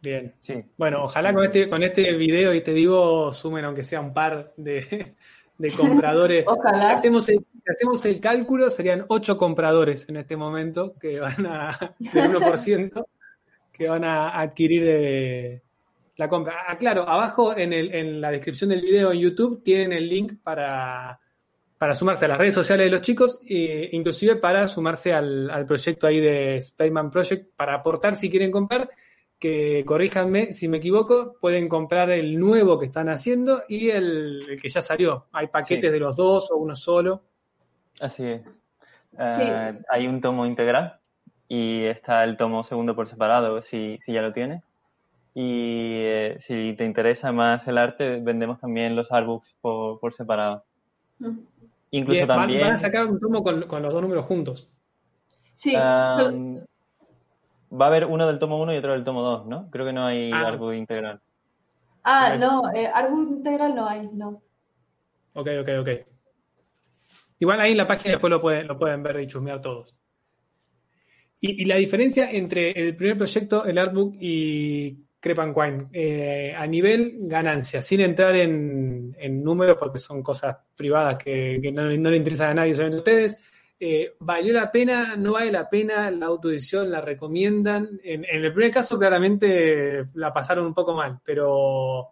Bien, 0.00 0.32
sí. 0.40 0.64
Bueno, 0.76 1.04
ojalá 1.04 1.34
con 1.34 1.44
este, 1.44 1.68
con 1.68 1.82
este 1.82 2.12
video 2.14 2.54
y 2.54 2.60
te 2.62 2.72
digo 2.72 3.32
sumen 3.32 3.64
aunque 3.64 3.84
sea 3.84 4.00
un 4.00 4.12
par 4.12 4.52
de, 4.56 5.14
compradores. 5.76 6.44
ojalá. 6.46 6.86
Si 6.86 6.92
hacemos, 6.92 7.28
el, 7.28 7.44
hacemos 7.68 8.04
el 8.04 8.20
cálculo, 8.20 8.70
serían 8.70 9.04
ocho 9.08 9.36
compradores 9.36 10.08
en 10.08 10.16
este 10.16 10.36
momento 10.36 10.94
que 11.00 11.18
van 11.20 11.46
a, 11.46 11.94
del 11.98 12.32
1%, 12.32 13.04
que 13.72 13.88
van 13.88 14.04
a 14.04 14.40
adquirir 14.40 14.84
eh, 14.86 15.62
la 16.16 16.28
compra. 16.28 16.64
Ah, 16.68 16.76
claro, 16.76 17.08
abajo 17.08 17.56
en, 17.56 17.72
el, 17.72 17.94
en 17.94 18.20
la 18.20 18.30
descripción 18.30 18.70
del 18.70 18.80
video 18.80 19.12
en 19.12 19.20
YouTube 19.20 19.62
tienen 19.62 19.92
el 19.92 20.08
link 20.08 20.34
para, 20.42 21.18
para 21.78 21.94
sumarse 21.94 22.24
a 22.24 22.28
las 22.28 22.38
redes 22.38 22.54
sociales 22.54 22.86
de 22.86 22.90
los 22.90 23.02
chicos, 23.02 23.40
e 23.48 23.88
inclusive 23.92 24.36
para 24.36 24.68
sumarse 24.68 25.12
al, 25.12 25.50
al 25.50 25.66
proyecto 25.66 26.06
ahí 26.06 26.20
de 26.20 26.60
Spaceman 26.60 27.10
Project, 27.10 27.54
para 27.56 27.74
aportar 27.74 28.14
si 28.16 28.30
quieren 28.30 28.50
comprar 28.50 28.90
que 29.42 29.84
corríjanme 29.84 30.52
si 30.52 30.68
me 30.68 30.76
equivoco, 30.76 31.34
pueden 31.40 31.68
comprar 31.68 32.12
el 32.12 32.38
nuevo 32.38 32.78
que 32.78 32.86
están 32.86 33.08
haciendo 33.08 33.64
y 33.68 33.90
el, 33.90 34.56
que 34.62 34.68
ya 34.68 34.80
salió. 34.80 35.26
Hay 35.32 35.48
paquetes 35.48 35.90
de 35.90 35.98
los 35.98 36.14
dos 36.14 36.48
o 36.52 36.58
uno 36.58 36.76
solo. 36.76 37.24
Así 38.00 38.24
es. 38.24 38.42
Eh, 39.18 39.80
hay 39.90 40.06
un 40.06 40.20
tomo 40.20 40.46
integral 40.46 41.00
y 41.48 41.82
está 41.86 42.22
el 42.22 42.36
tomo 42.36 42.62
segundo 42.62 42.94
por 42.94 43.08
separado, 43.08 43.60
si, 43.62 43.98
si 44.00 44.12
ya 44.12 44.22
lo 44.22 44.30
tienes. 44.30 44.62
Y 45.34 46.02
eh, 46.04 46.36
si 46.40 46.74
te 46.76 46.84
interesa 46.84 47.32
más 47.32 47.66
el 47.66 47.78
arte, 47.78 48.20
vendemos 48.20 48.60
también 48.60 48.94
los 48.94 49.10
artbooks 49.10 49.56
por, 49.60 49.98
por 49.98 50.12
separado. 50.12 50.64
Mm. 51.18 51.38
Incluso 51.92 52.26
también. 52.26 52.62
Van, 52.62 52.72
a 52.72 52.76
sacar 52.76 53.06
un 53.06 53.20
tomo 53.20 53.42
con, 53.42 53.60
los 53.60 53.92
dos 53.92 54.02
números 54.02 54.26
juntos. 54.26 54.70
Sí. 55.56 55.74
Va 55.74 56.66
a 57.86 57.88
haber 57.88 58.06
uno 58.06 58.26
del 58.26 58.38
tomo 58.38 58.60
1 58.60 58.74
y 58.74 58.76
otro 58.76 58.92
del 58.92 59.04
tomo 59.04 59.22
2, 59.22 59.46
¿no? 59.46 59.70
Creo 59.70 59.86
que 59.86 59.92
no 59.92 60.06
hay 60.06 60.30
ah. 60.32 60.58
integral. 60.74 61.20
Ah, 62.04 62.36
no, 62.36 62.70
eh, 62.74 62.90
integral 63.12 63.74
no 63.74 63.88
hay, 63.88 64.08
no. 64.12 64.42
Ok, 65.34 65.48
ok, 65.60 65.68
ok. 65.80 65.88
Igual 67.38 67.60
ahí 67.60 67.72
en 67.72 67.78
la 67.78 67.86
página 67.86 68.12
después 68.12 68.30
lo 68.30 68.40
pueden, 68.40 68.66
lo 68.66 68.78
pueden 68.78 69.02
ver 69.02 69.20
y 69.20 69.26
chusmear 69.26 69.60
todos. 69.60 69.96
Y, 71.40 71.64
la 71.64 71.76
diferencia 71.76 72.30
entre 72.30 72.70
el 72.70 72.94
primer 72.94 73.16
proyecto, 73.16 73.64
el 73.64 73.76
artbook 73.76 74.14
y 74.20 74.96
Crepanquine, 75.22 75.86
eh, 75.92 76.52
a 76.52 76.66
nivel 76.66 77.14
ganancia, 77.20 77.80
sin 77.80 78.00
entrar 78.00 78.34
en, 78.34 79.14
números 79.44 79.76
porque 79.78 80.00
son 80.00 80.20
cosas 80.20 80.56
privadas 80.74 81.16
que, 81.22 81.70
no, 81.72 81.84
no, 81.84 82.10
le 82.10 82.16
interesan 82.16 82.50
a 82.50 82.54
nadie, 82.54 82.74
solamente 82.74 82.96
a 82.96 82.98
ustedes, 82.98 83.38
eh, 83.78 84.16
¿valió 84.18 84.52
la 84.52 84.72
pena? 84.72 85.14
¿No 85.14 85.34
vale 85.34 85.52
la 85.52 85.70
pena? 85.70 86.10
¿La 86.10 86.26
autoedición 86.26 86.90
la 86.90 87.00
recomiendan? 87.00 88.00
En, 88.02 88.24
el 88.24 88.52
primer 88.52 88.72
caso 88.72 88.98
claramente 88.98 90.06
la 90.14 90.32
pasaron 90.32 90.66
un 90.66 90.74
poco 90.74 90.92
mal, 90.92 91.20
pero 91.24 92.08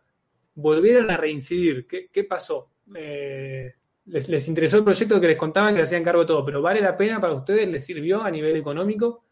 volvieron 0.55 1.11
a 1.11 1.17
reincidir. 1.17 1.89
¿Qué, 1.89 2.25
pasó? 2.25 2.71
Eh, 2.95 3.75
les, 4.05 4.47
interesó 4.47 4.77
el 4.77 4.85
proyecto 4.85 5.21
que 5.21 5.27
les 5.27 5.37
contaban 5.37 5.75
que 5.75 5.83
hacían 5.83 6.05
cargo 6.05 6.21
de 6.21 6.27
todo, 6.29 6.45
pero 6.45 6.63
¿vale 6.63 6.81
la 6.81 6.97
pena 6.97 7.21
para 7.21 7.35
ustedes? 7.35 7.69
¿Les 7.69 7.85
sirvió 7.85 8.23
a 8.23 8.31
nivel 8.31 8.57
económico? 8.57 9.25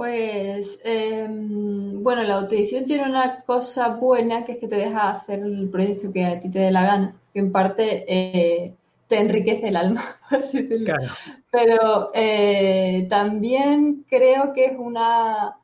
Pues, 0.00 0.80
em, 0.82 2.02
bueno, 2.02 2.22
la 2.22 2.36
autoedición 2.36 2.86
tiene 2.86 3.04
una 3.04 3.42
cosa 3.42 3.96
buena 3.96 4.46
que 4.46 4.52
es 4.52 4.58
que 4.58 4.66
te 4.66 4.76
deja 4.76 5.10
hacer 5.10 5.40
el 5.40 5.68
proyecto 5.68 6.10
que 6.10 6.24
a 6.24 6.40
ti 6.40 6.50
te 6.50 6.58
dé 6.58 6.70
la 6.70 6.84
gana, 6.84 7.16
que 7.34 7.40
en 7.40 7.52
parte 7.52 8.06
eh, 8.08 8.72
te 9.08 9.18
enriquece 9.18 9.68
el 9.68 9.76
alma, 9.76 10.16
Pero 11.52 12.12
eh, 12.14 13.06
también 13.10 14.06
creo 14.08 14.54
que 14.54 14.64
es 14.64 14.72
una 14.78 15.58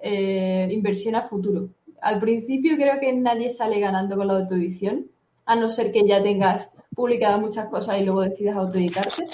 eh, 0.00 0.68
inversión 0.70 1.16
a 1.16 1.22
futuro. 1.22 1.68
Al 2.00 2.20
principio 2.20 2.76
creo 2.76 3.00
que 3.00 3.12
nadie 3.12 3.50
sale 3.50 3.80
ganando 3.80 4.16
con 4.16 4.28
la 4.28 4.34
autoedición, 4.34 5.06
a 5.46 5.56
no 5.56 5.68
ser 5.68 5.90
que 5.90 6.06
ya 6.06 6.22
tengas 6.22 6.70
publicadas 6.94 7.40
muchas 7.40 7.66
cosas 7.70 8.00
y 8.00 8.04
luego 8.04 8.20
decidas 8.20 8.56
autoeditarte. 8.56 9.26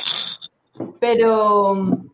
Pero 0.99 2.10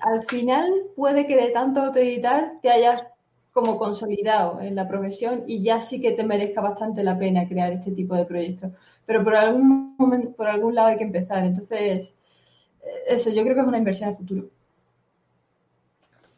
al 0.00 0.24
final 0.26 0.70
puede 0.96 1.26
que 1.26 1.36
de 1.36 1.50
tanto 1.50 1.80
autoeditar 1.80 2.54
te 2.62 2.70
hayas 2.70 3.04
como 3.52 3.78
consolidado 3.78 4.60
en 4.62 4.74
la 4.74 4.88
profesión 4.88 5.44
y 5.46 5.62
ya 5.62 5.80
sí 5.80 6.00
que 6.00 6.12
te 6.12 6.24
merezca 6.24 6.60
bastante 6.60 7.02
la 7.02 7.18
pena 7.18 7.46
crear 7.46 7.72
este 7.72 7.92
tipo 7.92 8.14
de 8.16 8.24
proyectos. 8.24 8.72
Pero 9.04 9.22
por 9.22 9.36
algún 9.36 9.94
momento, 9.98 10.32
por 10.32 10.46
algún 10.46 10.74
lado 10.74 10.88
hay 10.88 10.96
que 10.96 11.04
empezar. 11.04 11.44
Entonces, 11.44 12.14
eso 13.06 13.30
yo 13.30 13.42
creo 13.42 13.54
que 13.54 13.60
es 13.60 13.66
una 13.66 13.78
inversión 13.78 14.08
al 14.08 14.16
futuro. 14.16 14.48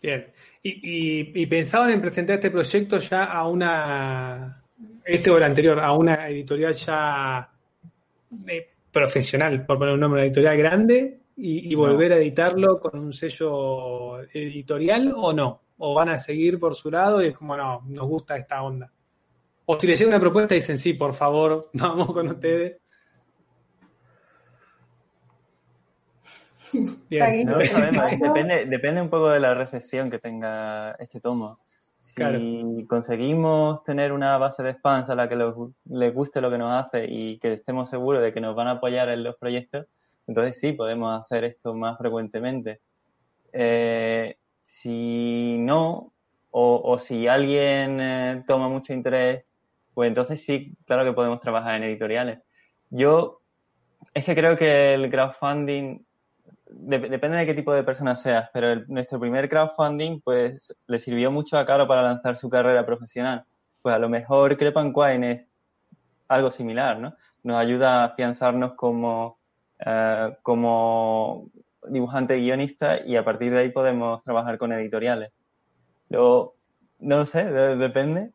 Bien. 0.02 0.26
Y, 0.62 1.40
y, 1.40 1.46
pensaban 1.46 1.90
en 1.90 2.00
presentar 2.00 2.36
este 2.36 2.50
proyecto 2.50 2.98
ya 2.98 3.24
a 3.24 3.46
una, 3.46 4.62
este 5.04 5.30
o 5.30 5.36
el 5.36 5.42
anterior, 5.42 5.78
a 5.78 5.92
una 5.92 6.28
editorial 6.28 6.72
ya 6.72 7.50
eh, 8.46 8.70
profesional, 8.90 9.66
por 9.66 9.78
poner 9.78 9.94
un 9.94 10.00
nombre, 10.00 10.20
una 10.20 10.26
editorial 10.26 10.56
grande, 10.56 11.20
y, 11.36 11.74
volver 11.74 12.12
a 12.12 12.16
editarlo 12.16 12.80
con 12.80 12.98
un 12.98 13.12
sello 13.12 14.20
editorial 14.32 15.12
o 15.16 15.32
no? 15.32 15.62
¿O 15.78 15.94
van 15.94 16.08
a 16.10 16.18
seguir 16.18 16.60
por 16.60 16.74
su 16.74 16.90
lado 16.90 17.22
y 17.22 17.28
es 17.28 17.36
como, 17.36 17.56
no, 17.56 17.82
nos 17.86 18.06
gusta 18.06 18.36
esta 18.36 18.62
onda? 18.62 18.92
O 19.66 19.78
si 19.78 19.86
les 19.86 19.98
llega 19.98 20.10
una 20.10 20.20
propuesta 20.20 20.54
y 20.54 20.58
dicen, 20.58 20.78
sí, 20.78 20.94
por 20.94 21.14
favor, 21.14 21.70
vamos 21.74 22.12
con 22.12 22.28
ustedes. 22.28 22.78
depende, 27.10 28.66
depende 28.66 29.00
un 29.00 29.08
poco 29.08 29.30
de 29.30 29.40
la 29.40 29.54
recepción 29.54 30.10
que 30.10 30.18
tenga 30.18 30.92
este 30.98 31.20
tomo. 31.20 31.54
Si 32.16 32.86
conseguimos 32.86 33.82
tener 33.82 34.12
una 34.12 34.38
base 34.38 34.62
de 34.62 34.74
fans 34.76 35.10
a 35.10 35.16
la 35.16 35.28
que 35.28 35.34
les 35.34 36.14
guste 36.14 36.40
lo 36.40 36.48
que 36.48 36.58
nos 36.58 36.72
hace 36.72 37.06
y 37.08 37.38
que 37.40 37.54
estemos 37.54 37.90
seguros 37.90 38.22
de 38.22 38.32
que 38.32 38.40
nos 38.40 38.54
van 38.54 38.68
a 38.68 38.72
apoyar 38.72 39.08
en 39.08 39.24
los 39.24 39.36
proyectos, 39.36 39.86
entonces 40.26 40.58
sí, 40.58 40.72
podemos 40.72 41.20
hacer 41.20 41.44
esto 41.44 41.74
más 41.74 41.98
frecuentemente. 41.98 42.80
Eh, 43.52 44.36
si 44.62 45.56
no, 45.58 46.12
o, 46.50 46.98
si 46.98 47.26
alguien 47.26 48.00
eh, 48.00 48.44
toma 48.46 48.68
mucho 48.68 48.92
interés, 48.92 49.44
pues 49.92 50.08
entonces 50.08 50.44
sí, 50.44 50.76
claro 50.86 51.04
que 51.04 51.12
podemos 51.12 51.40
trabajar 51.40 51.76
en 51.76 51.84
editoriales. 51.84 52.40
Yo 52.90 53.40
es 54.12 54.24
que 54.24 54.34
creo 54.34 54.56
que 54.56 54.94
el 54.94 55.10
crowdfunding 55.10 55.98
depende 56.66 57.38
de 57.38 57.46
qué 57.46 57.54
tipo 57.54 57.72
de 57.72 57.82
persona 57.84 58.14
seas, 58.14 58.50
pero 58.52 58.84
nuestro 58.86 59.20
primer 59.20 59.48
crowdfunding 59.48 60.20
pues 60.20 60.74
le 60.86 60.98
sirvió 60.98 61.30
mucho 61.30 61.58
a 61.58 61.66
Caro 61.66 61.86
para 61.86 62.02
lanzar 62.02 62.36
su 62.36 62.48
carrera 62.48 62.86
profesional. 62.86 63.44
Pues 63.82 63.94
a 63.94 63.98
lo 63.98 64.08
mejor 64.08 64.56
Crepan 64.56 64.92
es 65.24 65.46
algo 66.28 66.50
similar, 66.50 66.98
¿no? 66.98 67.14
Nos 67.42 67.56
ayuda 67.56 68.02
a 68.02 68.04
afianzarnos 68.06 68.74
como 68.74 69.38
eh, 69.78 70.36
como 70.42 71.50
dibujante 71.88 72.36
guionista 72.36 73.04
y 73.04 73.16
a 73.16 73.24
partir 73.24 73.52
de 73.52 73.60
ahí 73.60 73.70
podemos 73.70 74.22
trabajar 74.22 74.58
con 74.58 74.72
editoriales. 74.72 75.30
Luego, 76.08 76.56
no 77.00 77.26
sé, 77.26 77.44
depende. 77.44 78.32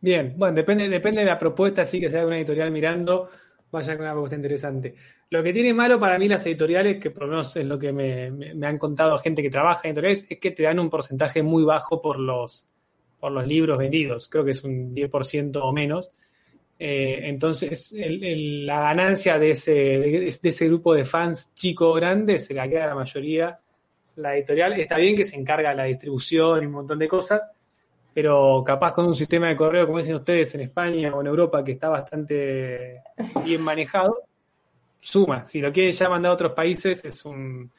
Bien, 0.00 0.34
bueno, 0.36 0.54
depende, 0.54 0.88
depende 0.88 1.20
de 1.20 1.26
la 1.26 1.38
propuesta, 1.38 1.84
sí 1.84 2.00
que 2.00 2.08
sea 2.08 2.20
de 2.20 2.26
una 2.26 2.38
editorial 2.38 2.70
mirando, 2.70 3.28
vaya 3.70 3.96
con 3.96 4.04
una 4.04 4.12
propuesta 4.12 4.36
interesante. 4.36 4.94
Lo 5.28 5.42
que 5.42 5.52
tiene 5.52 5.74
malo 5.74 6.00
para 6.00 6.18
mí 6.18 6.26
las 6.26 6.44
editoriales, 6.46 7.00
que 7.00 7.10
por 7.10 7.24
lo 7.24 7.28
menos 7.28 7.54
es 7.54 7.66
lo 7.66 7.78
que 7.78 7.92
me, 7.92 8.30
me, 8.30 8.66
han 8.66 8.78
contado 8.78 9.16
gente 9.18 9.42
que 9.42 9.50
trabaja 9.50 9.82
en 9.84 9.90
editoriales, 9.90 10.26
es 10.30 10.40
que 10.40 10.50
te 10.50 10.62
dan 10.62 10.78
un 10.78 10.90
porcentaje 10.90 11.42
muy 11.42 11.64
bajo 11.64 12.00
por 12.00 12.18
los, 12.18 12.66
por 13.20 13.30
los 13.30 13.46
libros 13.46 13.78
vendidos. 13.78 14.28
Creo 14.28 14.44
que 14.44 14.52
es 14.52 14.64
un 14.64 14.94
10% 14.94 15.60
o 15.62 15.72
menos. 15.72 16.10
Eh, 16.82 17.28
entonces, 17.28 17.92
la 17.94 18.80
ganancia 18.80 19.38
de 19.38 19.50
ese, 19.50 19.72
de, 19.72 20.28
ese 20.28 20.66
grupo 20.66 20.94
de 20.94 21.04
fans 21.04 21.50
chico 21.52 21.92
grande 21.92 22.38
se 22.38 22.54
la 22.54 22.66
queda 22.66 22.86
la 22.86 22.94
mayoría. 22.94 23.60
La 24.16 24.34
editorial 24.34 24.80
está 24.80 24.96
bien 24.96 25.14
que 25.14 25.24
se 25.24 25.36
encarga 25.36 25.70
de 25.70 25.76
la 25.76 25.84
distribución 25.84 26.62
y 26.62 26.66
un 26.66 26.72
montón 26.72 26.98
de 26.98 27.06
cosas, 27.06 27.42
pero 28.14 28.64
capaz 28.64 28.94
con 28.94 29.04
un 29.04 29.14
sistema 29.14 29.48
de 29.48 29.56
correo, 29.56 29.84
como 29.84 29.98
dicen 29.98 30.14
ustedes, 30.14 30.54
en 30.54 30.62
España 30.62 31.14
o 31.14 31.20
en 31.20 31.26
Europa, 31.26 31.62
que 31.62 31.72
está 31.72 31.90
bastante 31.90 33.02
bien 33.44 33.60
manejado, 33.60 34.22
suma. 34.98 35.44
Si 35.44 35.60
lo 35.60 35.70
quieren 35.70 35.92
ya 35.92 36.08
mandar 36.08 36.30
a 36.30 36.34
otros 36.34 36.52
países, 36.52 37.04
es 37.04 37.26
un, 37.26 37.70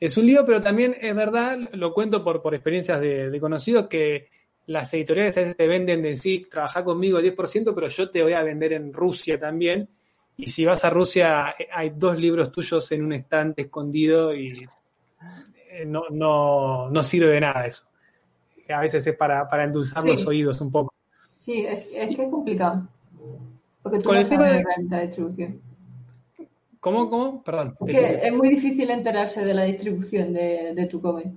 es 0.00 0.16
un 0.16 0.26
lío, 0.26 0.44
pero 0.44 0.60
también 0.60 0.96
es 1.00 1.14
verdad, 1.14 1.56
lo 1.74 1.94
cuento 1.94 2.24
por, 2.24 2.42
por 2.42 2.56
experiencias 2.56 3.00
de 3.00 3.38
conocidos, 3.40 3.86
que 3.86 4.30
las 4.66 4.92
editoriales 4.94 5.36
a 5.36 5.40
veces 5.40 5.56
te 5.56 5.66
venden 5.66 6.02
de 6.02 6.16
sí, 6.16 6.46
trabaja 6.50 6.82
conmigo 6.82 7.18
el 7.18 7.36
10%, 7.36 7.72
pero 7.74 7.88
yo 7.88 8.10
te 8.10 8.22
voy 8.22 8.32
a 8.32 8.42
vender 8.42 8.72
en 8.72 8.92
Rusia 8.92 9.38
también. 9.38 9.88
Y 10.36 10.48
si 10.48 10.64
vas 10.64 10.84
a 10.84 10.90
Rusia, 10.90 11.54
hay 11.72 11.90
dos 11.90 12.18
libros 12.18 12.52
tuyos 12.52 12.90
en 12.92 13.04
un 13.04 13.12
estante 13.12 13.62
escondido 13.62 14.34
y 14.34 14.66
eh, 15.70 15.86
no, 15.86 16.04
no, 16.10 16.90
no 16.90 17.02
sirve 17.02 17.32
de 17.32 17.40
nada 17.40 17.66
eso. 17.66 17.84
A 18.68 18.80
veces 18.80 19.06
es 19.06 19.16
para, 19.16 19.46
para 19.46 19.64
endulzar 19.64 20.04
los 20.04 20.26
oídos 20.26 20.60
un 20.60 20.70
poco. 20.70 20.92
Sí, 21.38 21.64
es, 21.64 21.86
es 21.92 22.16
que 22.16 22.24
es 22.24 22.30
complicado. 22.30 22.88
Porque 23.82 23.98
tú 23.98 24.04
Con 24.06 24.16
el 24.16 24.28
tema 24.28 24.48
de 24.48 24.64
la 24.90 25.02
distribución. 25.02 25.60
¿Cómo, 26.80 27.08
cómo? 27.08 27.42
Perdón. 27.42 27.76
Que 27.86 28.26
es 28.26 28.32
muy 28.32 28.48
difícil 28.48 28.90
enterarse 28.90 29.44
de 29.44 29.54
la 29.54 29.62
distribución 29.62 30.32
de, 30.32 30.72
de 30.74 30.86
tu 30.86 31.00
cómic. 31.00 31.28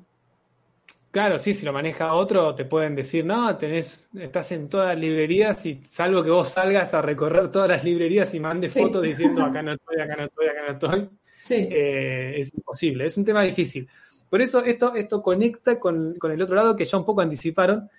Claro, 1.11 1.39
sí, 1.39 1.53
si 1.53 1.65
lo 1.65 1.73
maneja 1.73 2.13
otro, 2.13 2.53
te 2.53 2.65
pueden 2.65 2.93
decir, 2.93 3.25
no, 3.25 3.57
tenés, 3.57 4.07
estás 4.13 4.51
en 4.51 4.69
todas 4.69 4.89
las 4.89 4.99
librerías 4.99 5.65
y 5.65 5.81
salvo 5.83 6.23
que 6.23 6.29
vos 6.29 6.49
salgas 6.49 6.93
a 6.93 7.01
recorrer 7.01 7.49
todas 7.49 7.67
las 7.67 7.83
librerías 7.83 8.31
y 8.35 8.39
mandes 8.39 8.73
fotos 8.73 9.01
diciendo 9.01 9.43
acá 9.43 9.63
no 9.63 9.73
estoy, 9.73 9.99
acá 9.99 10.15
no 10.15 10.25
estoy, 10.25 10.47
acá 10.47 10.61
no 10.67 10.73
estoy, 10.73 11.09
eh, 11.49 12.33
es 12.37 12.53
imposible, 12.53 13.05
es 13.05 13.17
un 13.17 13.25
tema 13.25 13.41
difícil. 13.41 13.89
Por 14.29 14.39
eso 14.39 14.63
esto, 14.63 14.93
esto 14.93 15.19
conecta 15.23 15.79
con, 15.79 16.15
el 16.21 16.41
otro 16.43 16.55
lado 16.55 16.75
que 16.75 16.85
ya 16.85 16.99
un 16.99 17.05
poco 17.05 17.21
anticiparon, 17.21 17.89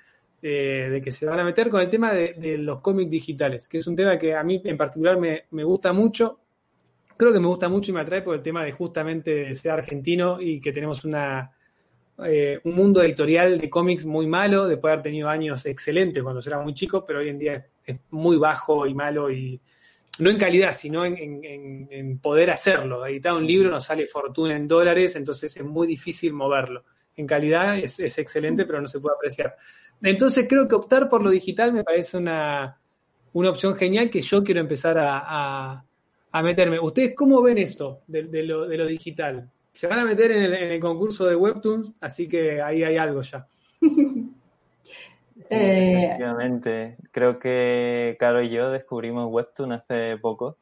eh, 0.41 0.89
de 0.93 1.01
que 1.01 1.11
se 1.11 1.27
van 1.27 1.41
a 1.41 1.45
meter 1.45 1.69
con 1.69 1.81
el 1.81 1.91
tema 1.91 2.13
de, 2.13 2.59
los 2.59 2.81
cómics 2.81 3.11
digitales, 3.11 3.69
que 3.69 3.79
es 3.79 3.87
un 3.89 3.97
tema 3.97 4.17
que 4.19 4.37
a 4.37 4.45
mí 4.45 4.63
en 4.65 4.77
particular 4.77 5.19
me, 5.19 5.47
me 5.51 5.65
gusta 5.65 5.93
mucho. 5.93 6.39
Creo 7.17 7.33
que 7.33 7.41
me 7.41 7.49
gusta 7.49 7.69
mucho 7.69 7.91
y 7.91 7.95
me 7.95 8.01
atrae 8.03 8.23
por 8.23 8.37
el 8.37 8.41
tema 8.41 8.65
de 8.65 8.71
justamente 8.71 9.53
ser 9.57 9.73
argentino 9.73 10.41
y 10.41 10.61
que 10.61 10.73
tenemos 10.73 11.05
una 11.05 11.51
eh, 12.25 12.61
un 12.65 12.75
mundo 12.75 13.03
editorial 13.03 13.59
de 13.59 13.71
cómics 13.71 14.05
muy 14.05 14.27
malo, 14.27 14.67
después 14.67 14.91
de 14.91 14.93
haber 14.93 15.03
tenido 15.05 15.29
años 15.29 15.65
excelentes 15.67 16.23
cuando 16.23 16.41
yo 16.41 16.51
era 16.51 16.61
muy 16.61 16.75
chico, 16.75 17.05
pero 17.07 17.21
hoy 17.21 17.29
en 17.29 17.39
día 17.39 17.67
es, 17.85 17.99
muy 18.11 18.37
bajo 18.37 18.87
y 18.87 18.95
malo 18.95 19.31
y 19.31 19.61
no 20.19 20.31
en 20.31 20.39
calidad, 20.39 20.73
sino 20.73 21.05
en, 21.05 22.19
poder 22.21 22.51
hacerlo. 22.51 23.07
Editar 23.07 23.33
un 23.33 23.47
libro 23.47 23.71
nos 23.71 23.87
sale 23.87 24.07
fortuna 24.07 24.57
en 24.57 24.69
dólares, 24.69 25.17
entonces 25.17 25.57
es 25.57 25.65
muy 25.65 25.87
difícil 25.87 26.33
moverlo. 26.33 26.85
En 27.17 27.27
calidad 27.27 27.79
es, 27.79 27.99
excelente, 28.19 28.65
pero 28.65 28.81
no 28.81 28.89
se 28.89 29.01
puede 29.01 29.17
apreciar. 29.17 29.57
Entonces 30.03 30.47
creo 30.49 30.69
que 30.69 30.75
optar 30.75 31.09
por 31.09 31.23
lo 31.23 31.31
digital 31.31 31.73
me 31.73 31.85
parece 31.85 32.17
una, 32.17 32.79
opción 33.33 33.75
genial 33.75 34.11
que 34.11 34.23
yo 34.23 34.43
quiero 34.45 34.61
empezar 34.61 34.97
a, 34.99 35.85
meterme. 36.43 36.79
¿Ustedes 36.79 37.15
cómo 37.15 37.43
ven 37.43 37.59
esto 37.59 38.03
de, 38.07 38.43
lo, 38.45 38.67
de 38.67 38.77
lo 38.77 38.87
digital? 38.87 39.51
Se 39.73 39.87
van 39.87 39.99
a 39.99 40.05
meter 40.05 40.31
en 40.33 40.53
el, 40.53 40.81
concurso 40.81 41.27
de 41.27 41.37
Webtoons, 41.37 41.95
así 42.01 42.29
que 42.29 42.61
ahí 42.61 42.83
hay 42.83 42.97
algo 42.97 43.23
ya. 43.23 43.47
Eh, 45.49 46.05
efectivamente. 46.05 46.97
Creo 47.11 47.41
que 47.41 48.17
Caro 48.21 48.41
y 48.41 48.51
yo 48.51 48.71
descubrimos 48.71 49.33
Webtoon 49.33 49.73
hace 49.73 50.17
poco, 50.19 50.59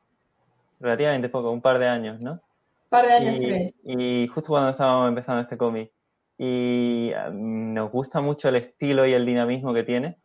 relativamente 0.80 1.28
poco, 1.28 1.50
un 1.50 1.60
par 1.60 1.78
de 1.78 1.88
años, 1.88 2.22
¿no? 2.22 2.32
Un 2.32 2.88
par 2.88 3.06
de 3.06 3.12
años, 3.12 3.74
y, 3.82 4.22
y 4.22 4.28
justo 4.28 4.48
cuando 4.48 4.70
estábamos 4.70 5.08
empezando 5.08 5.42
este 5.42 5.58
cómic. 5.58 5.92
Y 6.38 7.10
um, 7.28 7.74
nos 7.74 7.90
gusta 7.90 8.22
mucho 8.22 8.48
el 8.48 8.56
estilo 8.56 9.04
y 9.04 9.12
el 9.12 9.26
dinamismo 9.26 9.74
que 9.74 9.82
tiene. 9.82 10.16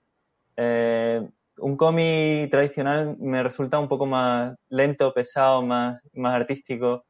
Eh, 0.55 1.27
un 1.57 1.75
cómic 1.75 2.49
tradicional 2.49 3.17
me 3.19 3.43
resulta 3.43 3.79
un 3.79 3.89
poco 3.89 4.05
más 4.05 4.55
lento, 4.69 5.13
pesado, 5.13 5.61
más, 5.61 5.99
más 6.13 6.35
artístico 6.35 7.05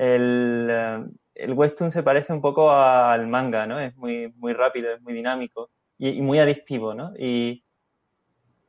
el, 0.00 0.68
eh, 0.70 1.04
el 1.34 1.52
western 1.52 1.90
se 1.90 2.02
parece 2.02 2.32
un 2.32 2.40
poco 2.40 2.70
al 2.70 3.26
manga, 3.28 3.66
¿no? 3.66 3.78
Es 3.78 3.94
muy, 3.96 4.32
muy 4.38 4.54
rápido, 4.54 4.94
es 4.94 5.02
muy 5.02 5.12
dinámico 5.12 5.70
y, 5.98 6.22
muy 6.22 6.38
adictivo, 6.38 6.94
¿no? 6.94 7.12
Y 7.18 7.62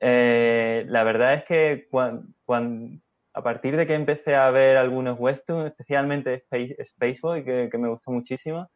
eh, 0.02 0.84
la 0.90 1.04
verdad 1.04 1.36
es 1.36 1.46
que 1.46 1.88
cuando, 1.90 3.00
a 3.34 3.44
partir 3.44 3.78
de 3.78 3.88
que 3.88 3.94
empecé 3.94 4.36
a 4.36 4.50
ver 4.52 4.76
algunos 4.76 5.18
westerns, 5.18 5.68
especialmente 5.68 6.44
Spaceboy, 6.84 7.46
que, 7.46 7.70
que 7.72 7.78
me 7.78 7.88
gustó 7.88 8.12
muchísimo, 8.12 8.70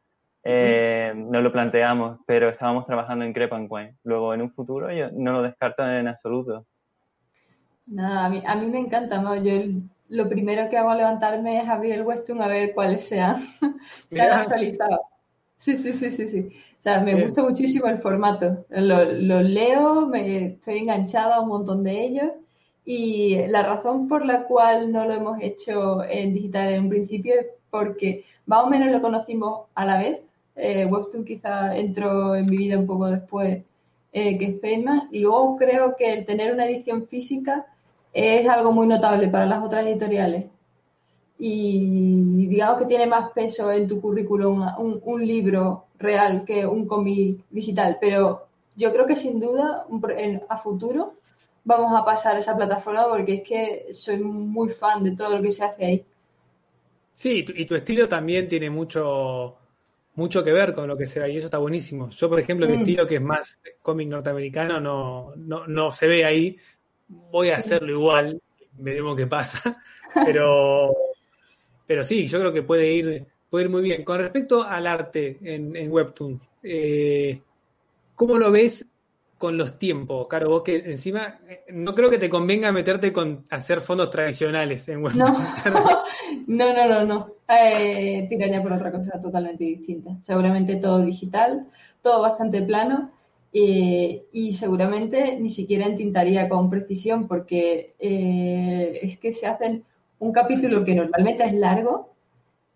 eh, 0.43 1.11
nos 1.13 1.43
lo 1.43 1.51
planteamos, 1.51 2.19
pero 2.25 2.47
estábamos 2.47 2.85
trabajando 2.85 3.25
en 3.25 3.33
Crepancoin. 3.33 3.97
Luego, 4.03 4.33
en 4.33 4.43
un 4.43 4.51
futuro, 4.53 4.89
yo 4.93 5.09
no 5.11 5.33
lo 5.33 5.41
descarto 5.41 5.85
en 5.85 6.07
absoluto. 6.07 6.65
Nada, 7.87 8.25
a 8.25 8.29
mí, 8.29 8.41
a 8.45 8.55
mí 8.55 8.67
me 8.67 8.79
encanta, 8.79 9.21
¿no? 9.21 9.35
Yo 9.35 9.51
lo 10.09 10.29
primero 10.29 10.69
que 10.69 10.77
hago 10.77 10.91
al 10.91 10.97
levantarme 10.97 11.61
es 11.61 11.67
abrir 11.67 11.93
el 11.93 12.03
Western 12.03 12.41
a 12.41 12.47
ver 12.47 12.73
cuáles 12.73 13.05
sean, 13.05 13.47
se 14.09 14.21
han 14.21 14.39
actualizado. 14.39 15.01
Sí, 15.57 15.77
sí, 15.77 15.93
sí, 15.93 16.11
sí, 16.11 16.27
sí. 16.27 16.39
O 16.79 16.83
sea, 16.83 16.99
me 16.99 17.23
gusta 17.23 17.41
muchísimo 17.41 17.87
el 17.87 17.97
formato. 17.97 18.65
Lo, 18.69 19.41
leo, 19.41 20.05
me 20.05 20.45
estoy 20.47 20.79
enganchada 20.79 21.37
a 21.37 21.41
un 21.41 21.47
montón 21.49 21.83
de 21.83 22.05
ellos. 22.05 22.31
Y 22.85 23.47
la 23.47 23.63
razón 23.63 24.07
por 24.07 24.25
la 24.25 24.43
cual 24.43 24.91
no 24.91 25.05
lo 25.05 25.13
hemos 25.15 25.41
hecho 25.41 26.03
en 26.03 26.33
digital 26.35 26.71
en 26.71 26.83
un 26.83 26.89
principio 26.89 27.33
es 27.39 27.47
porque 27.71 28.23
más 28.45 28.63
o 28.63 28.69
menos 28.69 28.91
lo 28.91 29.01
conocimos 29.01 29.61
a 29.75 29.85
la 29.85 29.97
vez, 29.97 30.31
Eh, 30.57 30.85
Webtoon 30.85 31.25
quizá 31.25 31.75
entró 31.75 32.35
en 32.35 32.45
mi 32.45 32.57
vida 32.57 32.79
un 32.79 32.87
poco 32.87 33.07
después 33.07 33.63
eh, 34.13 34.37
que 34.37 34.53
Spaceman. 34.53 35.09
Y 35.11 35.19
luego 35.21 35.57
creo 35.57 35.95
que 35.97 36.13
el 36.13 36.25
tener 36.25 36.53
una 36.53 36.65
edición 36.67 37.07
física 37.07 37.65
es 38.15 38.47
algo 38.47 38.71
muy 38.71 38.87
notable 38.87 39.27
para 39.27 39.45
las 39.45 39.61
otras 39.61 39.85
editoriales. 39.85 40.45
Y 41.37 42.47
digamos 42.47 42.79
que 42.79 42.85
tiene 42.85 43.07
más 43.07 43.31
peso 43.31 43.69
en 43.71 43.89
tu 43.89 43.99
currículum 43.99 44.65
un, 45.03 45.27
libro 45.27 45.87
real 45.99 46.45
que 46.45 46.65
un 46.65 46.87
cómic 46.87 47.41
digital. 47.49 47.97
Pero 47.99 48.47
yo 48.77 48.93
creo 48.93 49.05
que 49.05 49.17
sin 49.17 49.41
duda 49.41 49.85
a 50.47 50.57
futuro 50.57 51.15
vamos 51.65 51.91
a 51.99 52.05
pasar 52.05 52.37
a 52.37 52.39
esa 52.39 52.55
plataforma 52.55 53.09
porque 53.09 53.33
es 53.33 53.43
que 53.43 53.93
soy 53.93 54.19
muy 54.19 54.69
fan 54.69 55.03
de 55.03 55.11
todo 55.11 55.35
lo 55.35 55.41
que 55.41 55.51
se 55.51 55.65
hace 55.65 55.85
ahí. 55.85 56.05
Sí, 57.15 57.45
y 57.53 57.65
tu 57.65 57.75
estilo 57.75 58.07
también 58.07 58.47
tiene 58.47 58.69
mucho, 58.69 59.57
mucho 60.15 60.41
que 60.41 60.53
ver 60.53 60.73
con 60.73 60.87
lo 60.87 60.97
que 60.97 61.05
se 61.05 61.19
ve 61.19 61.33
y 61.33 61.37
eso 61.37 61.47
está 61.47 61.57
buenísimo. 61.57 62.09
Yo, 62.11 62.29
por 62.29 62.39
ejemplo, 62.39 62.65
mi 62.65 62.77
mm. 62.77 62.79
estilo 62.79 63.07
que 63.07 63.15
es 63.15 63.21
más 63.21 63.59
cómic 63.81 64.07
norteamericano 64.07 64.79
no, 64.79 65.33
no, 65.35 65.67
no 65.67 65.91
se 65.91 66.07
ve 66.07 66.23
ahí. 66.23 66.57
Voy 67.07 67.49
a 67.49 67.57
hacerlo 67.57 67.91
igual, 67.91 68.41
veremos 68.73 69.15
qué 69.15 69.27
pasa. 69.27 69.81
Pero, 70.25 70.95
pero 71.85 72.01
sí, 72.01 72.25
yo 72.25 72.39
creo 72.39 72.53
que 72.53 72.63
puede 72.63 72.89
ir, 72.89 73.25
puede 73.49 73.65
ir 73.65 73.69
muy 73.69 73.81
bien. 73.81 74.05
Con 74.05 74.17
respecto 74.17 74.63
al 74.63 74.87
arte 74.87 75.37
en, 75.43 75.75
en 75.75 75.91
Webtoon, 75.91 76.39
eh, 76.63 77.41
¿cómo 78.15 78.37
lo 78.37 78.49
ves 78.49 78.87
con 79.37 79.57
los 79.57 79.77
tiempos, 79.77 80.27
Caro, 80.27 80.49
vos 80.49 80.63
que 80.63 80.77
encima 80.77 81.35
eh, 81.47 81.65
no 81.73 81.93
creo 81.93 82.09
que 82.09 82.17
te 82.17 82.29
convenga 82.29 82.71
meterte 82.71 83.11
con 83.11 83.43
hacer 83.49 83.81
fondos 83.81 84.09
tradicionales 84.09 84.87
en 84.89 85.03
web. 85.03 85.13
No, 86.47 86.73
no, 86.73 86.87
no, 86.87 87.05
no, 87.05 87.31
eh, 87.47 88.27
tiraría 88.29 88.61
por 88.61 88.73
otra 88.73 88.91
cosa 88.91 89.21
totalmente 89.21 89.63
distinta. 89.63 90.11
Seguramente 90.21 90.75
todo 90.75 91.01
digital, 91.03 91.67
todo 92.01 92.21
bastante 92.21 92.61
plano 92.61 93.11
eh, 93.57 94.25
y 94.33 94.53
seguramente 94.53 95.39
ni 95.39 95.49
siquiera 95.49 95.85
entintaría 95.85 96.49
con 96.49 96.69
precisión 96.69 97.27
porque 97.27 97.95
es 97.99 99.17
que 99.17 99.33
se 99.33 99.47
hacen 99.47 99.83
un 100.19 100.31
capítulo 100.31 100.83
que 100.83 100.93
normalmente 100.93 101.45
es 101.45 101.53
largo. 101.53 102.13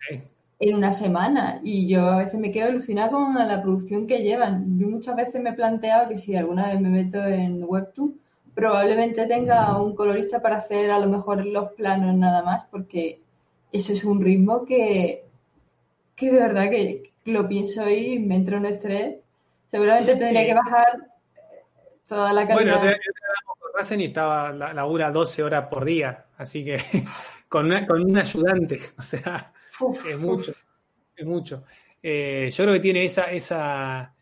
Sí 0.07 0.21
en 0.59 0.75
una 0.75 0.91
semana 0.91 1.61
y 1.63 1.87
yo 1.87 2.05
a 2.05 2.17
veces 2.17 2.39
me 2.39 2.51
quedo 2.51 2.67
alucinada 2.67 3.11
con 3.11 3.33
la 3.35 3.61
producción 3.61 4.07
que 4.07 4.19
llevan. 4.23 4.77
Yo 4.77 4.87
muchas 4.87 5.15
veces 5.15 5.41
me 5.41 5.51
he 5.51 5.53
planteado 5.53 6.09
que 6.09 6.17
si 6.17 6.35
alguna 6.35 6.67
vez 6.67 6.81
me 6.81 6.89
meto 6.89 7.23
en 7.25 7.63
Webtoon, 7.63 8.19
probablemente 8.53 9.25
tenga 9.25 9.81
un 9.81 9.95
colorista 9.95 10.41
para 10.41 10.57
hacer 10.57 10.91
a 10.91 10.99
lo 10.99 11.07
mejor 11.07 11.45
los 11.45 11.71
planos 11.73 12.15
nada 12.15 12.43
más, 12.43 12.65
porque 12.71 13.21
eso 13.71 13.93
es 13.93 14.03
un 14.03 14.21
ritmo 14.21 14.65
que, 14.65 15.23
que 16.15 16.31
de 16.31 16.39
verdad 16.39 16.69
que 16.69 17.11
lo 17.25 17.47
pienso 17.47 17.89
y 17.89 18.19
me 18.19 18.35
entro 18.35 18.57
en 18.57 18.65
estrés. 18.65 19.18
Seguramente 19.69 20.15
tendría 20.15 20.45
que 20.45 20.53
bajar 20.53 20.87
toda 22.07 22.33
la 22.33 22.47
calidad. 22.47 22.79
Bueno, 22.79 22.91
yo, 22.91 23.95
y 23.95 24.03
estaba, 24.03 24.51
la, 24.51 24.73
labura 24.73 25.11
12 25.11 25.43
horas 25.43 25.67
por 25.67 25.85
día, 25.85 26.25
así 26.37 26.65
que 26.65 26.77
con, 27.47 27.69
con 27.85 28.03
un 28.03 28.17
ayudante, 28.17 28.79
o 28.97 29.01
sea 29.01 29.53
es 30.09 30.17
mucho, 30.17 30.53
es 31.15 31.25
mucho. 31.25 31.63
Eh, 32.01 32.49
yo 32.51 32.63
creo 32.63 32.73
que 32.75 32.79
tiene 32.79 33.03
esa, 33.03 33.31
esa, 33.31 34.13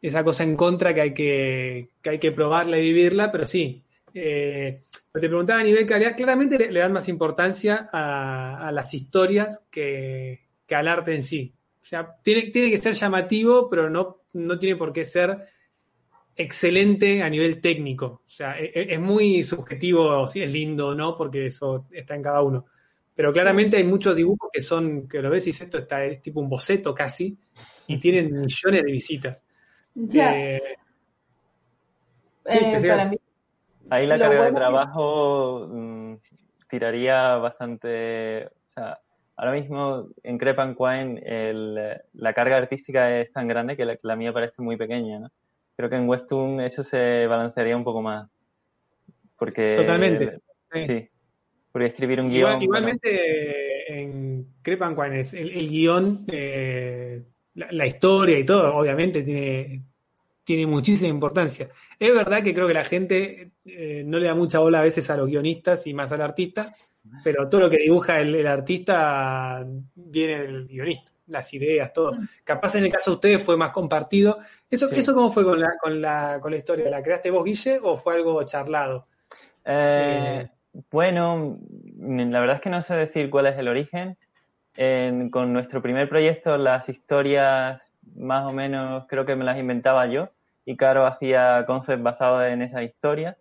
esa 0.00 0.24
cosa 0.24 0.44
en 0.44 0.56
contra 0.56 0.94
que 0.94 1.00
hay 1.00 1.14
que, 1.14 1.90
que 2.02 2.10
hay 2.10 2.18
que 2.18 2.32
probarla 2.32 2.78
y 2.78 2.82
vivirla, 2.82 3.30
pero 3.30 3.46
sí. 3.46 3.84
Eh, 4.12 4.82
te 5.12 5.28
preguntaba 5.28 5.60
a 5.60 5.64
nivel 5.64 5.86
calidad, 5.86 6.16
claramente 6.16 6.58
le, 6.70 6.80
dan 6.80 6.92
más 6.92 7.08
importancia 7.08 7.88
a, 7.92 8.70
las 8.72 8.94
historias 8.94 9.62
que, 9.70 10.40
al 10.70 10.88
arte 10.88 11.14
en 11.14 11.22
sí. 11.22 11.54
O 11.82 11.84
sea, 11.84 12.16
tiene, 12.22 12.50
tiene 12.50 12.70
que 12.70 12.76
ser 12.76 12.94
llamativo, 12.94 13.68
pero 13.68 13.88
no, 13.88 14.22
no 14.34 14.58
tiene 14.58 14.76
por 14.76 14.92
qué 14.92 15.04
ser 15.04 15.38
excelente 16.36 17.22
a 17.22 17.28
nivel 17.28 17.60
técnico. 17.60 18.22
O 18.26 18.30
sea, 18.30 18.58
es, 18.58 18.70
es 18.74 19.00
muy 19.00 19.42
subjetivo 19.42 20.26
si 20.26 20.42
es 20.42 20.50
lindo 20.50 20.88
o 20.88 20.94
no, 20.94 21.16
porque 21.16 21.46
eso 21.46 21.86
está 21.90 22.14
en 22.14 22.22
cada 22.22 22.42
uno. 22.42 22.66
Pero 23.14 23.32
claramente 23.32 23.76
hay 23.76 23.84
muchos 23.84 24.16
dibujos 24.16 24.48
que 24.52 24.62
son, 24.62 25.06
que 25.06 25.20
lo 25.20 25.28
ves 25.28 25.46
y 25.46 25.50
esto 25.50 25.78
está, 25.78 26.02
es 26.04 26.22
tipo 26.22 26.40
un 26.40 26.48
boceto 26.48 26.94
casi, 26.94 27.36
y 27.86 27.98
tienen 27.98 28.32
millones 28.32 28.82
de 28.82 28.92
visitas. 28.92 29.44
Ya. 29.94 30.34
Eh, 30.38 30.62
eh, 32.46 33.18
Ahí 33.90 34.06
la 34.06 34.18
carga 34.18 34.44
de 34.44 34.52
trabajo 34.52 35.68
mm, 35.68 36.14
tiraría 36.68 37.36
bastante. 37.36 38.46
O 38.46 38.70
sea, 38.70 38.98
ahora 39.40 39.52
mismo 39.52 40.08
en 40.22 40.38
Crepan 40.38 40.74
Quine 40.74 42.02
la 42.12 42.32
carga 42.34 42.58
artística 42.58 43.20
es 43.20 43.32
tan 43.32 43.48
grande 43.48 43.76
que 43.76 43.98
la, 44.02 44.16
mía 44.16 44.32
parece 44.32 44.60
muy 44.62 44.76
pequeña, 44.76 45.18
¿no? 45.18 45.30
Creo 45.76 45.88
que 45.88 45.96
en 45.96 46.08
Westun 46.08 46.60
eso 46.60 46.84
se 46.84 47.26
balancearía 47.26 47.76
un 47.76 47.84
poco 47.84 48.02
más. 48.02 48.28
Porque. 49.36 49.74
Totalmente. 49.76 50.40
sí 50.86 51.08
por 51.72 51.82
escribir 51.82 52.20
un 52.20 52.28
guion. 52.28 52.62
igualmente 52.62 54.00
en 54.00 54.46
Crepan 54.62 54.96
es 55.14 55.34
el, 55.34 55.50
el 55.50 55.68
guion, 55.68 56.24
eh, 56.28 57.22
la, 57.54 57.86
historia 57.86 58.38
y 58.38 58.44
todo, 58.44 58.74
obviamente 58.74 59.22
tiene, 59.22 59.82
tiene 60.44 60.66
muchísima 60.66 61.10
importancia. 61.10 61.68
Es 61.98 62.14
verdad 62.14 62.42
que 62.42 62.54
creo 62.54 62.66
que 62.66 62.74
la 62.74 62.84
gente 62.84 63.52
eh, 63.64 64.02
no 64.04 64.18
le 64.18 64.26
da 64.26 64.34
mucha 64.34 64.58
bola 64.58 64.80
a 64.80 64.84
veces 64.84 65.08
a 65.10 65.16
los 65.16 65.28
guionistas 65.28 65.86
y 65.86 65.94
más 65.94 66.12
al 66.12 66.22
artista, 66.22 66.72
pero 67.22 67.48
todo 67.48 67.62
lo 67.62 67.70
que 67.70 67.78
dibuja 67.78 68.20
el, 68.20 68.46
artista 68.46 69.64
viene 69.94 70.38
del 70.42 70.66
guionista, 70.66 71.12
las 71.26 71.52
ideas, 71.54 71.92
todo. 71.92 72.12
Mm. 72.12 72.28
Capaz 72.44 72.74
en 72.74 72.84
el 72.84 72.92
caso 72.92 73.12
de 73.12 73.14
ustedes 73.14 73.42
fue 73.42 73.56
más 73.56 73.70
compartido. 73.70 74.38
¿Eso, 74.68 74.90
¿eso 74.90 75.14
cómo 75.14 75.30
fue 75.30 75.44
con 75.44 75.60
la, 75.60 75.72
con, 75.80 76.00
la, 76.00 76.38
con 76.40 76.50
la 76.50 76.58
historia? 76.58 76.90
¿La 76.90 77.02
creaste 77.02 77.30
vos, 77.30 77.44
Guille, 77.44 77.78
o 77.82 77.96
fue 77.96 78.14
algo 78.14 78.42
charlado? 78.44 79.06
Eh, 79.64 80.48
bueno, 80.90 81.58
la 81.98 82.40
verdad 82.40 82.56
es 82.56 82.62
que 82.62 82.70
no 82.70 82.82
sé 82.82 82.94
decir 82.94 83.30
cuál 83.30 83.46
es 83.46 83.58
el 83.58 83.68
origen. 83.68 84.16
Con 85.30 85.52
nuestro 85.52 85.82
primer 85.82 86.08
proyecto, 86.08 86.56
las 86.56 86.88
historias 86.88 87.92
más 88.16 88.46
o 88.46 88.52
menos 88.52 89.04
creo 89.08 89.24
que 89.24 89.36
me 89.36 89.44
las 89.44 89.58
inventaba 89.58 90.06
yo 90.06 90.30
y 90.64 90.76
Caro 90.76 91.06
hacía 91.06 91.64
concepts 91.66 92.02
basados 92.02 92.44
en 92.44 92.62
esa 92.62 92.82
historia. 92.82 93.36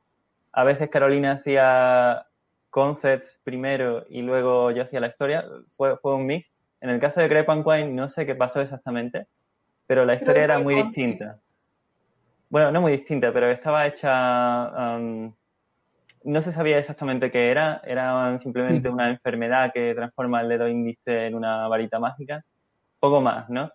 A 0.51 0.63
veces 0.63 0.89
Carolina 0.89 1.34
hacía 1.34 2.25
concepts 2.69 3.39
primero 3.43 4.05
y 4.09 4.21
luego 4.21 4.71
yo 4.71 4.84
hacía 4.84 4.99
la 4.99 5.07
historia. 5.07 5.45
Fue, 5.77 5.97
fue 5.97 6.15
un 6.15 6.25
mix. 6.25 6.51
En 6.82 6.89
el 6.89 6.99
caso 6.99 7.21
de 7.21 7.27
Crepe 7.27 7.51
and 7.51 7.93
no 7.93 8.07
sé 8.07 8.25
qué 8.25 8.36
pasó 8.36 8.61
exactamente, 8.61 9.27
pero 9.86 10.05
la 10.05 10.15
historia 10.15 10.43
era 10.43 10.59
muy 10.59 10.75
distinta. 10.75 11.39
Bueno, 12.49 12.71
no 12.71 12.82
muy 12.82 12.93
distinta, 12.93 13.32
pero 13.32 13.51
estaba 13.51 13.86
hecha 13.86 14.95
um, 14.97 15.34
no 16.24 16.41
se 16.41 16.51
sabía 16.51 16.78
exactamente 16.78 17.32
qué 17.32 17.51
era, 17.51 17.82
era 17.86 18.38
simplemente 18.38 18.89
mm. 18.89 18.93
una 18.93 19.09
enfermedad 19.09 19.72
que 19.74 19.93
transforma 19.95 20.41
el 20.41 20.49
dedo 20.49 20.67
índice 20.67 21.28
en 21.28 21.36
una 21.36 21.67
varita 21.67 21.99
mágica, 21.99 22.43
poco 22.99 23.22
más, 23.22 23.49
¿no? 23.49 23.72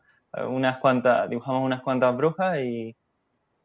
Unas 0.48 0.78
cuantas, 0.78 1.28
dibujamos 1.30 1.62
unas 1.64 1.82
cuantas 1.82 2.16
brujas 2.16 2.58
y, 2.58 2.96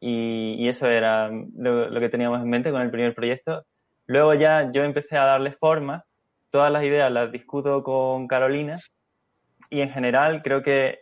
y, 0.00 0.68
eso 0.68 0.86
era 0.86 1.28
lo, 1.30 2.00
que 2.00 2.08
teníamos 2.08 2.40
en 2.40 2.48
mente 2.48 2.70
con 2.70 2.80
el 2.80 2.90
primer 2.90 3.14
proyecto. 3.14 3.64
Luego 4.06 4.34
ya 4.34 4.70
yo 4.72 4.84
empecé 4.84 5.16
a 5.16 5.24
darle 5.24 5.52
forma, 5.52 6.04
todas 6.50 6.72
las 6.72 6.84
ideas 6.84 7.10
las 7.10 7.32
discuto 7.32 7.82
con 7.82 8.28
Carolina 8.28 8.76
y 9.68 9.80
en 9.80 9.90
general 9.90 10.42
creo 10.42 10.62
que 10.62 11.00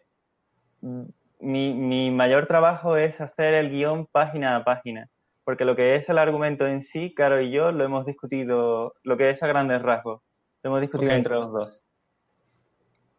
mi, 0.80 1.74
mi 1.74 2.10
mayor 2.10 2.46
trabajo 2.46 2.96
es 2.96 3.20
hacer 3.20 3.54
el 3.54 3.70
guion 3.70 4.06
página 4.06 4.56
a 4.56 4.64
página 4.64 5.08
porque 5.48 5.64
lo 5.64 5.74
que 5.74 5.96
es 5.96 6.06
el 6.10 6.18
argumento 6.18 6.66
en 6.66 6.82
sí, 6.82 7.14
Caro 7.14 7.40
y 7.40 7.50
yo 7.50 7.72
lo 7.72 7.82
hemos 7.82 8.04
discutido, 8.04 8.96
lo 9.02 9.16
que 9.16 9.30
es 9.30 9.42
a 9.42 9.46
grandes 9.46 9.80
rasgos, 9.80 10.20
lo 10.62 10.68
hemos 10.68 10.82
discutido 10.82 11.10
entre 11.12 11.36
los 11.36 11.50
dos. 11.50 11.82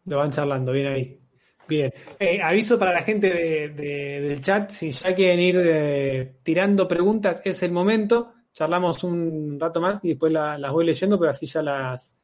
Lo 0.05 0.17
van 0.17 0.29
charlando, 0.29 0.71
bien 0.71 0.85
ahí. 0.85 1.19
Bien. 1.67 1.91
Eh, 2.19 2.39
aviso 2.39 2.77
para 2.77 2.93
la 2.93 3.01
gente 3.01 3.33
del 3.69 4.39
chat, 4.41 4.69
si 4.69 4.91
ya 4.91 5.15
quieren 5.15 5.39
ir 5.39 5.59
eh, 5.59 6.35
tirando 6.43 6.87
preguntas, 6.87 7.41
es 7.43 7.63
el 7.63 7.71
momento. 7.71 8.31
Charlamos 8.53 9.03
un 9.03 9.59
rato 9.59 9.81
más 9.81 10.05
y 10.05 10.09
después 10.09 10.31
las 10.31 10.71
voy 10.71 10.85
leyendo, 10.85 11.17
pero 11.17 11.31
así 11.31 11.47
ya 11.47 11.63
las, 11.63 12.15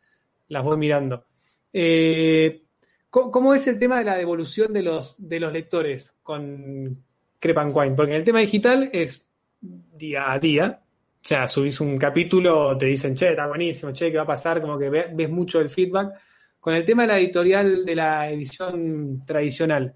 las 0.50 0.64
voy 0.64 0.78
mirando. 0.78 1.26
Eh, 1.74 2.62
¿cómo, 3.10 3.56
es 3.56 3.66
el 3.66 3.80
tema 3.80 3.98
de 3.98 4.06
la 4.06 4.18
devolución 4.18 4.72
de 4.72 4.84
los, 4.84 5.16
de 5.18 5.40
los 5.40 5.52
lectores 5.52 6.16
con 6.22 7.04
Crepanquine? 7.40 7.96
Porque 7.96 8.12
en 8.12 8.18
el 8.20 8.24
tema 8.24 8.42
digital 8.42 8.92
es 8.94 9.25
día 9.62 10.32
a 10.32 10.40
día. 10.40 10.82
O 10.82 11.28
sea, 11.28 11.48
subís 11.48 11.80
un 11.82 11.98
capítulo, 11.98 12.78
te 12.78 12.86
dicen, 12.86 13.16
che, 13.16 13.30
está 13.30 13.48
buenísimo, 13.48 13.92
che, 13.92 14.12
¿qué 14.12 14.18
va 14.18 14.24
a 14.24 14.28
pasar? 14.28 14.62
Como 14.62 14.78
que 14.78 14.90
ves, 14.90 15.30
mucho 15.30 15.60
el 15.60 15.70
feedback. 15.70 16.14
Con 16.60 16.74
el 16.74 16.86
tema 16.86 17.04
de 17.04 17.08
la 17.08 17.20
editorial 17.20 17.86
de 17.86 17.96
la 17.96 18.30
edición 18.30 19.24
tradicional, 19.26 19.96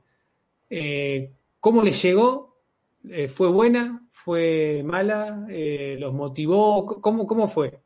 eh, 0.70 1.32
¿cómo 1.60 1.84
les 1.84 2.01
llegó? 2.01 2.62
Eh, 3.07 3.28
¿Fue 3.28 3.47
buena? 3.49 4.07
¿Fue 4.12 4.82
mala? 4.84 5.45
Eh, 5.49 5.97
¿Los 5.99 6.14
motivó? 6.14 6.86
¿Cómo, 6.86 7.26
cómo 7.28 7.47
fue? 7.47 7.80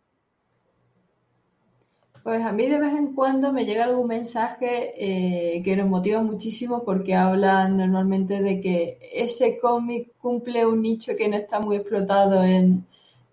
Pues 2.23 2.41
a 2.45 2.53
mí 2.53 2.67
de 2.69 2.79
vez 2.79 2.93
en 2.93 3.13
cuando 3.13 3.51
me 3.51 3.65
llega 3.65 3.83
algún 3.83 4.07
mensaje 4.07 4.93
eh, 4.97 5.61
que 5.61 5.75
nos 5.75 5.89
motiva 5.89 6.21
muchísimo 6.21 6.83
porque 6.85 7.15
hablan 7.15 7.75
normalmente 7.75 8.41
de 8.41 8.61
que 8.61 8.97
ese 9.13 9.59
cómic 9.59 10.13
cumple 10.19 10.65
un 10.65 10.81
nicho 10.81 11.17
que 11.17 11.27
no 11.27 11.35
está 11.35 11.59
muy 11.59 11.75
explotado 11.75 12.41
en, 12.41 12.85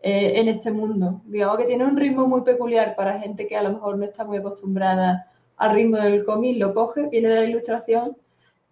eh, 0.03 0.33
en 0.41 0.49
este 0.49 0.73
mundo. 0.73 1.21
Digamos 1.27 1.59
que 1.59 1.67
tiene 1.67 1.85
un 1.85 1.97
ritmo 1.97 2.27
muy 2.27 2.41
peculiar 2.41 2.97
para 2.97 3.21
gente 3.21 3.47
que 3.47 3.57
a 3.57 3.63
lo 3.63 3.75
mejor 3.75 3.97
no 3.97 4.05
está 4.05 4.25
muy 4.25 4.39
acostumbrada 4.39 5.31
al 5.57 5.75
ritmo 5.75 5.97
del 5.99 6.25
cómic, 6.25 6.59
lo 6.59 6.75
coge, 6.75 7.09
viene 7.09 7.29
de 7.29 7.37
la 7.37 7.45
ilustración 7.45 8.17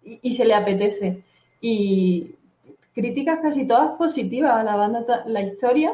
y, 0.03 0.19
y 0.21 0.33
se 0.33 0.43
le 0.43 0.53
apetece. 0.53 1.23
Y 1.61 2.35
críticas 2.93 3.39
casi 3.41 3.65
todas 3.65 3.97
positivas, 3.97 4.51
alabando 4.53 5.05
la 5.27 5.41
historia 5.41 5.93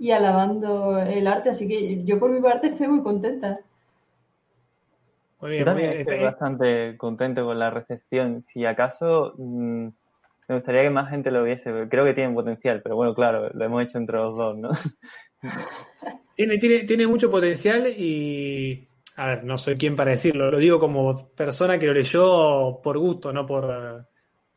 y 0.00 0.12
alabando 0.12 0.98
el 0.98 1.26
arte, 1.26 1.50
así 1.50 1.68
que 1.68 2.02
yo 2.04 2.18
por 2.18 2.30
mi 2.30 2.40
parte 2.40 2.68
estoy 2.68 2.88
muy 2.88 3.02
contenta. 3.02 3.60
Muy 5.42 5.50
bien, 5.50 5.60
yo 5.60 5.64
también 5.66 5.90
estoy 5.90 6.20
bastante 6.20 6.96
contento 6.96 7.44
con 7.44 7.58
la 7.58 7.68
recepción. 7.68 8.40
Si 8.40 8.64
acaso 8.64 9.34
mm, 9.36 9.88
me 10.48 10.54
gustaría 10.54 10.82
que 10.84 10.90
más 10.90 11.10
gente 11.10 11.30
lo 11.30 11.44
viese, 11.44 11.86
creo 11.90 12.06
que 12.06 12.14
tiene 12.14 12.32
potencial, 12.32 12.80
pero 12.82 12.96
bueno, 12.96 13.14
claro, 13.14 13.50
lo 13.52 13.62
hemos 13.62 13.82
hecho 13.82 13.98
entre 13.98 14.16
los 14.16 14.34
dos, 14.34 14.56
¿no? 14.56 14.70
tiene, 16.34 16.56
tiene, 16.56 16.84
tiene 16.84 17.06
mucho 17.06 17.30
potencial 17.30 17.86
y, 17.86 18.88
a 19.16 19.26
ver, 19.26 19.44
no 19.44 19.58
soy 19.58 19.76
quien 19.76 19.96
para 19.96 20.12
decirlo, 20.12 20.50
lo 20.50 20.56
digo 20.56 20.80
como 20.80 21.28
persona 21.28 21.78
que 21.78 21.86
lo 21.86 21.92
leyó 21.92 22.80
por 22.82 22.96
gusto, 22.96 23.34
no 23.34 23.44
por 23.44 24.08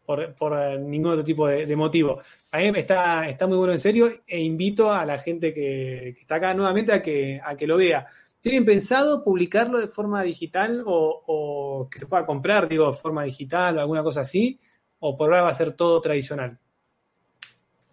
por, 0.06 0.34
por 0.36 0.60
eh, 0.60 0.78
ningún 0.78 1.12
otro 1.12 1.24
tipo 1.24 1.48
de, 1.48 1.76
motivo. 1.76 2.22
A 2.52 2.58
mí 2.60 2.72
está, 2.76 3.28
está 3.28 3.48
muy 3.48 3.58
bueno 3.58 3.74
en 3.74 3.80
serio 3.80 4.12
e 4.28 4.42
invito 4.42 4.92
a 4.92 5.06
la 5.06 5.18
gente 5.18 5.54
que, 5.54 6.10
está 6.10 6.36
acá 6.36 6.54
nuevamente 6.54 6.94
a 6.94 7.02
que, 7.02 7.40
a 7.44 7.56
que 7.56 7.68
lo 7.68 7.78
vea. 7.78 8.06
¿Tienen 8.42 8.66
pensado 8.66 9.24
publicarlo 9.24 9.80
de 9.80 9.88
forma 9.88 10.22
digital 10.22 10.84
o, 10.86 11.88
que 11.90 11.98
se 11.98 12.08
pueda 12.08 12.26
comprar, 12.26 12.68
digo, 12.68 12.88
de 12.88 12.94
forma 12.98 13.24
digital 13.24 13.78
o 13.78 13.82
alguna 13.82 14.04
cosa 14.04 14.22
así? 14.22 14.60
¿O 15.00 15.18
por 15.18 15.30
ahora 15.30 15.44
va 15.44 15.50
a 15.50 15.54
ser 15.54 15.72
todo 15.72 16.02
tradicional? 16.02 16.60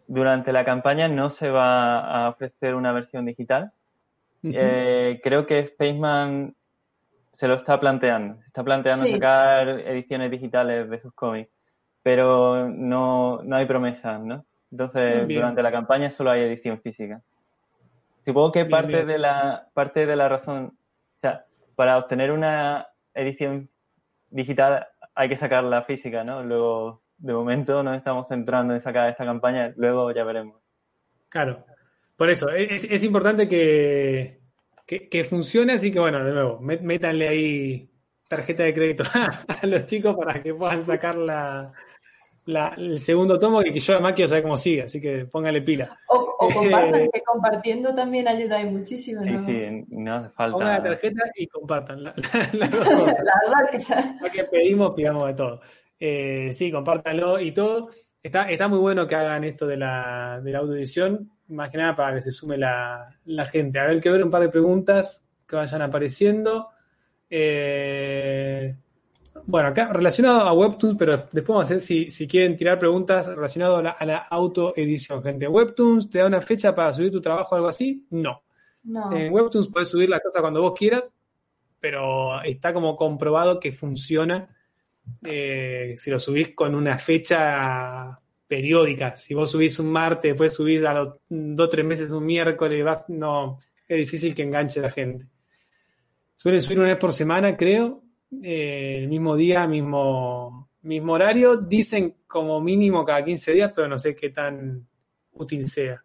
Durante 0.09 0.53
la 0.53 0.65
campaña 0.65 1.07
no 1.07 1.31
se 1.31 1.51
va 1.51 2.01
a 2.01 2.31
ofrecer 2.31 2.75
una 2.75 2.93
versión 2.93 3.27
digital. 3.27 3.73
Eh, 4.43 5.21
creo 5.23 5.47
que 5.47 5.67
Spaceman 5.67 6.57
se 7.31 7.47
lo 7.47 7.55
está 7.55 7.79
planteando. 7.79 8.41
Se 8.41 8.47
está 8.49 8.65
planteando 8.65 9.07
sacar 9.07 9.69
ediciones 9.69 10.33
digitales 10.33 10.91
de 10.91 11.01
sus 11.01 11.13
cómics 11.15 11.51
pero 12.03 12.69
no, 12.69 13.43
no 13.43 13.57
hay 13.57 13.67
promesas, 13.67 14.21
¿no? 14.21 14.45
Entonces, 14.71 15.27
durante 15.27 15.63
la 15.63 15.73
campaña 15.73 16.11
solo 16.11 16.31
hay 16.31 16.43
edición 16.43 16.81
física. 16.81 17.21
Supongo 18.25 18.53
que 18.53 18.65
parte, 18.67 19.05
De 19.05 19.19
la, 19.19 19.69
parte 19.75 20.07
de 20.07 20.17
la 20.17 20.29
razón, 20.29 20.67
o 20.67 21.21
sea, 21.21 21.47
para 21.75 21.99
obtener 21.99 22.31
una 22.31 22.89
edición 23.15 23.69
digital 24.31 24.87
hay 25.15 25.29
que 25.29 25.37
sacar 25.37 25.65
la 25.65 25.83
física, 25.83 26.23
¿no? 26.23 26.43
Luego, 26.43 27.03
de 27.19 27.35
momento 27.35 27.83
nos 27.83 27.97
estamos 27.97 28.29
centrando 28.29 28.75
en 28.75 28.81
sacar 28.81 29.09
esta 29.09 29.25
campaña, 29.25 29.73
luego 29.77 30.13
ya 30.13 30.25
veremos. 30.25 30.61
Claro, 31.29 31.65
por 32.17 32.31
eso, 32.31 32.51
es, 32.51 32.85
es 32.85 33.03
importante 33.03 33.49
que, 33.49 34.41
que, 34.87 35.09
que, 35.09 35.25
funcione, 35.25 35.73
así 35.73 35.91
que 35.91 35.99
bueno, 35.99 36.25
de 36.25 36.33
nuevo, 36.33 36.61
métanle 36.61 37.29
ahí 37.29 37.91
tarjeta 38.29 38.63
de 38.63 38.75
crédito 38.75 39.05
a 39.49 39.67
los 39.67 39.87
chicos 39.87 40.17
para 40.17 40.43
que 40.43 40.55
puedan 40.55 40.85
sacar 40.85 41.17
la, 41.17 41.73
el 42.47 42.99
segundo 42.99 43.39
tomo 43.39 43.61
que 43.61 43.79
yo 43.79 43.93
además 43.95 44.15
quiero 44.15 44.29
saber 44.29 44.43
cómo 44.43 44.57
sigue, 44.57 44.83
así 44.83 45.01
que 45.01 45.27
póngale 45.27 45.63
pila. 45.63 45.99
O, 46.09 46.37
o 46.41 46.49
compartan, 46.49 47.09
que 47.13 47.23
compartiendo 47.23 47.95
también 47.95 48.27
ayuda 48.27 48.65
muchísimo. 48.65 49.23
Sí, 49.23 49.39
sí, 49.39 49.85
no 49.89 50.15
hace 50.17 50.31
falta. 50.31 50.53
Pongan 50.53 50.73
la 50.73 50.83
tarjeta 50.83 51.23
y 51.37 51.47
compartan. 51.47 52.03
La, 52.03 52.15
las 52.53 52.71
dos 52.71 52.89
cosas. 52.89 54.07
Lo 54.21 54.31
que 54.31 54.45
pedimos, 54.45 54.95
pidamos 54.95 55.27
de 55.29 55.35
todo. 55.35 55.61
Eh, 55.99 56.51
sí, 56.53 56.73
compártanlo 56.73 57.39
y 57.39 57.53
todo. 57.53 57.91
Está, 58.23 58.51
está 58.51 58.69
muy 58.69 58.79
bueno 58.79 59.07
que 59.07 59.15
hagan 59.15 59.45
esto 59.45 59.67
de 59.67 59.77
la, 59.77 60.41
de 60.43 60.53
la 60.53 60.59
audiovisión, 60.59 61.31
más 61.49 61.71
que 61.71 61.79
nada 61.79 61.95
para 61.95 62.17
que 62.17 62.23
se 62.23 62.33
sume 62.33 62.57
la, 62.57 63.19
la 63.27 63.47
gente. 63.47 63.79
A 63.79 63.85
ver, 63.85 64.01
que 64.01 64.11
ver 64.11 64.25
un 64.25 64.31
par 64.31 64.43
de 64.43 64.49
preguntas 64.49 65.25
que 65.47 65.57
vayan 65.57 65.83
apareciendo. 65.83 66.69
Eh, 67.29 68.75
bueno, 69.47 69.69
acá 69.69 69.93
relacionado 69.93 70.41
a 70.41 70.53
Webtoons, 70.53 70.97
pero 70.99 71.17
después 71.17 71.49
vamos 71.49 71.63
a 71.63 71.67
hacer 71.67 71.81
si, 71.81 72.11
si 72.11 72.27
quieren 72.27 72.57
tirar 72.57 72.79
preguntas 72.79 73.27
relacionadas 73.27 73.79
a 73.79 73.83
la, 73.83 73.91
a 73.91 74.07
la 74.07 74.19
autoedición, 74.19 75.23
gente. 75.23 75.49
¿Webtoons 75.49 76.11
te 76.11 76.19
da 76.19 76.27
una 76.27 76.41
fecha 76.41 76.75
para 76.75 76.93
subir 76.93 77.11
tu 77.11 77.21
trabajo 77.21 77.55
o 77.55 77.57
algo 77.57 77.69
así? 77.69 78.07
No. 78.11 78.43
En 78.85 79.33
Webtoons 79.33 79.69
puedes 79.69 79.89
subir 79.89 80.09
las 80.09 80.21
cosas 80.21 80.41
cuando 80.41 80.63
vos 80.63 80.73
quieras, 80.77 81.15
pero 81.79 82.43
está 82.43 82.73
como 82.73 82.97
comprobado 82.97 83.61
que 83.61 83.73
funciona 83.73 84.49
eh, 85.23 85.95
si 85.97 86.11
lo 86.11 86.19
subís 86.19 86.55
con 86.55 86.75
una 86.75 86.99
fecha 86.99 88.19
periódica. 88.47 89.17
Si 89.17 89.35
vos 89.35 89.51
subís 89.51 89.79
un 89.79 89.93
martes, 89.93 90.33
después 90.33 90.55
subís 90.55 90.85
a 90.85 90.95
los 90.95 91.09
dos 91.29 91.67
o 91.67 91.71
tres 91.71 91.85
meses 91.85 92.11
un 92.11 92.25
miércoles, 92.25 92.85
vas, 92.85 93.09
no, 93.09 93.59
es 93.87 93.99
difícil 93.99 94.35
que 94.35 94.43
enganche 94.43 94.81
a 94.81 94.85
la 94.85 94.91
gente. 94.91 95.27
Suelen 96.37 96.61
subir 96.61 96.79
una 96.79 96.89
vez 96.89 96.99
por 96.99 97.13
semana, 97.13 97.57
creo, 97.57 98.03
eh, 98.43 98.99
el 98.99 99.09
mismo 99.09 99.37
día, 99.37 99.67
mismo, 99.67 100.69
mismo 100.83 101.13
horario. 101.13 101.57
Dicen 101.57 102.17
como 102.27 102.61
mínimo 102.61 103.05
cada 103.05 103.25
15 103.25 103.53
días, 103.53 103.73
pero 103.75 103.89
no 103.89 103.99
sé 103.99 104.15
qué 104.15 104.31
tan 104.31 104.87
útil 105.33 105.69
sea. 105.69 106.03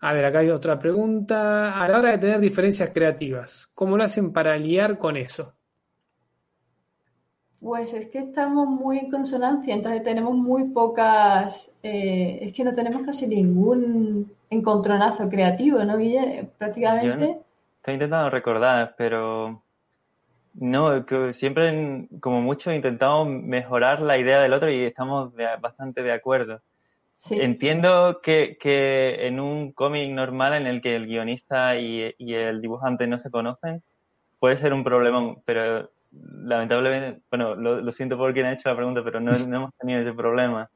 A 0.00 0.12
ver, 0.12 0.24
acá 0.24 0.40
hay 0.40 0.50
otra 0.50 0.78
pregunta. 0.78 1.80
A 1.80 1.88
la 1.88 1.98
hora 1.98 2.10
de 2.10 2.18
tener 2.18 2.40
diferencias 2.40 2.90
creativas, 2.90 3.70
¿cómo 3.74 3.96
lo 3.96 4.02
hacen 4.02 4.32
para 4.32 4.56
liar 4.56 4.98
con 4.98 5.16
eso? 5.16 5.54
Pues 7.60 7.94
es 7.94 8.08
que 8.08 8.18
estamos 8.18 8.66
muy 8.66 8.98
en 8.98 9.10
consonancia, 9.12 9.72
entonces 9.72 10.02
tenemos 10.02 10.34
muy 10.34 10.64
pocas, 10.70 11.70
eh, 11.84 12.40
es 12.42 12.52
que 12.52 12.64
no 12.64 12.74
tenemos 12.74 13.02
casi 13.06 13.28
ningún 13.28 14.32
encontronazo 14.50 15.28
creativo, 15.28 15.84
¿no, 15.84 15.96
Guille? 15.96 16.50
Prácticamente. 16.58 17.38
estoy 17.76 17.94
intentando 17.94 18.28
recordar, 18.30 18.96
pero 18.98 19.62
no, 20.54 21.06
que 21.06 21.32
siempre, 21.32 22.08
como 22.20 22.42
mucho, 22.42 22.72
intentamos 22.72 23.28
mejorar 23.28 24.00
la 24.02 24.18
idea 24.18 24.40
del 24.40 24.52
otro 24.52 24.70
y 24.70 24.84
estamos 24.84 25.32
bastante 25.60 26.02
de 26.02 26.12
acuerdo. 26.12 26.60
Entiendo 27.30 28.20
que, 28.22 28.56
que, 28.58 29.26
en 29.26 29.38
un 29.38 29.72
cómic 29.72 30.10
normal 30.10 30.54
en 30.54 30.66
el 30.66 30.80
que 30.80 30.96
el 30.96 31.06
guionista 31.06 31.76
y, 31.76 32.14
el 32.18 32.60
dibujante 32.60 33.06
no 33.06 33.18
se 33.18 33.30
conocen, 33.30 33.82
puede 34.40 34.56
ser 34.56 34.72
un 34.72 34.82
problema, 34.82 35.36
pero 35.44 35.90
lamentablemente, 36.10 37.22
bueno, 37.30 37.54
lo, 37.54 37.92
siento 37.92 38.18
por 38.18 38.32
quien 38.34 38.46
ha 38.46 38.52
hecho 38.52 38.68
la 38.68 38.76
pregunta, 38.76 39.04
pero 39.04 39.20
no, 39.20 39.38
no 39.38 39.56
hemos 39.56 39.74
tenido 39.76 40.00
ese 40.00 40.12
problema. 40.12 40.68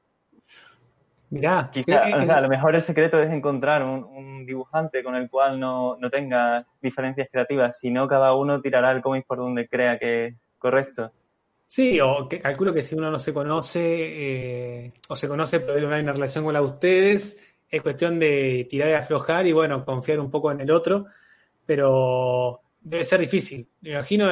Mirá. 1.31 1.71
Quizá, 1.73 2.03
o 2.17 2.25
sea, 2.25 2.37
a 2.37 2.41
lo 2.41 2.49
mejor 2.49 2.75
el 2.77 2.83
secreto 2.83 3.21
es 3.21 3.31
encontrar 3.31 3.83
un, 3.83 4.47
dibujante 4.47 5.03
con 5.03 5.17
el 5.17 5.29
cual 5.29 5.59
no, 5.59 5.97
no, 5.97 6.09
tenga 6.09 6.65
diferencias 6.81 7.29
creativas, 7.31 7.79
sino 7.81 8.07
cada 8.07 8.35
uno 8.35 8.61
tirará 8.61 8.93
el 8.93 9.03
cómic 9.03 9.27
por 9.27 9.39
donde 9.39 9.69
crea 9.69 9.99
que 9.99 10.27
es 10.27 10.35
correcto. 10.59 11.11
Sí, 11.67 12.01
o 12.01 12.29
que, 12.29 12.41
calculo 12.41 12.73
que 12.73 12.83
si 12.83 12.95
uno 12.95 13.11
no 13.11 13.19
se 13.19 13.35
conoce, 13.35 13.81
eh, 13.83 14.93
o 15.09 15.17
se 15.17 15.27
conoce 15.27 15.61
pero 15.61 15.89
no 15.89 15.95
hay 15.95 16.03
una 16.03 16.13
relación 16.13 16.45
con 16.45 16.55
la 16.55 16.61
de 16.61 16.67
ustedes, 16.67 17.41
es 17.69 17.83
cuestión 17.83 18.21
de 18.21 18.67
tirar 18.71 18.91
y 18.91 18.93
aflojar 18.93 19.47
y 19.47 19.53
bueno, 19.53 19.85
confiar 19.85 20.21
un 20.21 20.31
poco 20.31 20.53
en 20.53 20.61
el 20.61 20.71
otro, 20.71 21.07
pero 21.65 22.61
debe 22.81 23.03
ser 23.03 23.21
difícil. 23.21 23.69
Me 23.81 23.91
imagino, 23.91 24.29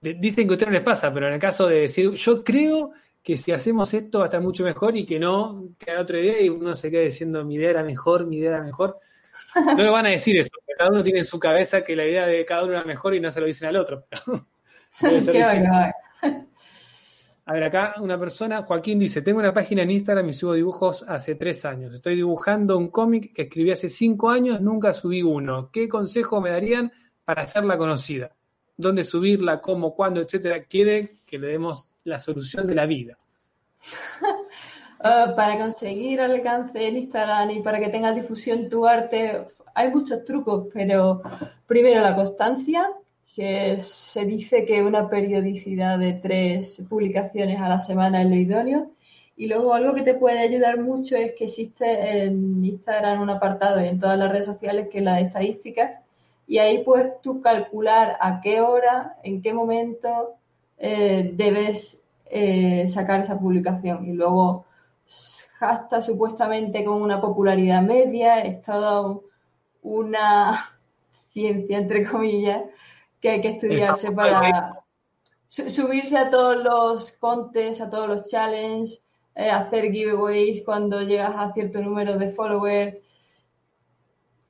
dicen 0.00 0.46
que 0.46 0.52
a 0.52 0.54
ustedes 0.54 0.72
no 0.72 0.78
les 0.78 0.82
pasa, 0.82 1.12
pero 1.12 1.28
en 1.28 1.34
el 1.34 1.40
caso 1.40 1.68
de 1.68 1.82
decir, 1.82 2.10
yo 2.10 2.42
creo 2.42 2.92
que 3.22 3.36
si 3.36 3.52
hacemos 3.52 3.94
esto 3.94 4.18
va 4.18 4.24
a 4.24 4.26
estar 4.26 4.40
mucho 4.40 4.64
mejor 4.64 4.96
y 4.96 5.06
que 5.06 5.18
no, 5.18 5.62
que 5.78 5.92
hay 5.92 5.98
otra 5.98 6.18
idea 6.18 6.40
y 6.40 6.48
uno 6.48 6.74
se 6.74 6.90
quede 6.90 7.04
diciendo 7.04 7.44
mi 7.44 7.54
idea 7.54 7.70
era 7.70 7.84
mejor, 7.84 8.26
mi 8.26 8.38
idea 8.38 8.50
era 8.50 8.62
mejor. 8.62 8.98
No 9.54 9.76
le 9.76 9.90
van 9.90 10.06
a 10.06 10.10
decir 10.10 10.36
eso, 10.38 10.50
porque 10.54 10.72
cada 10.76 10.90
uno 10.90 11.02
tiene 11.02 11.20
en 11.20 11.24
su 11.24 11.38
cabeza 11.38 11.84
que 11.84 11.94
la 11.94 12.04
idea 12.04 12.26
de 12.26 12.44
cada 12.44 12.64
uno 12.64 12.72
era 12.72 12.84
mejor 12.84 13.14
y 13.14 13.20
no 13.20 13.30
se 13.30 13.40
lo 13.40 13.46
dicen 13.46 13.68
al 13.68 13.76
otro. 13.76 14.06
a 17.44 17.52
ver, 17.52 17.64
acá 17.64 17.94
una 18.00 18.18
persona, 18.18 18.62
Joaquín 18.62 18.98
dice, 18.98 19.22
tengo 19.22 19.38
una 19.38 19.52
página 19.52 19.82
en 19.82 19.90
Instagram 19.90 20.28
y 20.28 20.32
subo 20.32 20.54
dibujos 20.54 21.04
hace 21.06 21.34
tres 21.34 21.64
años. 21.64 21.94
Estoy 21.94 22.16
dibujando 22.16 22.76
un 22.78 22.88
cómic 22.88 23.32
que 23.34 23.42
escribí 23.42 23.70
hace 23.70 23.88
cinco 23.88 24.30
años, 24.30 24.60
nunca 24.60 24.92
subí 24.92 25.22
uno. 25.22 25.70
¿Qué 25.70 25.88
consejo 25.88 26.40
me 26.40 26.50
darían 26.50 26.90
para 27.24 27.42
hacerla 27.42 27.78
conocida? 27.78 28.34
¿Dónde 28.76 29.04
subirla? 29.04 29.60
¿Cómo? 29.60 29.94
¿Cuándo? 29.94 30.20
Etcétera. 30.20 30.64
Quiere 30.64 31.18
que 31.26 31.38
le 31.38 31.48
demos 31.48 31.88
la 32.04 32.18
solución 32.18 32.66
de 32.66 32.74
la 32.74 32.86
vida? 32.86 33.16
Ah, 35.04 35.32
para 35.34 35.58
conseguir 35.58 36.20
alcance 36.20 36.86
en 36.86 36.96
Instagram 36.96 37.50
y 37.50 37.60
para 37.60 37.80
que 37.80 37.88
tenga 37.88 38.12
difusión 38.12 38.68
tu 38.68 38.86
arte, 38.86 39.48
hay 39.74 39.90
muchos 39.90 40.24
trucos, 40.24 40.68
pero 40.72 41.22
primero 41.66 42.00
la 42.00 42.14
constancia, 42.14 42.88
que 43.34 43.78
se 43.78 44.24
dice 44.24 44.64
que 44.64 44.80
una 44.80 45.08
periodicidad 45.08 45.98
de 45.98 46.12
tres 46.12 46.80
publicaciones 46.88 47.58
a 47.60 47.68
la 47.68 47.80
semana 47.80 48.22
es 48.22 48.28
lo 48.28 48.36
idóneo. 48.36 48.92
Y 49.36 49.48
luego 49.48 49.74
algo 49.74 49.92
que 49.92 50.02
te 50.02 50.14
puede 50.14 50.38
ayudar 50.38 50.78
mucho 50.78 51.16
es 51.16 51.32
que 51.32 51.46
existe 51.46 52.22
en 52.22 52.64
Instagram 52.64 53.22
un 53.22 53.30
apartado 53.30 53.80
en 53.80 53.98
todas 53.98 54.16
las 54.16 54.30
redes 54.30 54.46
sociales 54.46 54.88
que 54.88 54.98
es 54.98 55.04
la 55.04 55.16
de 55.16 55.22
estadísticas 55.22 55.98
y 56.52 56.58
ahí 56.58 56.84
puedes 56.84 57.18
tú 57.22 57.40
calcular 57.40 58.18
a 58.20 58.42
qué 58.42 58.60
hora, 58.60 59.16
en 59.22 59.40
qué 59.40 59.54
momento 59.54 60.34
eh, 60.76 61.30
debes 61.32 62.04
eh, 62.26 62.86
sacar 62.88 63.22
esa 63.22 63.38
publicación. 63.38 64.06
Y 64.06 64.12
luego 64.12 64.66
hasta 65.60 66.02
supuestamente 66.02 66.84
con 66.84 67.00
una 67.00 67.22
popularidad 67.22 67.80
media, 67.80 68.40
es 68.42 68.60
toda 68.60 69.16
una 69.80 70.76
ciencia, 71.32 71.78
entre 71.78 72.06
comillas, 72.06 72.64
que 73.22 73.30
hay 73.30 73.40
que 73.40 73.52
estudiarse 73.52 74.12
para 74.12 74.78
subirse 75.48 76.18
a 76.18 76.28
todos 76.28 76.62
los 76.62 77.12
contes, 77.12 77.80
a 77.80 77.88
todos 77.88 78.08
los 78.08 78.28
challenges, 78.28 79.02
eh, 79.34 79.48
hacer 79.48 79.90
giveaways 79.90 80.62
cuando 80.66 81.00
llegas 81.00 81.34
a 81.34 81.50
cierto 81.54 81.80
número 81.80 82.18
de 82.18 82.28
followers, 82.28 82.98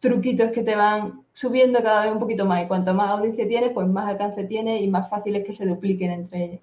truquitos 0.01 0.51
que 0.51 0.65
te 0.65 0.75
van 0.75 1.22
subiendo 1.33 1.83
cada 1.83 2.05
vez 2.05 2.13
un 2.13 2.21
poquito 2.21 2.45
más. 2.45 2.65
Y 2.65 2.69
cuanto 2.69 2.95
más 2.95 3.11
audiencia 3.11 3.47
tiene, 3.47 3.71
pues 3.71 3.87
más 3.89 4.09
alcance 4.09 4.45
tiene 4.45 4.81
y 4.81 4.89
más 4.89 5.09
fácil 5.09 5.37
es 5.37 5.45
que 5.45 5.53
se 5.53 5.67
dupliquen 5.67 6.11
entre 6.11 6.45
ellos. 6.45 6.61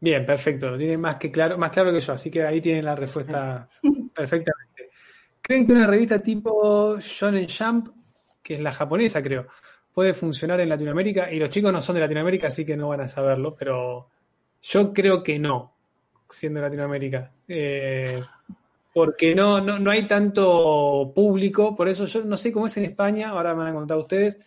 Bien, 0.00 0.24
perfecto. 0.24 0.70
Lo 0.70 0.78
tienen 0.78 1.00
más 1.00 1.16
que 1.16 1.30
claro, 1.30 1.58
más 1.58 1.70
claro 1.70 1.92
que 1.92 2.00
yo, 2.00 2.12
así 2.12 2.30
que 2.30 2.42
ahí 2.44 2.60
tienen 2.60 2.84
la 2.84 2.96
respuesta 2.96 3.68
perfectamente. 4.14 4.90
¿Creen 5.42 5.66
que 5.66 5.72
una 5.72 5.86
revista 5.86 6.22
tipo 6.22 6.98
Shonen 6.98 7.46
Jump, 7.48 7.88
que 8.42 8.54
es 8.54 8.60
la 8.60 8.72
japonesa, 8.72 9.22
creo, 9.22 9.46
puede 9.92 10.14
funcionar 10.14 10.60
en 10.60 10.68
Latinoamérica? 10.68 11.30
Y 11.30 11.38
los 11.38 11.50
chicos 11.50 11.72
no 11.72 11.80
son 11.80 11.96
de 11.96 12.00
Latinoamérica, 12.00 12.48
así 12.48 12.64
que 12.64 12.76
no 12.76 12.88
van 12.88 13.02
a 13.02 13.08
saberlo, 13.08 13.54
pero 13.54 14.08
yo 14.62 14.92
creo 14.92 15.22
que 15.22 15.38
no, 15.38 15.74
siendo 16.28 16.60
Latinoamérica. 16.60 17.32
Eh, 17.48 18.22
porque 18.92 19.34
no, 19.34 19.60
no, 19.60 19.78
no 19.78 19.90
hay 19.90 20.06
tanto 20.06 21.12
público, 21.14 21.76
por 21.76 21.88
eso 21.88 22.06
yo 22.06 22.24
no 22.24 22.36
sé 22.36 22.52
cómo 22.52 22.66
es 22.66 22.76
en 22.76 22.84
España, 22.84 23.30
ahora 23.30 23.54
me 23.54 23.64
van 23.64 23.68
a 23.68 23.74
contar 23.74 23.98
ustedes. 23.98 24.38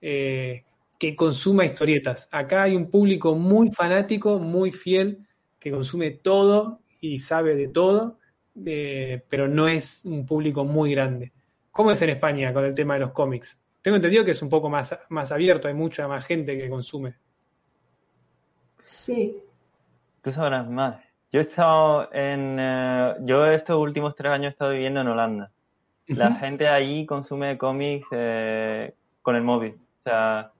Eh, 0.00 0.64
que 1.02 1.16
consuma 1.16 1.64
historietas. 1.64 2.28
Acá 2.30 2.62
hay 2.62 2.76
un 2.76 2.88
público 2.88 3.34
muy 3.34 3.72
fanático, 3.72 4.38
muy 4.38 4.70
fiel, 4.70 5.26
que 5.58 5.72
consume 5.72 6.12
todo 6.12 6.78
y 7.00 7.18
sabe 7.18 7.56
de 7.56 7.66
todo, 7.66 8.20
eh, 8.64 9.20
pero 9.28 9.48
no 9.48 9.66
es 9.66 10.04
un 10.04 10.24
público 10.24 10.64
muy 10.64 10.92
grande. 10.92 11.32
¿Cómo 11.72 11.90
es 11.90 12.00
en 12.02 12.10
España 12.10 12.52
con 12.52 12.64
el 12.64 12.72
tema 12.72 12.94
de 12.94 13.00
los 13.00 13.10
cómics? 13.10 13.60
Tengo 13.82 13.96
entendido 13.96 14.24
que 14.24 14.30
es 14.30 14.42
un 14.42 14.48
poco 14.48 14.70
más, 14.70 14.96
más 15.08 15.32
abierto, 15.32 15.66
hay 15.66 15.74
mucha 15.74 16.06
más 16.06 16.24
gente 16.24 16.56
que 16.56 16.70
consume. 16.70 17.16
Sí. 18.84 19.42
Tú 20.20 20.30
sabrás 20.30 20.70
más. 20.70 21.04
Yo 21.32 21.40
he 21.40 21.42
estado 21.42 22.12
en. 22.12 22.58
Eh, 22.60 23.14
yo 23.20 23.46
estos 23.46 23.78
últimos 23.78 24.14
tres 24.14 24.32
años 24.32 24.46
he 24.46 24.48
estado 24.50 24.72
viviendo 24.72 25.00
en 25.00 25.08
Holanda. 25.08 25.50
La 26.08 26.34
gente 26.34 26.68
ahí 26.68 27.06
consume 27.06 27.56
cómics 27.56 28.06
eh, 28.10 28.92
con 29.22 29.36
el 29.36 29.42
móvil. 29.42 29.74
O 30.00 30.02
sea, 30.02 30.52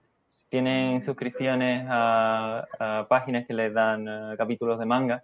tienen 0.49 1.03
suscripciones 1.03 1.85
a, 1.89 3.05
páginas 3.09 3.45
que 3.45 3.53
les 3.53 3.73
dan 3.73 4.07
eh, 4.07 4.35
capítulos 4.37 4.79
de 4.79 4.85
manga. 4.85 5.23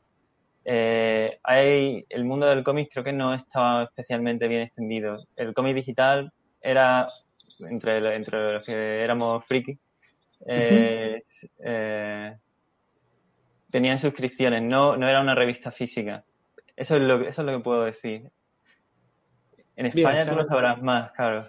Eh, 0.65 1.39
hay, 1.41 2.05
el 2.09 2.25
mundo 2.25 2.45
del 2.45 2.63
cómic 2.63 2.89
creo 2.91 3.03
que 3.03 3.13
no 3.13 3.33
estaba 3.33 3.83
especialmente 3.83 4.47
bien 4.47 4.61
extendido. 4.61 5.25
El 5.35 5.53
cómic 5.53 5.75
digital 5.75 6.31
era, 6.61 7.07
entre, 7.69 8.15
entre 8.15 8.53
los 8.53 8.65
que 8.65 9.01
éramos 9.01 9.43
friki, 9.45 9.79
tenían 13.71 13.99
suscripciones, 13.99 14.61
no, 14.63 14.97
no 14.97 15.07
era 15.07 15.21
una 15.21 15.35
revista 15.35 15.71
física. 15.71 16.23
Eso 16.75 16.95
es 16.95 17.01
lo, 17.01 17.21
eso 17.27 17.41
es 17.41 17.45
lo 17.45 17.57
que 17.57 17.63
puedo 17.63 17.83
decir. 17.85 18.31
En 19.75 19.85
España 19.85 20.25
tú 20.25 20.35
lo 20.35 20.45
sabrás 20.45 20.81
más, 20.81 21.11
claro 21.11 21.43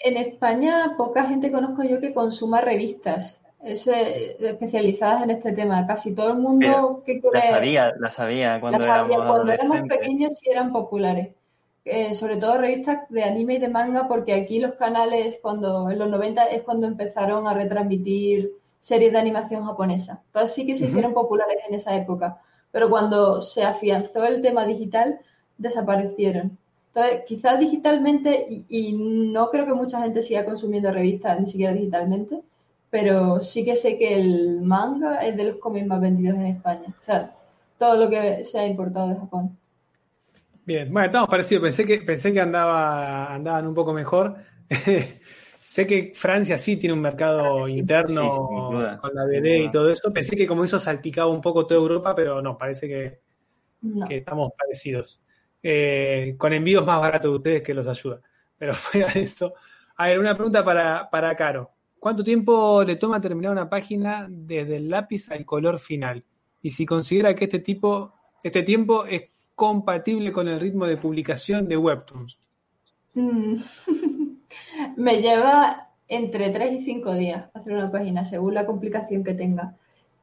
en 0.00 0.16
España 0.16 0.94
poca 0.96 1.24
gente 1.24 1.52
conozco 1.52 1.82
yo 1.84 2.00
que 2.00 2.14
consuma 2.14 2.60
revistas 2.60 3.38
especializadas 3.62 5.22
en 5.22 5.30
este 5.30 5.52
tema. 5.52 5.86
Casi 5.86 6.14
todo 6.14 6.32
el 6.32 6.38
mundo 6.38 7.02
que 7.04 7.20
La 7.32 7.42
sabía, 7.42 7.92
la 7.98 8.08
sabía 8.08 8.58
cuando, 8.58 9.52
éramos, 9.52 9.86
pequeños 9.86 10.38
sí 10.38 10.50
eran 10.50 10.72
populares. 10.72 11.34
Eh, 11.84 12.14
sobre 12.14 12.36
todo 12.36 12.58
revistas 12.58 13.08
de 13.10 13.22
anime 13.24 13.54
y 13.54 13.58
de 13.58 13.68
manga, 13.68 14.08
porque 14.08 14.34
aquí 14.34 14.60
los 14.60 14.74
canales, 14.74 15.38
cuando 15.42 15.90
en 15.90 15.98
los 15.98 16.08
90 16.08 16.44
es 16.46 16.62
cuando 16.62 16.86
empezaron 16.86 17.46
a 17.46 17.54
retransmitir 17.54 18.52
series 18.80 19.12
de 19.12 19.18
animación 19.18 19.64
japonesa. 19.64 20.22
Entonces 20.26 20.54
sí 20.54 20.66
que 20.66 20.74
se 20.74 20.86
hicieron 20.86 21.14
populares 21.14 21.58
en 21.68 21.74
esa 21.74 21.94
época. 21.94 22.40
Pero 22.72 22.88
cuando 22.88 23.42
se 23.42 23.62
afianzó 23.62 24.24
el 24.24 24.42
tema 24.42 24.64
digital, 24.64 25.20
desaparecieron. 25.58 26.58
Entonces, 26.92 27.22
quizás 27.26 27.60
digitalmente, 27.60 28.46
y, 28.68 28.92
no 29.32 29.50
creo 29.50 29.66
que 29.66 29.74
mucha 29.74 30.02
gente 30.02 30.22
siga 30.22 30.44
consumiendo 30.44 30.90
revistas 30.90 31.38
ni 31.40 31.46
siquiera 31.46 31.72
digitalmente, 31.72 32.40
pero 32.90 33.40
sí 33.40 33.64
que 33.64 33.76
sé 33.76 33.96
que 33.96 34.14
el 34.14 34.62
manga 34.62 35.18
es 35.18 35.36
de 35.36 35.44
los 35.44 35.56
cómics 35.58 35.86
más 35.86 36.00
vendidos 36.00 36.36
en 36.36 36.46
España. 36.46 36.86
O 36.88 37.04
sea, 37.04 37.32
todo 37.78 37.96
lo 37.96 38.10
que 38.10 38.44
se 38.44 38.58
ha 38.58 38.66
importado 38.66 39.08
de 39.08 39.16
Japón. 39.16 39.56
Bien, 40.64 40.92
bueno, 40.92 41.06
estamos 41.06 41.28
parecidos. 41.28 41.62
Pensé 41.62 41.84
que, 41.84 41.98
pensé 41.98 42.32
que 42.32 42.40
andaba, 42.40 43.32
andaban 43.34 43.66
un 43.68 43.74
poco 43.74 43.92
mejor. 43.92 44.36
sé 45.70 45.86
que 45.86 46.10
Francia 46.12 46.58
sí 46.58 46.76
tiene 46.76 46.94
un 46.94 47.00
mercado 47.00 47.68
interno 47.68 48.98
con 49.00 49.14
la 49.14 49.24
BD 49.24 49.66
y 49.66 49.70
todo 49.70 49.88
eso. 49.88 50.12
Pensé 50.12 50.34
que 50.34 50.44
como 50.44 50.64
eso 50.64 50.80
salpicaba 50.80 51.30
un 51.30 51.40
poco 51.40 51.64
toda 51.64 51.80
Europa, 51.80 52.12
pero 52.12 52.42
no, 52.42 52.58
parece 52.58 52.88
que, 52.88 53.20
que 54.08 54.16
estamos 54.16 54.50
parecidos. 54.58 55.22
Eh, 55.62 56.34
con 56.36 56.52
envíos 56.52 56.84
más 56.84 56.98
baratos 56.98 57.30
de 57.30 57.36
ustedes 57.36 57.62
que 57.62 57.72
los 57.72 57.86
ayuda. 57.86 58.20
Pero 58.58 58.74
fuera 58.74 59.12
de 59.12 59.20
esto, 59.20 59.54
a 59.94 60.08
ver, 60.08 60.18
una 60.18 60.34
pregunta 60.34 60.64
para, 60.64 61.08
para 61.08 61.36
Caro. 61.36 61.70
¿Cuánto 62.00 62.24
tiempo 62.24 62.82
le 62.82 62.96
toma 62.96 63.20
terminar 63.20 63.52
una 63.52 63.70
página 63.70 64.26
desde 64.28 64.74
el 64.74 64.90
lápiz 64.90 65.30
al 65.30 65.44
color 65.44 65.78
final? 65.78 66.24
Y 66.62 66.72
si 66.72 66.84
considera 66.84 67.32
que 67.36 67.44
este 67.44 67.60
tipo, 67.60 68.12
este 68.42 68.64
tiempo 68.64 69.04
es 69.04 69.22
compatible 69.54 70.32
con 70.32 70.48
el 70.48 70.58
ritmo 70.58 70.84
de 70.84 70.96
publicación 70.96 71.68
de 71.68 71.76
Webtoons. 71.76 72.40
Mm. 73.14 73.56
Me 74.96 75.20
lleva 75.20 75.90
entre 76.08 76.50
3 76.50 76.80
y 76.80 76.84
5 76.84 77.14
días 77.14 77.50
hacer 77.54 77.72
una 77.72 77.90
página, 77.90 78.24
según 78.24 78.54
la 78.54 78.66
complicación 78.66 79.24
que 79.24 79.34
tenga. 79.34 79.76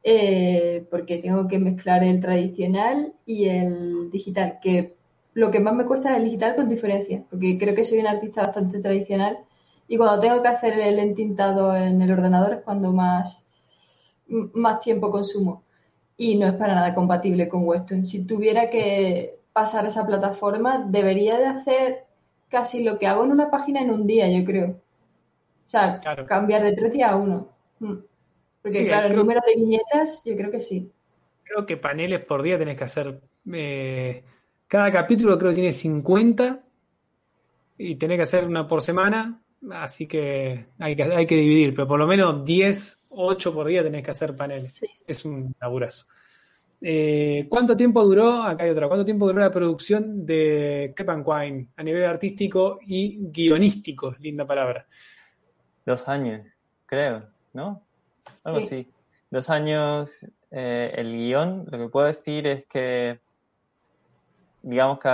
Eh, 0.04 0.86
porque 0.90 1.18
tengo 1.18 1.48
que 1.48 1.58
mezclar 1.58 2.04
el 2.04 2.20
tradicional 2.20 3.14
y 3.26 3.46
el 3.48 4.10
digital, 4.10 4.58
que 4.62 4.94
lo 5.34 5.50
que 5.50 5.60
más 5.60 5.74
me 5.74 5.86
cuesta 5.86 6.12
es 6.12 6.18
el 6.18 6.24
digital 6.24 6.56
con 6.56 6.68
diferencia, 6.68 7.24
porque 7.28 7.58
creo 7.58 7.74
que 7.74 7.84
soy 7.84 7.98
un 7.98 8.06
artista 8.06 8.42
bastante 8.42 8.80
tradicional 8.80 9.38
y 9.88 9.96
cuando 9.96 10.20
tengo 10.20 10.42
que 10.42 10.48
hacer 10.48 10.78
el 10.78 10.98
entintado 10.98 11.76
en 11.76 12.00
el 12.00 12.12
ordenador 12.12 12.54
es 12.54 12.60
cuando 12.62 12.92
más, 12.92 13.44
más 14.28 14.80
tiempo 14.80 15.10
consumo 15.10 15.62
y 16.16 16.36
no 16.36 16.46
es 16.46 16.54
para 16.54 16.74
nada 16.74 16.94
compatible 16.94 17.48
con 17.48 17.64
Webtoon. 17.66 18.04
Si 18.04 18.24
tuviera 18.24 18.70
que 18.70 19.38
pasar 19.52 19.86
esa 19.86 20.06
plataforma, 20.06 20.84
debería 20.88 21.38
de 21.38 21.46
hacer 21.46 22.04
casi 22.48 22.82
lo 22.82 22.98
que 22.98 23.06
hago 23.06 23.24
en 23.24 23.32
una 23.32 23.50
página 23.50 23.80
en 23.80 23.90
un 23.90 24.06
día, 24.06 24.28
yo 24.30 24.44
creo. 24.44 24.80
O 25.66 25.70
sea, 25.70 26.00
cambiar 26.26 26.62
de 26.62 26.72
tres 26.72 26.92
días 26.92 27.12
a 27.12 27.16
uno. 27.16 27.48
Mm. 27.78 27.94
Porque 28.62 28.86
claro, 28.86 29.08
el 29.08 29.16
número 29.16 29.40
de 29.46 29.54
viñetas, 29.54 30.22
yo 30.24 30.36
creo 30.36 30.50
que 30.50 30.60
sí. 30.60 30.90
Creo 31.44 31.64
que 31.64 31.76
paneles 31.76 32.24
por 32.24 32.42
día 32.42 32.58
tenés 32.58 32.76
que 32.76 32.84
hacer 32.84 33.20
eh, 33.52 34.22
cada 34.68 34.92
capítulo 34.92 35.38
creo 35.38 35.50
que 35.50 35.56
tiene 35.56 35.72
50 35.72 36.62
y 37.78 37.96
tenés 37.96 38.18
que 38.18 38.22
hacer 38.22 38.44
una 38.44 38.66
por 38.66 38.82
semana, 38.82 39.40
así 39.70 40.06
que 40.06 40.66
hay 40.78 40.94
que, 40.94 41.02
hay 41.02 41.26
que 41.26 41.36
dividir, 41.36 41.74
pero 41.74 41.88
por 41.88 41.98
lo 41.98 42.06
menos 42.06 42.44
10, 42.44 43.00
8 43.08 43.54
por 43.54 43.66
día 43.66 43.82
tenés 43.82 44.04
que 44.04 44.10
hacer 44.10 44.36
paneles. 44.36 44.80
Es 45.06 45.24
un 45.24 45.54
laburazo. 45.60 46.06
Eh, 46.80 47.46
¿Cuánto 47.48 47.76
tiempo 47.76 48.04
duró, 48.04 48.42
acá 48.42 48.64
hay 48.64 48.70
otra, 48.70 48.86
cuánto 48.86 49.04
tiempo 49.04 49.26
duró 49.26 49.40
la 49.40 49.50
producción 49.50 50.24
de 50.24 50.92
Crepan 50.94 51.24
Quine 51.24 51.68
a 51.76 51.82
nivel 51.82 52.04
artístico 52.04 52.78
y 52.86 53.18
guionístico? 53.30 54.14
Linda 54.20 54.46
palabra. 54.46 54.86
Dos 55.84 56.08
años, 56.08 56.46
creo, 56.86 57.28
¿no? 57.52 57.82
Algo 58.44 58.60
así. 58.60 58.86
Dos 59.30 59.50
años, 59.50 60.24
eh, 60.50 60.92
el 60.96 61.16
guion, 61.16 61.66
lo 61.70 61.78
que 61.78 61.88
puedo 61.88 62.06
decir 62.06 62.46
es 62.46 62.66
que 62.66 63.20
digamos 64.62 64.98
que 64.98 65.08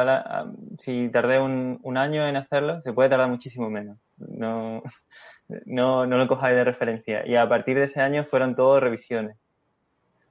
si 0.79 1.09
tardé 1.11 1.39
un, 1.39 1.79
un, 1.83 1.97
año 1.97 2.27
en 2.27 2.37
hacerlo, 2.37 2.83
se 2.83 2.93
puede 2.93 3.09
tardar 3.09 3.31
muchísimo 3.31 3.71
menos. 3.71 3.99
No, 4.17 4.83
no, 5.67 6.07
no 6.07 6.19
lo 6.19 6.29
cojáis 6.29 6.57
de 6.57 6.65
referencia. 6.65 7.27
Y 7.27 7.37
a 7.37 7.49
partir 7.49 7.77
de 7.77 7.85
ese 7.85 8.01
año 8.01 8.25
fueron 8.25 8.55
todo 8.55 8.81
revisiones, 8.81 9.37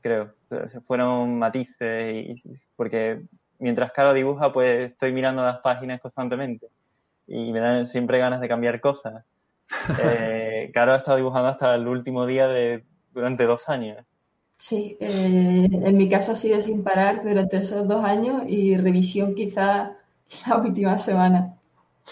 creo. 0.04 0.34
Se 0.68 0.82
fueron 0.82 1.39
matices, 1.39 2.16
y, 2.16 2.36
porque 2.76 3.24
mientras 3.58 3.91
Caro 3.91 4.14
dibuja, 4.14 4.51
pues 4.51 4.91
estoy 4.91 5.14
mirando 5.14 5.43
las 5.43 5.60
páginas 5.60 6.01
constantemente. 6.01 6.68
Y 7.26 7.51
me 7.51 7.60
dan 7.60 7.88
siempre 7.88 8.20
ganas 8.20 8.41
de 8.41 8.47
cambiar 8.47 8.80
cosas. 8.80 9.24
Eh, 10.04 10.70
Caro 10.74 10.93
ha 10.93 10.97
estado 10.97 11.18
dibujando 11.18 11.49
hasta 11.49 11.74
el 11.74 11.88
último 11.88 12.28
día 12.28 12.47
de 12.47 12.84
durante 13.12 13.45
dos 13.45 13.70
años. 13.70 13.97
Sí, 14.58 14.97
eh, 14.99 15.68
en 15.72 15.97
mi 15.97 16.08
caso 16.10 16.34
ha 16.34 16.36
sido 16.36 16.62
sin 16.62 16.84
parar 16.84 17.24
durante 17.24 17.58
esos 17.58 17.88
dos 17.88 18.04
años 18.06 18.43
y 18.47 18.78
revisión 18.78 19.34
quizá 19.36 19.97
la 20.47 20.58
última 20.58 20.99
semana. 20.99 21.56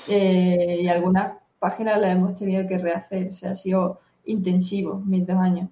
Eh, 0.09 0.79
y 0.81 0.87
algunas 0.87 1.33
páginas 1.59 1.99
las 1.99 2.15
hemos 2.15 2.35
tenido 2.35 2.67
que 2.67 2.77
rehacer. 2.77 3.29
O 3.29 3.33
sea, 3.33 3.51
ha 3.51 3.55
sido 3.55 4.01
intensivo 4.25 4.95
mis 5.05 5.27
dos 5.27 5.37
años. 5.37 5.69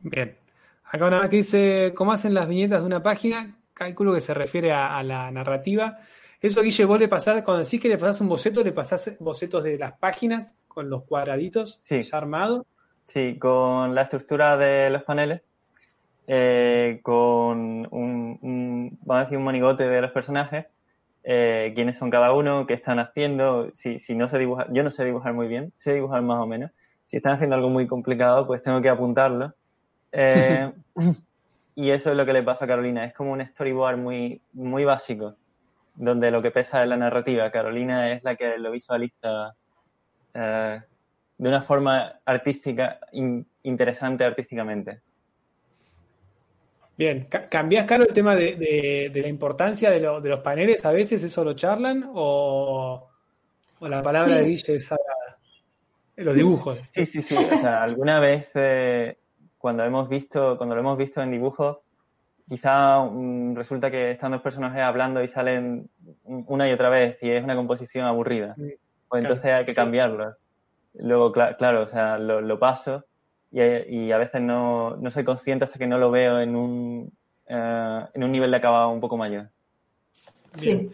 Bien. 0.00 0.36
Acá 0.88 1.06
una 1.06 1.20
vez 1.20 1.30
que 1.30 1.36
dice, 1.36 1.92
¿cómo 1.96 2.12
hacen 2.12 2.32
las 2.32 2.46
viñetas 2.46 2.80
de 2.80 2.86
una 2.86 3.02
página? 3.02 3.56
Cálculo 3.74 4.14
que 4.14 4.20
se 4.20 4.34
refiere 4.34 4.72
a, 4.72 5.02
la 5.02 5.30
narrativa. 5.32 5.98
Eso, 6.40 6.62
Guille, 6.62 6.84
vos 6.84 7.00
le 7.00 7.08
pasás, 7.08 7.42
cuando 7.42 7.64
decís 7.64 7.80
que 7.80 7.88
le 7.88 7.98
pasás 7.98 8.20
un 8.20 8.28
boceto, 8.28 8.62
le 8.62 8.72
pasás 8.72 9.16
bocetos 9.18 9.64
de 9.64 9.78
las 9.78 9.98
páginas 9.98 10.56
con 10.68 10.88
los 10.88 11.04
cuadraditos 11.04 11.80
ya 11.82 12.16
armados. 12.16 12.64
Sí, 13.04 13.36
con 13.38 13.94
la 13.94 14.02
estructura 14.02 14.56
de 14.56 14.90
los 14.90 15.02
paneles, 15.02 15.42
eh, 16.28 17.00
con 17.02 17.88
un, 17.90 18.98
vamos 19.02 19.20
a 19.20 19.24
decir, 19.24 19.38
un 19.38 19.44
monigote 19.44 19.88
de 19.88 20.00
los 20.00 20.12
personajes, 20.12 20.66
eh, 21.24 21.72
quiénes 21.74 21.98
son 21.98 22.10
cada 22.10 22.32
uno, 22.32 22.66
qué 22.66 22.74
están 22.74 23.00
haciendo, 23.00 23.70
si, 23.74 23.98
si 23.98 24.14
no 24.14 24.28
sé 24.28 24.38
dibujar, 24.38 24.72
yo 24.72 24.84
no 24.84 24.90
sé 24.90 25.04
dibujar 25.04 25.34
muy 25.34 25.48
bien, 25.48 25.72
sé 25.76 25.94
dibujar 25.94 26.22
más 26.22 26.40
o 26.40 26.46
menos. 26.46 26.70
Si 27.06 27.16
están 27.16 27.34
haciendo 27.34 27.56
algo 27.56 27.70
muy 27.70 27.86
complicado, 27.86 28.46
pues 28.46 28.62
tengo 28.62 28.80
que 28.80 28.88
apuntarlo. 28.88 29.54
Eh, 30.18 30.72
y 31.74 31.90
eso 31.90 32.10
es 32.10 32.16
lo 32.16 32.24
que 32.24 32.32
le 32.32 32.42
pasa 32.42 32.64
a 32.64 32.68
Carolina, 32.68 33.04
es 33.04 33.12
como 33.12 33.32
un 33.32 33.44
storyboard 33.44 33.98
muy, 33.98 34.40
muy 34.54 34.84
básico, 34.84 35.36
donde 35.94 36.30
lo 36.30 36.40
que 36.40 36.50
pesa 36.50 36.82
es 36.82 36.88
la 36.88 36.96
narrativa. 36.96 37.50
Carolina 37.50 38.12
es 38.12 38.24
la 38.24 38.34
que 38.34 38.56
lo 38.58 38.70
visualiza 38.70 39.54
de 41.38 41.48
una 41.48 41.62
forma 41.62 42.20
artística, 42.24 42.98
interesante 43.62 44.24
artísticamente. 44.24 45.00
Bien, 46.96 47.28
¿cambiás, 47.50 47.84
Caro, 47.84 48.04
el 48.04 48.12
tema 48.14 48.34
de, 48.34 49.12
la 49.14 49.28
importancia 49.28 49.90
de, 49.90 50.00
los 50.00 50.40
paneles? 50.40 50.84
¿A 50.86 50.92
veces 50.92 51.22
eso 51.22 51.44
lo 51.44 51.54
charlan 51.54 52.10
o, 52.14 53.06
la 53.80 54.02
palabra 54.02 54.36
de 54.36 54.44
Guille 54.44 54.76
es 54.76 54.86
sagrada? 54.86 55.38
Los 56.16 56.34
dibujos. 56.34 56.78
Sí, 56.90 57.04
sí, 57.04 57.20
sí. 57.20 57.36
O 57.36 57.58
sea, 57.58 57.82
alguna 57.82 58.18
vez 58.20 58.50
eh, 58.54 59.18
cuando 59.66 59.82
hemos 59.82 60.08
visto, 60.08 60.56
cuando 60.56 60.76
lo 60.76 60.80
hemos 60.80 60.96
visto 60.96 61.20
en 61.20 61.32
dibujos, 61.32 61.78
quizá 62.48 63.00
mm, 63.00 63.56
resulta 63.56 63.90
que 63.90 64.12
están 64.12 64.30
dos 64.30 64.40
personajes 64.40 64.80
hablando 64.80 65.20
y 65.24 65.26
salen 65.26 65.90
una 66.22 66.68
y 66.68 66.72
otra 66.72 66.88
vez 66.88 67.20
y 67.20 67.30
es 67.30 67.42
una 67.42 67.56
composición 67.56 68.06
aburrida. 68.06 68.54
Pues 69.08 69.24
entonces 69.24 69.46
hay 69.46 69.64
que 69.64 69.74
cambiarlo. 69.74 70.36
Luego, 71.00 71.32
claro, 71.32 71.82
o 71.82 71.86
sea, 71.88 72.16
lo, 72.16 72.58
paso 72.60 73.06
y, 73.50 74.12
a 74.12 74.18
veces 74.18 74.40
no, 74.40 75.00
soy 75.10 75.24
consciente 75.24 75.64
hasta 75.64 75.80
que 75.80 75.88
no 75.88 75.98
lo 75.98 76.12
veo 76.12 76.38
en 76.38 76.54
un, 76.54 77.12
eh, 77.48 78.04
en 78.14 78.22
un 78.22 78.30
nivel 78.30 78.52
de 78.52 78.58
acabado 78.58 78.90
un 78.90 79.00
poco 79.00 79.16
mayor. 79.16 79.48
Sí. 80.54 80.92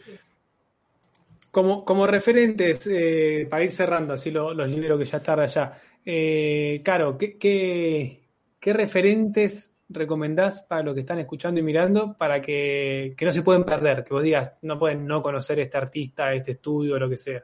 Como, 1.51 1.85
como 1.85 2.07
referentes, 2.07 2.87
eh, 2.87 3.47
para 3.51 3.65
ir 3.65 3.71
cerrando 3.71 4.15
así 4.15 4.31
los 4.31 4.67
libros 4.67 4.99
que 4.99 5.05
ya 5.05 5.23
tarda 5.23 5.45
ya, 5.45 5.79
eh, 6.07 6.81
Caro, 6.83 7.19
¿qué, 7.19 7.37
qué, 7.37 8.22
referentes 8.71 9.73
recomendás 9.89 10.63
para 10.63 10.83
los 10.83 10.95
que 10.95 11.01
están 11.01 11.19
escuchando 11.19 11.61
y 11.61 11.63
mirando 11.63 12.15
para 12.17 12.41
que, 12.41 13.15
que, 13.17 13.25
no 13.25 13.33
se 13.33 13.43
pueden 13.43 13.65
perder? 13.65 14.05
Que 14.05 14.15
vos 14.15 14.23
digas, 14.23 14.55
no 14.63 14.79
pueden 14.79 15.07
no 15.07 15.23
conocer 15.23 15.59
este 15.61 15.77
artista, 15.77 16.33
este 16.33 16.53
estudio, 16.53 16.99
lo 16.99 17.09
que 17.09 17.17
sea. 17.17 17.43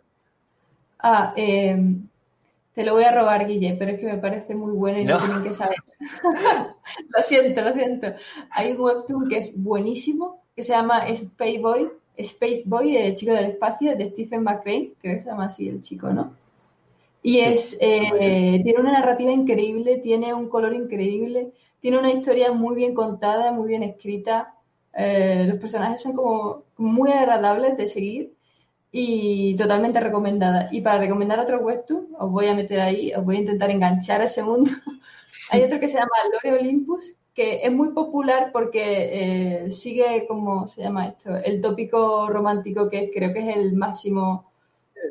Ah, 1.00 1.32
eh, 1.36 1.76
te 2.74 2.84
lo 2.84 2.94
voy 2.94 3.04
a 3.04 3.12
robar, 3.12 3.46
Guille, 3.46 3.76
pero 3.76 3.90
es 3.90 3.98
que 3.98 4.06
me 4.06 4.18
parece 4.18 4.54
muy 4.54 4.72
bueno 4.72 5.00
y 5.00 5.04
no, 5.04 5.18
tienen 5.18 5.42
que 5.42 5.52
saber. 5.52 5.78
lo 7.08 7.22
siento, 7.22 7.62
lo 7.62 7.72
siento. 7.72 8.06
Hay 8.50 8.72
un 8.72 8.80
webtoon 8.80 9.28
que 9.28 9.38
es 9.38 9.60
buenísimo, 9.60 10.42
que 10.54 10.62
se 10.62 10.72
llama 10.72 11.08
Space 11.08 11.58
Boy, 11.58 11.88
Space 12.16 12.62
Boy, 12.66 12.96
el 12.96 13.14
chico 13.14 13.32
del 13.32 13.46
espacio, 13.46 13.96
de 13.96 14.10
Stephen 14.10 14.44
creo 14.44 14.92
que 15.00 15.20
se 15.20 15.26
llama 15.26 15.46
así 15.46 15.68
el 15.68 15.82
chico, 15.82 16.10
¿no? 16.10 16.32
Y 17.22 17.40
es, 17.40 17.76
eh, 17.80 18.60
tiene 18.62 18.80
una 18.80 18.92
narrativa 18.92 19.32
increíble, 19.32 19.98
tiene 19.98 20.32
un 20.32 20.48
color 20.48 20.74
increíble, 20.74 21.52
tiene 21.80 21.98
una 21.98 22.12
historia 22.12 22.52
muy 22.52 22.76
bien 22.76 22.94
contada, 22.94 23.52
muy 23.52 23.68
bien 23.68 23.82
escrita. 23.82 24.54
Eh, 24.94 25.44
los 25.48 25.58
personajes 25.58 26.00
son 26.02 26.14
como 26.14 26.64
muy 26.76 27.10
agradables 27.12 27.76
de 27.76 27.86
seguir 27.86 28.32
y 28.90 29.56
totalmente 29.56 30.00
recomendada. 30.00 30.68
Y 30.70 30.80
para 30.80 30.98
recomendar 30.98 31.40
otro 31.40 31.60
webtoon, 31.60 32.08
os 32.18 32.30
voy 32.30 32.46
a 32.46 32.54
meter 32.54 32.80
ahí, 32.80 33.12
os 33.14 33.24
voy 33.24 33.36
a 33.36 33.40
intentar 33.40 33.70
enganchar 33.70 34.20
a 34.20 34.24
ese 34.24 34.42
mundo. 34.42 34.70
Hay 35.50 35.62
otro 35.62 35.80
que 35.80 35.88
se 35.88 35.94
llama 35.94 36.10
Lore 36.32 36.60
Olympus, 36.60 37.14
que 37.34 37.62
es 37.62 37.72
muy 37.72 37.90
popular 37.90 38.50
porque 38.52 39.64
eh, 39.66 39.70
sigue, 39.70 40.26
¿cómo 40.26 40.68
se 40.68 40.82
llama 40.82 41.08
esto? 41.08 41.36
El 41.36 41.60
tópico 41.60 42.28
romántico 42.28 42.88
que 42.88 43.10
creo 43.14 43.32
que 43.32 43.40
es 43.40 43.56
el 43.56 43.72
máximo. 43.74 44.50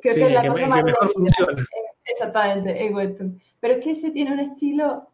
Creo 0.01 0.15
que 0.15 0.25
es 0.25 0.31
la 0.33 0.47
cosa 0.47 0.67
más 0.67 0.83
mejor 0.83 1.09
funciona. 1.13 1.65
Exactamente, 2.07 2.91
webtoon. 2.93 3.39
Pero 3.59 3.75
es 3.75 3.83
que 3.83 3.91
ese 3.91 4.11
tiene 4.11 4.33
un 4.33 4.39
estilo 4.39 5.07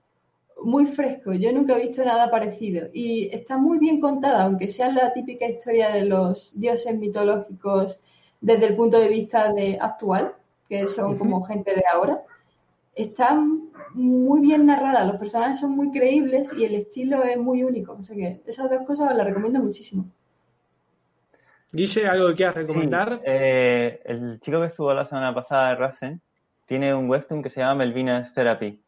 muy 0.64 0.88
fresco. 0.88 1.34
Yo 1.34 1.52
nunca 1.52 1.78
he 1.78 1.88
visto 1.88 2.04
nada 2.06 2.30
parecido. 2.30 2.88
Y 2.94 3.30
está 3.34 3.58
muy 3.58 3.80
bien 3.80 4.00
contada, 4.00 4.44
aunque 4.44 4.68
sea 4.68 4.92
la 4.92 5.14
típica 5.14 5.48
historia 5.48 5.90
de 5.90 6.06
los 6.06 6.58
dioses 6.60 6.98
mitológicos 6.98 8.00
desde 8.42 8.68
el 8.68 8.76
punto 8.76 9.00
de 9.00 9.08
vista 9.08 9.54
de 9.54 9.78
actual, 9.80 10.36
que 10.68 10.88
son 10.88 11.18
como 11.18 11.44
gente 11.44 11.74
de 11.74 11.84
ahora, 11.92 12.22
está 12.96 13.42
muy 13.94 14.42
bien 14.42 14.66
narrada, 14.66 15.06
los 15.06 15.18
personajes 15.18 15.60
son 15.60 15.72
muy 15.72 15.92
creíbles 15.92 16.52
y 16.58 16.66
el 16.66 16.76
estilo 16.76 17.24
es 17.24 17.38
muy 17.38 17.64
único. 17.64 17.94
O 17.94 18.04
sea 18.04 18.16
que 18.16 18.42
esas 18.46 18.70
dos 18.70 18.86
cosas 18.86 19.16
las 19.16 19.26
recomiendo 19.26 19.60
muchísimo. 19.60 20.06
Guille, 21.72 22.08
¿algo 22.08 22.30
que 22.30 22.36
quieras 22.36 22.56
recomendar? 22.56 23.22
Eh, 23.26 24.00
el 24.06 24.40
chico 24.40 24.60
que 24.60 24.68
estuvo 24.68 24.94
la 24.94 25.06
semana 25.06 25.34
pasada 25.34 25.70
de 25.70 25.76
Rasen 25.76 26.22
tiene 26.66 26.94
un 26.94 27.10
webtoon 27.10 27.42
que 27.42 27.50
se 27.50 27.62
llama 27.62 27.86
Melvina's 27.86 28.34
Therapy. 28.34 28.82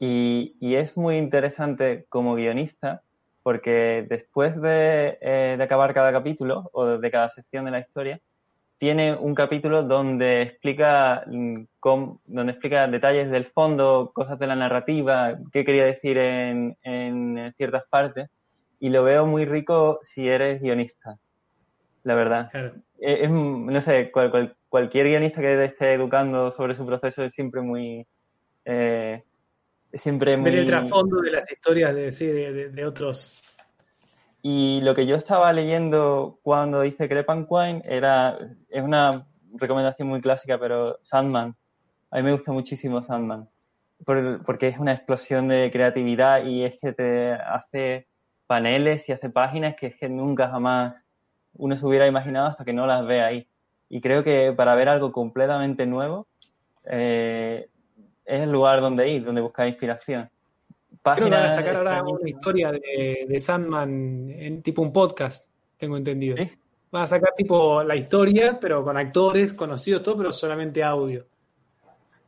Y, 0.00 0.54
es 0.60 0.96
muy 0.96 1.16
interesante 1.16 2.06
como 2.08 2.34
guionista 2.34 3.02
porque 3.42 4.06
después 4.08 4.60
de, 4.60 5.18
eh, 5.20 5.54
de 5.56 5.64
acabar 5.64 5.94
cada 5.94 6.12
capítulo 6.12 6.68
o 6.72 6.98
de 6.98 7.10
cada 7.10 7.28
sección 7.28 7.64
de 7.64 7.70
la 7.70 7.80
historia, 7.80 8.20
tiene 8.78 9.14
un 9.14 9.34
capítulo 9.34 9.82
donde 9.82 10.42
explica, 10.42 11.24
mm, 11.26 11.64
donde 12.26 12.52
explica 12.52 12.86
detalles 12.86 13.30
del 13.30 13.46
fondo, 13.46 14.12
cosas 14.14 14.38
de 14.38 14.46
la 14.46 14.54
narrativa, 14.54 15.36
qué 15.52 15.64
quería 15.64 15.84
decir 15.84 16.16
en, 16.16 16.76
en 16.82 17.52
ciertas 17.56 17.84
partes, 17.90 18.28
y 18.78 18.90
lo 18.90 19.02
veo 19.02 19.26
muy 19.26 19.44
rico 19.44 19.98
si 20.02 20.28
eres 20.28 20.60
guionista, 20.60 21.18
la 22.04 22.14
verdad. 22.14 22.50
E, 23.00 23.24
es, 23.24 23.30
no 23.30 23.80
sé, 23.80 24.12
cualquier 24.68 25.06
guionista 25.06 25.40
que 25.40 25.64
esté 25.64 25.94
educando 25.94 26.50
sobre 26.50 26.74
su 26.74 26.86
proceso 26.86 27.24
es 27.24 27.34
siempre 27.34 27.60
muy... 27.60 28.06
Eh, 28.64 29.22
siempre 29.92 30.36
muy... 30.36 30.50
Ver 30.50 30.60
el 30.60 30.66
trasfondo 30.66 31.20
de 31.20 31.30
las 31.30 31.50
historias 31.50 31.94
de, 31.94 32.10
de, 32.10 32.68
de 32.70 32.86
otros 32.86 33.38
y 34.42 34.80
lo 34.82 34.94
que 34.94 35.06
yo 35.06 35.16
estaba 35.16 35.52
leyendo 35.52 36.38
cuando 36.42 36.84
hice 36.84 37.08
Crepanquine 37.08 37.82
era, 37.84 38.38
es 38.68 38.82
una 38.82 39.26
recomendación 39.54 40.08
muy 40.08 40.20
clásica, 40.20 40.58
pero 40.58 40.98
Sandman. 41.02 41.56
A 42.10 42.16
mí 42.16 42.22
me 42.22 42.32
gusta 42.32 42.52
muchísimo 42.52 43.02
Sandman, 43.02 43.48
porque 44.06 44.68
es 44.68 44.78
una 44.78 44.92
explosión 44.92 45.48
de 45.48 45.70
creatividad 45.70 46.44
y 46.44 46.64
es 46.64 46.78
que 46.78 46.92
te 46.92 47.32
hace 47.32 48.08
paneles 48.46 49.08
y 49.08 49.12
hace 49.12 49.28
páginas 49.28 49.76
que 49.76 49.88
es 49.88 49.96
que 49.96 50.08
nunca 50.08 50.48
jamás 50.48 51.04
uno 51.52 51.76
se 51.76 51.84
hubiera 51.84 52.06
imaginado 52.06 52.46
hasta 52.46 52.64
que 52.64 52.72
no 52.72 52.86
las 52.86 53.06
ve 53.06 53.20
ahí. 53.20 53.48
Y 53.88 54.00
creo 54.00 54.22
que 54.22 54.52
para 54.52 54.74
ver 54.74 54.88
algo 54.88 55.12
completamente 55.12 55.86
nuevo 55.86 56.26
eh, 56.84 57.68
es 58.24 58.42
el 58.42 58.50
lugar 58.50 58.80
donde 58.80 59.08
ir, 59.08 59.24
donde 59.24 59.40
buscar 59.40 59.66
inspiración. 59.66 60.28
Creo 61.02 61.28
que 61.28 61.34
van 61.34 61.46
a 61.46 61.54
sacar 61.54 61.76
ahora 61.76 62.02
una 62.02 62.28
historia 62.28 62.72
de, 62.72 63.40
Sandman 63.40 64.28
en 64.30 64.62
tipo 64.62 64.82
un 64.82 64.92
podcast, 64.92 65.46
tengo 65.76 65.96
entendido. 65.96 66.36
Van 66.90 67.02
a 67.02 67.06
sacar 67.06 67.34
tipo 67.36 67.82
la 67.82 67.96
historia, 67.96 68.58
pero 68.60 68.82
con 68.84 68.96
actores 68.96 69.54
conocidos, 69.54 70.02
todo, 70.02 70.16
pero 70.18 70.32
solamente 70.32 70.82
audio. 70.82 71.26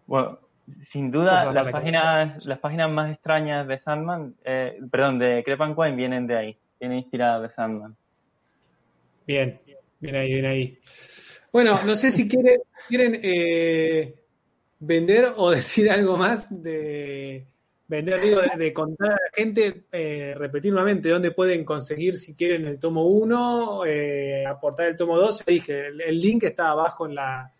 Bueno, 0.06 0.38
sin 0.66 1.10
duda, 1.10 1.52
las 1.52 1.68
páginas, 1.70 2.44
las 2.46 2.58
páginas 2.58 2.90
más 2.90 3.12
extrañas 3.12 3.66
de 3.66 3.78
Sandman, 3.78 4.34
eh, 4.44 4.78
perdón, 4.90 5.18
de 5.18 5.42
Crepan 5.44 5.74
Coin 5.74 5.96
vienen 5.96 6.26
de 6.26 6.36
ahí, 6.36 6.58
vienen 6.78 6.98
inspiradas 6.98 7.42
de 7.42 7.50
Sandman. 7.50 7.96
Bien, 9.26 9.60
bien 10.00 10.16
ahí, 10.16 10.32
bien 10.32 10.46
ahí. 10.46 10.78
Bueno, 11.52 11.80
no 11.84 11.94
sé 11.94 12.10
si 12.10 12.28
quieren, 12.28 12.60
quieren 12.88 13.20
eh, 13.22 14.14
vender 14.78 15.32
o 15.36 15.50
decir 15.52 15.90
algo 15.90 16.16
más 16.16 16.48
de, 16.62 17.46
Vender, 17.90 18.20
digo, 18.20 18.40
de, 18.56 18.72
contar 18.72 19.08
a 19.08 19.14
la 19.14 19.30
gente, 19.34 19.86
eh, 19.90 20.32
repetir 20.36 20.70
nuevamente 20.70 21.08
dónde 21.08 21.32
pueden 21.32 21.64
conseguir 21.64 22.16
si 22.18 22.36
quieren 22.36 22.64
el 22.68 22.78
tomo 22.78 23.04
1, 23.08 23.84
eh, 23.84 24.46
aportar 24.46 24.86
el 24.86 24.96
tomo 24.96 25.18
2. 25.18 25.44
Dije, 25.44 25.88
el, 25.88 26.16
link 26.20 26.44
está 26.44 26.68
abajo 26.68 27.06
en 27.06 27.16
la, 27.16 27.52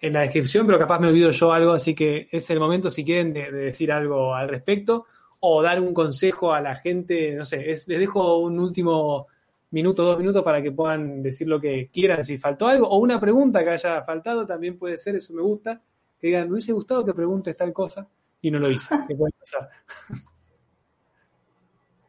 en 0.00 0.12
la 0.12 0.22
descripción, 0.22 0.66
pero 0.66 0.76
capaz 0.76 0.98
me 0.98 1.06
olvido 1.06 1.30
yo 1.30 1.52
algo, 1.52 1.70
así 1.70 1.94
que 1.94 2.26
es 2.32 2.50
el 2.50 2.58
momento 2.58 2.90
si 2.90 3.04
quieren 3.04 3.32
de, 3.32 3.48
decir 3.52 3.92
algo 3.92 4.34
al 4.34 4.48
respecto 4.48 5.06
o 5.38 5.62
dar 5.62 5.80
un 5.80 5.94
consejo 5.94 6.52
a 6.52 6.60
la 6.60 6.74
gente, 6.74 7.36
no 7.36 7.44
sé, 7.44 7.58
les 7.58 7.86
dejo 7.86 8.38
un 8.38 8.58
último 8.58 9.28
minuto, 9.70 10.02
dos 10.02 10.18
minutos 10.18 10.42
para 10.42 10.62
que 10.62 10.72
puedan 10.72 11.22
decir 11.22 11.48
lo 11.48 11.60
que 11.60 11.88
quieran, 11.92 12.24
si 12.24 12.38
faltó 12.38 12.66
algo, 12.66 12.88
o 12.88 12.98
una 12.98 13.20
pregunta 13.20 13.62
que 13.64 13.70
haya 13.70 14.02
faltado, 14.02 14.46
también 14.46 14.78
puede 14.78 14.96
ser, 14.96 15.16
eso 15.16 15.34
me 15.34 15.42
gusta, 15.42 15.80
que 16.18 16.28
digan, 16.28 16.46
me 16.46 16.52
hubiese 16.52 16.72
gustado 16.72 17.04
que 17.04 17.14
preguntes 17.14 17.56
tal 17.56 17.72
cosa 17.72 18.08
y 18.40 18.50
no 18.50 18.58
lo 18.58 18.70
hice, 18.70 18.88
¿qué 19.08 19.14
puede 19.14 19.32
pasar? 19.38 19.68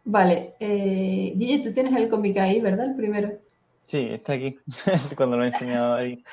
Vale, 0.06 0.56
eh, 0.60 1.34
Guille, 1.36 1.62
tú 1.62 1.74
tienes 1.74 1.96
el 1.96 2.08
cómic 2.08 2.38
ahí, 2.38 2.62
¿verdad? 2.62 2.88
El 2.88 2.96
primero. 2.96 3.32
Sí, 3.84 4.08
está 4.12 4.34
aquí, 4.34 4.58
cuando 5.18 5.38
lo 5.38 5.44
he 5.44 5.48
enseñado 5.48 5.96
ahí. 5.96 6.24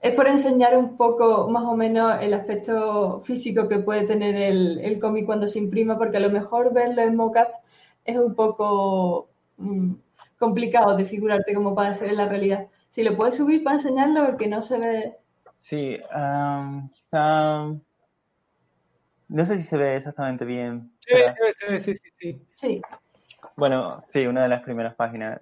Es 0.00 0.14
por 0.14 0.26
enseñar 0.26 0.76
un 0.76 0.96
poco 0.96 1.48
más 1.48 1.62
o 1.64 1.74
menos 1.74 2.20
el 2.20 2.34
aspecto 2.34 3.22
físico 3.24 3.68
que 3.68 3.78
puede 3.78 4.06
tener 4.06 4.34
el, 4.34 4.78
el 4.80 4.98
cómic 4.98 5.24
cuando 5.24 5.48
se 5.48 5.58
imprima, 5.58 5.96
porque 5.96 6.18
a 6.18 6.20
lo 6.20 6.30
mejor 6.30 6.74
verlo 6.74 7.00
en 7.02 7.16
mockups 7.16 7.56
es 8.04 8.16
un 8.18 8.34
poco 8.34 9.30
mm, 9.56 9.92
complicado 10.44 10.96
de 10.96 11.04
figurarte 11.04 11.54
como 11.54 11.74
puede 11.74 11.94
ser 11.94 12.10
en 12.10 12.16
la 12.16 12.28
realidad. 12.28 12.66
Si 12.90 13.02
lo 13.02 13.16
puedes 13.16 13.36
subir 13.36 13.64
para 13.64 13.76
enseñarlo, 13.76 14.26
porque 14.26 14.46
no 14.46 14.62
se 14.62 14.78
ve. 14.78 15.16
Sí, 15.58 15.96
está. 16.94 17.72
No 19.28 19.46
sé 19.46 19.56
si 19.58 19.62
se 19.64 19.76
ve 19.76 19.96
exactamente 19.96 20.44
bien. 20.44 20.92
Sí, 21.00 21.14
se 21.14 21.16
ve, 21.16 21.52
se 21.52 21.70
ve, 21.70 21.78
sí, 21.78 21.94
sí, 22.18 22.42
sí. 22.54 22.82
Bueno, 23.56 24.00
sí, 24.08 24.26
una 24.26 24.42
de 24.42 24.48
las 24.48 24.62
primeras 24.62 24.94
páginas. 24.94 25.40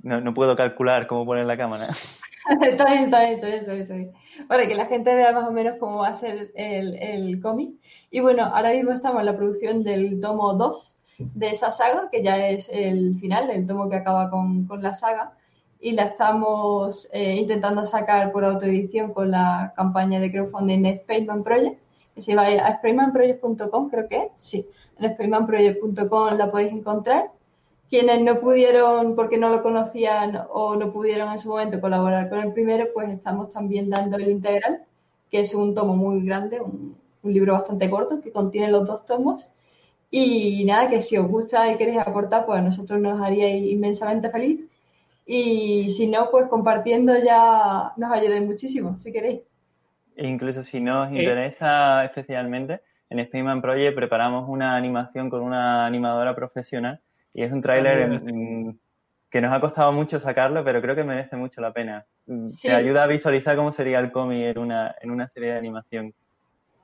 No, 0.00 0.20
no 0.20 0.34
puedo 0.34 0.56
calcular 0.56 1.06
cómo 1.06 1.24
poner 1.24 1.46
la 1.46 1.56
cámara. 1.56 1.88
está 2.62 2.84
bien, 2.86 3.04
está 3.04 3.24
bien, 3.24 3.38
eso, 3.38 3.46
eso, 3.46 3.72
eso. 3.72 4.12
Para 4.48 4.66
que 4.66 4.74
la 4.74 4.86
gente 4.86 5.14
vea 5.14 5.32
más 5.32 5.48
o 5.48 5.52
menos 5.52 5.76
cómo 5.78 5.98
va 5.98 6.08
a 6.08 6.14
ser 6.14 6.50
el, 6.56 6.96
el 6.96 7.40
cómic. 7.40 7.76
Y 8.10 8.20
bueno, 8.20 8.44
ahora 8.44 8.72
mismo 8.72 8.92
estamos 8.92 9.20
en 9.20 9.26
la 9.26 9.36
producción 9.36 9.84
del 9.84 10.20
tomo 10.20 10.54
2 10.54 10.93
de 11.18 11.50
esa 11.50 11.70
saga, 11.70 12.08
que 12.10 12.22
ya 12.22 12.48
es 12.48 12.68
el 12.70 13.18
final, 13.20 13.50
el 13.50 13.66
tomo 13.66 13.88
que 13.88 13.96
acaba 13.96 14.30
con, 14.30 14.66
con 14.66 14.82
la 14.82 14.94
saga. 14.94 15.32
Y 15.80 15.92
la 15.92 16.04
estamos 16.04 17.08
eh, 17.12 17.36
intentando 17.36 17.84
sacar 17.84 18.32
por 18.32 18.44
autoedición 18.44 19.12
con 19.12 19.30
la 19.30 19.72
campaña 19.76 20.18
de 20.20 20.32
crowdfunding 20.32 20.82
de 20.82 20.98
Spaceman 21.00 21.42
Project. 21.42 21.78
Si 22.16 22.34
vais 22.34 22.60
a 22.60 22.76
spacemanproject.com, 22.78 23.90
creo 23.90 24.08
que 24.08 24.28
sí, 24.38 24.66
en 24.98 25.12
spacemanproject.com 25.12 26.38
la 26.38 26.50
podéis 26.50 26.72
encontrar 26.72 27.30
quienes 27.94 28.22
no 28.22 28.40
pudieron, 28.40 29.14
porque 29.14 29.38
no 29.38 29.50
lo 29.50 29.62
conocían 29.62 30.46
o 30.50 30.74
no 30.74 30.92
pudieron 30.92 31.30
en 31.30 31.38
su 31.38 31.48
momento 31.48 31.80
colaborar 31.80 32.28
con 32.28 32.40
el 32.40 32.52
primero, 32.52 32.86
pues 32.92 33.08
estamos 33.08 33.52
también 33.52 33.88
dando 33.88 34.16
el 34.16 34.30
integral, 34.30 34.82
que 35.30 35.40
es 35.40 35.54
un 35.54 35.76
tomo 35.76 35.94
muy 35.94 36.24
grande, 36.24 36.60
un, 36.60 36.96
libro 37.22 37.54
bastante 37.54 37.88
corto 37.88 38.20
que 38.20 38.32
contiene 38.32 38.70
los 38.70 38.86
dos 38.86 39.06
tomos. 39.06 39.48
Y 40.10 40.64
nada, 40.64 40.88
que 40.88 41.02
si 41.02 41.16
os 41.16 41.26
gusta 41.26 41.72
y 41.72 41.76
queréis 41.76 41.98
aportar, 41.98 42.46
pues 42.46 42.58
a 42.58 42.62
nosotros 42.62 43.00
nos 43.00 43.20
haría 43.20 43.48
inmensamente 43.50 44.30
feliz. 44.30 44.60
Y 45.26 45.90
si 45.90 46.06
no, 46.06 46.30
pues 46.30 46.48
compartiendo 46.48 47.14
ya 47.16 47.92
nos 47.96 48.12
ayudéis 48.12 48.46
muchísimo, 48.46 48.98
si 49.00 49.12
queréis. 49.12 49.40
E 50.16 50.26
incluso 50.26 50.62
si 50.62 50.80
no 50.80 51.02
os 51.02 51.08
eh. 51.10 51.18
interesa 51.18 52.04
especialmente, 52.04 52.80
en 53.10 53.24
Spaceman 53.26 53.62
Project 53.62 53.96
preparamos 53.96 54.48
una 54.48 54.76
animación 54.76 55.30
con 55.30 55.42
una 55.42 55.86
animadora 55.86 56.34
profesional 56.34 57.00
y 57.32 57.42
es 57.42 57.52
un 57.52 57.60
tráiler 57.60 58.20
que 59.30 59.40
nos 59.40 59.52
ha 59.52 59.60
costado 59.60 59.90
mucho 59.90 60.20
sacarlo, 60.20 60.62
pero 60.62 60.80
creo 60.80 60.94
que 60.94 61.02
merece 61.02 61.36
mucho 61.36 61.60
la 61.60 61.72
pena. 61.72 62.06
Te 62.62 62.72
ayuda 62.72 63.02
a 63.02 63.08
visualizar 63.08 63.56
cómo 63.56 63.72
sería 63.72 63.98
el 63.98 64.12
cómic 64.12 64.56
en 64.56 64.58
una, 64.58 64.94
en 65.00 65.10
una 65.10 65.26
serie 65.28 65.50
de 65.50 65.58
animación. 65.58 66.14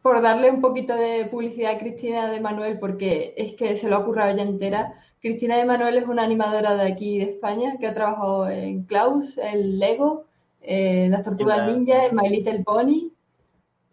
Por 0.02 0.22
darle 0.22 0.50
un 0.50 0.60
poquito 0.60 0.94
de 0.94 1.26
publicidad 1.26 1.72
a 1.72 1.78
Cristina 1.78 2.30
de 2.30 2.40
Manuel, 2.40 2.78
porque 2.78 3.34
es 3.36 3.54
que 3.54 3.76
se 3.76 3.88
lo 3.88 3.96
ha 3.96 4.04
currado 4.04 4.32
ella 4.32 4.42
entera. 4.42 4.94
Cristina 5.20 5.56
de 5.56 5.66
Manuel 5.66 5.98
es 5.98 6.06
una 6.06 6.22
animadora 6.22 6.74
de 6.76 6.90
aquí 6.90 7.18
de 7.18 7.24
España 7.24 7.76
que 7.78 7.86
ha 7.86 7.94
trabajado 7.94 8.48
en 8.48 8.84
Klaus, 8.84 9.36
en 9.36 9.78
Lego, 9.78 10.24
eh, 10.62 11.08
Las 11.10 11.24
Tortugas 11.24 11.70
Ninja, 11.70 12.06
en 12.06 12.16
My 12.16 12.28
Little 12.28 12.62
Pony, 12.64 13.10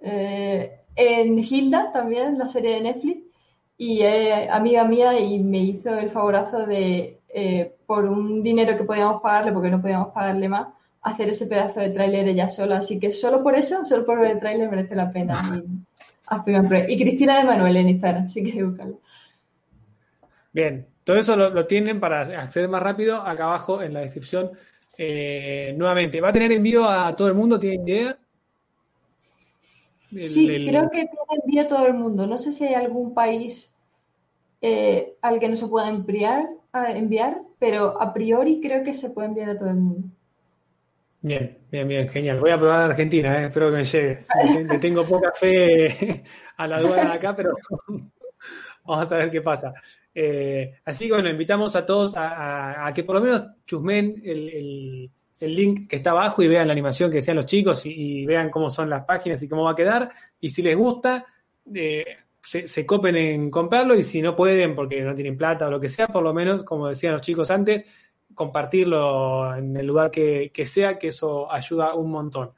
eh, 0.02 0.80
en 0.96 1.40
Hilda 1.40 1.92
también, 1.92 2.38
la 2.38 2.48
serie 2.48 2.76
de 2.76 2.82
Netflix 2.82 3.28
y 3.78 4.02
es 4.02 4.50
amiga 4.50 4.84
mía 4.86 5.20
y 5.20 5.40
me 5.40 5.60
hizo 5.60 5.94
el 5.96 6.10
favorazo 6.10 6.66
de, 6.66 7.20
eh, 7.30 7.76
por 7.86 8.06
un 8.06 8.42
dinero 8.42 8.76
que 8.76 8.84
podíamos 8.84 9.22
pagarle, 9.22 9.52
porque 9.52 9.70
no 9.70 9.82
podíamos 9.82 10.10
pagarle 10.10 10.50
más, 10.50 10.68
hacer 11.04 11.30
ese 11.30 11.46
pedazo 11.46 11.80
de 11.80 11.92
tráiler 11.92 12.28
ella 12.28 12.50
sola. 12.50 12.78
Así 12.80 13.00
que 13.00 13.12
solo 13.12 13.44
por 13.44 13.56
eso, 13.56 13.86
solo 13.86 14.06
por 14.06 14.20
ver 14.20 14.32
el 14.32 14.40
tráiler 14.40 14.70
merece 14.70 14.96
la 14.96 15.12
pena. 15.12 15.64
Y, 15.64 15.64
y, 16.88 16.98
Cristina 16.98 17.38
de 17.38 17.44
Manuel 17.46 17.78
en 17.78 17.90
Instagram, 17.90 18.26
así 18.26 18.44
que 18.44 18.64
buscarlo. 18.64 19.00
Bien, 20.52 20.86
todo 21.04 21.18
eso 21.18 21.36
lo, 21.36 21.66
tienen 21.66 22.00
para 22.00 22.22
acceder 22.42 22.70
más 22.70 22.82
rápido 22.82 23.22
acá 23.22 23.46
abajo 23.46 23.82
en 23.82 23.94
la 23.94 24.02
descripción. 24.02 24.52
Eh, 24.98 25.74
nuevamente, 25.78 26.20
¿va 26.20 26.30
a 26.30 26.34
tener 26.34 26.52
envío 26.52 26.90
a 26.90 27.16
todo 27.16 27.28
el 27.28 27.36
mundo? 27.36 27.60
¿Tienen 27.60 27.88
idea? 27.88 28.18
sí, 30.10 30.48
creo 30.68 30.90
que 30.90 31.06
tiene 31.06 31.44
envío 31.44 31.62
a 31.62 31.68
todo 31.68 31.86
el 31.86 31.94
mundo. 31.94 32.28
No 32.28 32.38
sé 32.38 32.54
si 32.54 32.66
hay 32.66 32.74
algún 32.74 33.14
país 33.14 33.74
eh, 34.62 35.16
al 35.22 35.40
que 35.40 35.50
no 35.50 35.58
se 35.58 35.68
pueda 35.68 35.90
enviar, 35.90 36.48
enviar, 36.74 37.42
pero 37.60 38.02
a 38.02 38.14
priori 38.14 38.60
creo 38.62 38.84
que 38.84 38.94
se 38.94 39.10
puede 39.10 39.28
enviar 39.28 39.52
a 39.52 39.60
todo 39.60 39.70
el 39.70 39.76
mundo. 39.76 40.10
Bien, 41.22 41.58
bien, 41.72 41.88
bien, 41.88 42.10
genial. 42.10 42.40
Voy 42.40 42.52
a 42.52 42.60
probar 42.60 42.86
en 42.86 42.92
Argentina, 42.92 43.42
eh, 43.42 43.48
espero 43.48 43.72
que 43.72 43.78
me 43.78 43.84
llegue. 43.84 44.26
Le 44.68 44.80
tengo 44.80 45.06
poca 45.06 45.32
fe 45.34 46.24
a 46.58 46.68
la 46.68 46.78
aduana 46.78 47.12
de 47.12 47.18
acá, 47.18 47.36
pero 47.36 47.52
vamos 48.86 49.12
a 49.12 49.18
ver 49.18 49.32
qué 49.32 49.42
pasa. 49.42 49.74
Eh, 50.14 50.80
así 50.86 51.08
que 51.08 51.14
bueno, 51.14 51.30
invitamos 51.30 51.76
a 51.76 51.86
todos 51.86 52.14
a, 52.16 52.92
que 52.94 53.04
por 53.04 53.16
lo 53.16 53.22
menos 53.22 53.48
chusmen 53.66 54.22
el 54.24 55.12
el 55.40 55.56
link 55.56 55.88
que 55.88 55.98
está 55.98 56.12
abajo 56.12 56.42
y 56.42 56.48
vean 56.48 56.68
la 56.68 56.74
animación 56.74 57.10
que 57.10 57.18
decían 57.18 57.38
los 57.38 57.46
chicos 57.46 57.86
y, 57.86 58.26
vean 58.26 58.50
cómo 58.50 58.70
son 58.70 58.90
las 58.90 59.06
páginas 59.06 59.42
y 59.44 59.50
cómo 59.50 59.64
va 59.64 59.72
a 59.72 59.76
quedar. 59.76 60.10
Y 60.40 60.50
si 60.50 60.62
les 60.62 60.76
gusta, 60.76 61.26
eh, 61.74 62.06
se, 62.42 62.86
copen 62.86 63.16
en 63.16 63.52
comprarlo 63.52 63.96
y 63.96 64.04
si 64.04 64.22
no 64.22 64.36
pueden 64.36 64.74
porque 64.74 65.02
no 65.02 65.14
tienen 65.14 65.38
plata 65.38 65.68
o 65.68 65.72
lo 65.72 65.80
que 65.80 65.90
sea, 65.90 66.08
por 66.08 66.24
lo 66.24 66.34
menos, 66.34 66.64
como 66.64 66.88
decían 66.88 67.14
los 67.14 67.22
chicos 67.22 67.52
antes, 67.52 67.86
compartirlo 68.38 69.56
en 69.56 69.76
el 69.76 69.86
lugar 69.86 70.12
que, 70.12 70.52
sea, 70.66 70.98
que 70.98 71.08
eso 71.08 71.52
ayuda 71.52 71.96
un 71.96 72.12
montón. 72.12 72.52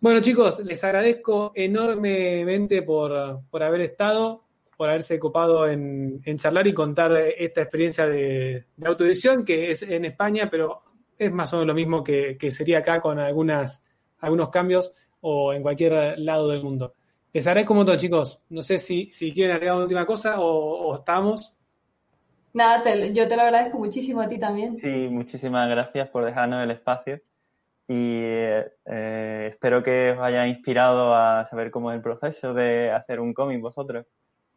Bueno 0.00 0.20
chicos, 0.20 0.60
les 0.60 0.82
agradezco 0.84 1.52
enormemente 1.54 2.82
por, 2.82 3.12
haber 3.12 3.80
estado, 3.80 4.44
por 4.76 4.88
haberse 4.88 5.18
copado 5.18 5.66
en, 5.66 6.22
charlar 6.36 6.66
y 6.66 6.72
contar 6.72 7.12
esta 7.12 7.62
experiencia 7.62 8.06
de, 8.06 8.66
de 8.76 8.86
autoedición 8.86 9.44
que 9.44 9.70
es 9.70 9.82
en 9.82 10.04
España, 10.04 10.48
pero 10.48 10.84
es 11.18 11.32
más 11.32 11.52
o 11.52 11.56
menos 11.56 11.68
lo 11.68 11.74
mismo 11.74 12.04
que, 12.04 12.38
sería 12.50 12.78
acá 12.78 13.00
con 13.00 13.18
algunas, 13.18 13.82
algunos 14.18 14.50
cambios 14.50 14.92
o 15.20 15.52
en 15.52 15.62
cualquier 15.62 16.18
lado 16.18 16.48
del 16.48 16.62
mundo. 16.62 16.94
Les 17.32 17.46
agradezco 17.46 17.72
un 17.72 17.78
montón, 17.78 17.98
chicos. 17.98 18.40
No 18.50 18.62
sé 18.62 18.78
si, 18.78 19.10
si 19.10 19.32
quieren 19.32 19.56
agregar 19.56 19.74
una 19.74 19.84
última 19.84 20.06
cosa 20.06 20.36
o, 20.38 20.94
estamos. 20.94 21.52
Nada, 22.54 22.84
yo 23.12 23.28
te 23.28 23.36
lo 23.36 23.42
agradezco 23.42 23.78
muchísimo 23.78 24.20
a 24.20 24.28
ti 24.28 24.38
también. 24.38 24.78
Sí, 24.78 25.08
muchísimas 25.10 25.68
gracias 25.68 26.08
por 26.08 26.24
dejarnos 26.24 26.62
el 26.62 26.70
espacio 26.70 27.20
y 27.88 28.20
eh, 28.22 29.50
espero 29.50 29.82
que 29.82 30.12
os 30.12 30.20
haya 30.20 30.46
inspirado 30.46 31.12
a 31.14 31.44
saber 31.44 31.72
cómo 31.72 31.90
es 31.90 31.96
el 31.96 32.02
proceso 32.02 32.54
de 32.54 32.92
hacer 32.92 33.18
un 33.18 33.34
cómic 33.34 33.60
vosotros. 33.60 34.06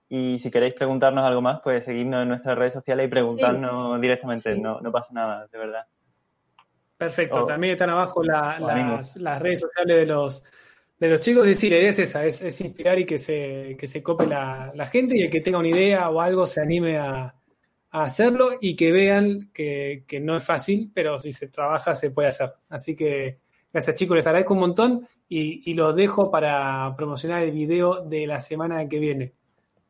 Y 0.09 0.37
si 0.37 0.51
queréis 0.51 0.75
preguntarnos 0.75 1.25
algo 1.25 1.41
más, 1.41 1.59
pues 1.61 1.85
seguidnos 1.85 2.21
en 2.21 2.29
nuestras 2.29 2.55
redes 2.55 2.73
sociales 2.73 3.07
y 3.07 3.09
preguntarnos 3.09 3.99
directamente. 3.99 4.57
No, 4.59 4.79
no 4.79 4.91
pasa 4.91 5.11
nada, 5.13 5.47
de 5.51 5.57
verdad. 5.57 5.85
Perfecto, 6.97 7.43
oh. 7.43 7.45
también 7.45 7.73
están 7.73 7.89
abajo 7.89 8.23
las, 8.23 8.59
redes 9.41 9.59
sociales 9.59 9.97
de 9.97 10.05
los, 10.05 10.43
de 10.99 11.09
los 11.09 11.19
chicos. 11.19 11.47
Es 11.47 11.55
decir, 11.55 11.71
la 11.71 11.79
idea 11.79 11.89
es 11.89 11.99
esa, 11.99 12.25
es, 12.25 12.61
inspirar 12.61 12.99
y 12.99 13.05
que 13.05 13.17
se, 13.17 13.75
que 13.77 13.87
se 13.87 14.03
cope 14.03 14.27
la, 14.27 14.87
gente 14.89 15.17
y 15.17 15.23
el 15.23 15.31
que 15.31 15.41
tenga 15.41 15.57
una 15.57 15.67
idea 15.67 16.09
o 16.09 16.21
algo 16.21 16.45
se 16.45 16.61
anime 16.61 16.97
a, 16.97 17.33
hacerlo 17.91 18.51
y 18.59 18.75
que 18.75 18.91
vean 18.91 19.49
que, 19.53 20.03
no 20.21 20.37
es 20.37 20.43
fácil, 20.43 20.91
pero 20.93 21.19
si 21.19 21.31
se 21.31 21.47
trabaja 21.47 21.95
se 21.95 22.11
puede 22.11 22.29
hacer. 22.29 22.53
Así 22.69 22.95
que 22.95 23.39
gracias 23.71 23.95
chicos, 23.95 24.15
les 24.15 24.27
agradezco 24.27 24.53
un 24.53 24.59
montón 24.59 25.07
y, 25.29 25.69
y 25.69 25.73
los 25.73 25.95
dejo 25.95 26.31
para 26.31 26.93
promocionar 26.95 27.43
el 27.43 27.51
video 27.51 28.03
de 28.05 28.27
la 28.27 28.39
semana 28.39 28.87
que 28.87 28.99
viene. 28.99 29.33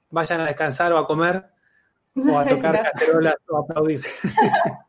Vayan 0.10 0.42
a 0.42 0.46
descansar 0.46 0.94
o 0.94 0.98
a 0.98 1.08
comer 1.08 1.46
o 2.16 2.38
a 2.38 2.46
tocar 2.48 2.92
cacerolas 2.92 3.36
o 3.50 3.58
a 3.58 3.62
aplaudir. 3.62 4.02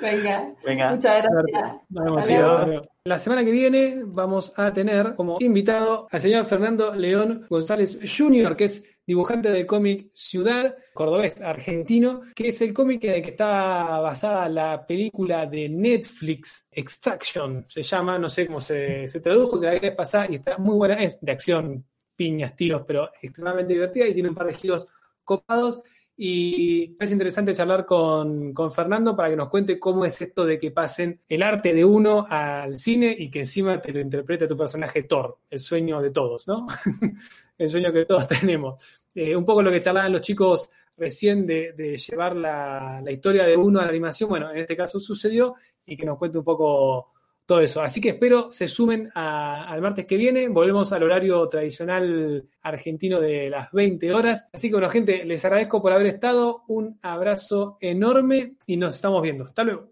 Venga, 0.00 0.90
muchas 0.90 1.24
gracias. 1.24 2.88
La 3.04 3.18
semana 3.18 3.44
que 3.44 3.52
viene 3.52 4.02
vamos 4.04 4.52
a 4.56 4.72
tener 4.72 5.14
como 5.14 5.36
invitado 5.40 6.08
al 6.10 6.20
señor 6.20 6.44
Fernando 6.44 6.94
León 6.94 7.46
González 7.48 8.00
Jr., 8.02 8.56
que 8.56 8.64
es 8.64 8.84
dibujante 9.10 9.50
del 9.50 9.66
cómic 9.66 10.10
Ciudad, 10.14 10.76
cordobés, 10.94 11.40
argentino, 11.40 12.20
que 12.32 12.46
es 12.48 12.62
el 12.62 12.72
cómic 12.72 13.02
en 13.02 13.14
el 13.14 13.22
que 13.22 13.30
está 13.30 13.98
basada 13.98 14.48
la 14.48 14.86
película 14.86 15.46
de 15.46 15.68
Netflix, 15.68 16.64
Extraction, 16.70 17.64
se 17.66 17.82
llama, 17.82 18.20
no 18.20 18.28
sé 18.28 18.46
cómo 18.46 18.60
se, 18.60 19.08
tradujo, 19.20 19.58
que 19.58 19.66
la 19.66 19.72
vez 19.72 19.96
pasada 19.96 20.28
y 20.30 20.36
está 20.36 20.58
muy 20.58 20.76
buena, 20.76 21.02
es 21.02 21.20
de 21.20 21.32
acción, 21.32 21.84
piñas, 22.14 22.54
tiros, 22.54 22.84
pero 22.86 23.10
extremadamente 23.20 23.72
divertida 23.72 24.06
y 24.06 24.14
tiene 24.14 24.28
un 24.28 24.36
par 24.36 24.46
de 24.46 24.54
giros 24.54 24.86
copados 25.24 25.82
y 26.22 26.98
es 27.00 27.10
interesante 27.12 27.54
charlar 27.54 27.86
con, 27.86 28.52
Fernando 28.74 29.16
para 29.16 29.30
que 29.30 29.36
nos 29.36 29.48
cuente 29.48 29.78
cómo 29.78 30.04
es 30.04 30.20
esto 30.20 30.44
de 30.44 30.58
que 30.58 30.70
pasen 30.70 31.22
el 31.26 31.42
arte 31.42 31.72
de 31.72 31.82
uno 31.82 32.26
al 32.28 32.76
cine 32.76 33.16
y 33.18 33.30
que 33.30 33.38
encima 33.38 33.80
te 33.80 33.90
lo 33.90 34.00
interprete 34.00 34.46
tu 34.46 34.54
personaje 34.54 35.04
Thor, 35.04 35.38
el 35.48 35.58
sueño 35.58 36.02
de 36.02 36.10
todos, 36.10 36.46
¿no? 36.46 36.66
el 37.56 37.68
sueño 37.70 37.90
que 37.90 38.04
todos 38.04 38.26
tenemos. 38.40 38.99
Eh, 39.14 39.34
un 39.34 39.44
poco 39.44 39.62
lo 39.62 39.70
que 39.70 39.80
charlaban 39.80 40.12
los 40.12 40.22
chicos 40.22 40.70
recién 40.96 41.46
de, 41.46 41.96
llevar 41.96 42.36
la, 42.36 43.00
la, 43.02 43.10
historia 43.10 43.44
de 43.44 43.56
uno 43.56 43.80
a 43.80 43.84
la 43.84 43.88
animación, 43.88 44.28
bueno, 44.28 44.50
en 44.50 44.58
este 44.58 44.76
caso 44.76 45.00
sucedió 45.00 45.54
y 45.86 45.96
que 45.96 46.04
nos 46.04 46.18
cuente 46.18 46.38
un 46.38 46.44
poco 46.44 47.12
todo 47.50 47.60
eso. 47.60 47.82
Así 47.82 48.00
que 48.00 48.10
espero 48.10 48.48
se 48.52 48.68
sumen 48.68 49.10
al 49.12 49.82
martes 49.82 50.06
que 50.06 50.16
viene. 50.16 50.48
Volvemos 50.48 50.92
al 50.92 51.02
horario 51.02 51.48
tradicional 51.48 52.48
argentino 52.62 53.18
de 53.18 53.50
las 53.50 53.72
20 53.72 54.14
horas. 54.14 54.46
Así 54.52 54.68
que 54.68 54.74
bueno, 54.74 54.88
gente, 54.88 55.24
les 55.24 55.44
agradezco 55.44 55.82
por 55.82 55.92
haber 55.92 56.06
estado. 56.06 56.62
Un 56.68 57.00
abrazo 57.02 57.76
enorme 57.80 58.54
y 58.66 58.76
nos 58.76 58.94
estamos 58.94 59.20
viendo. 59.20 59.46
Hasta 59.46 59.64
luego. 59.64 59.88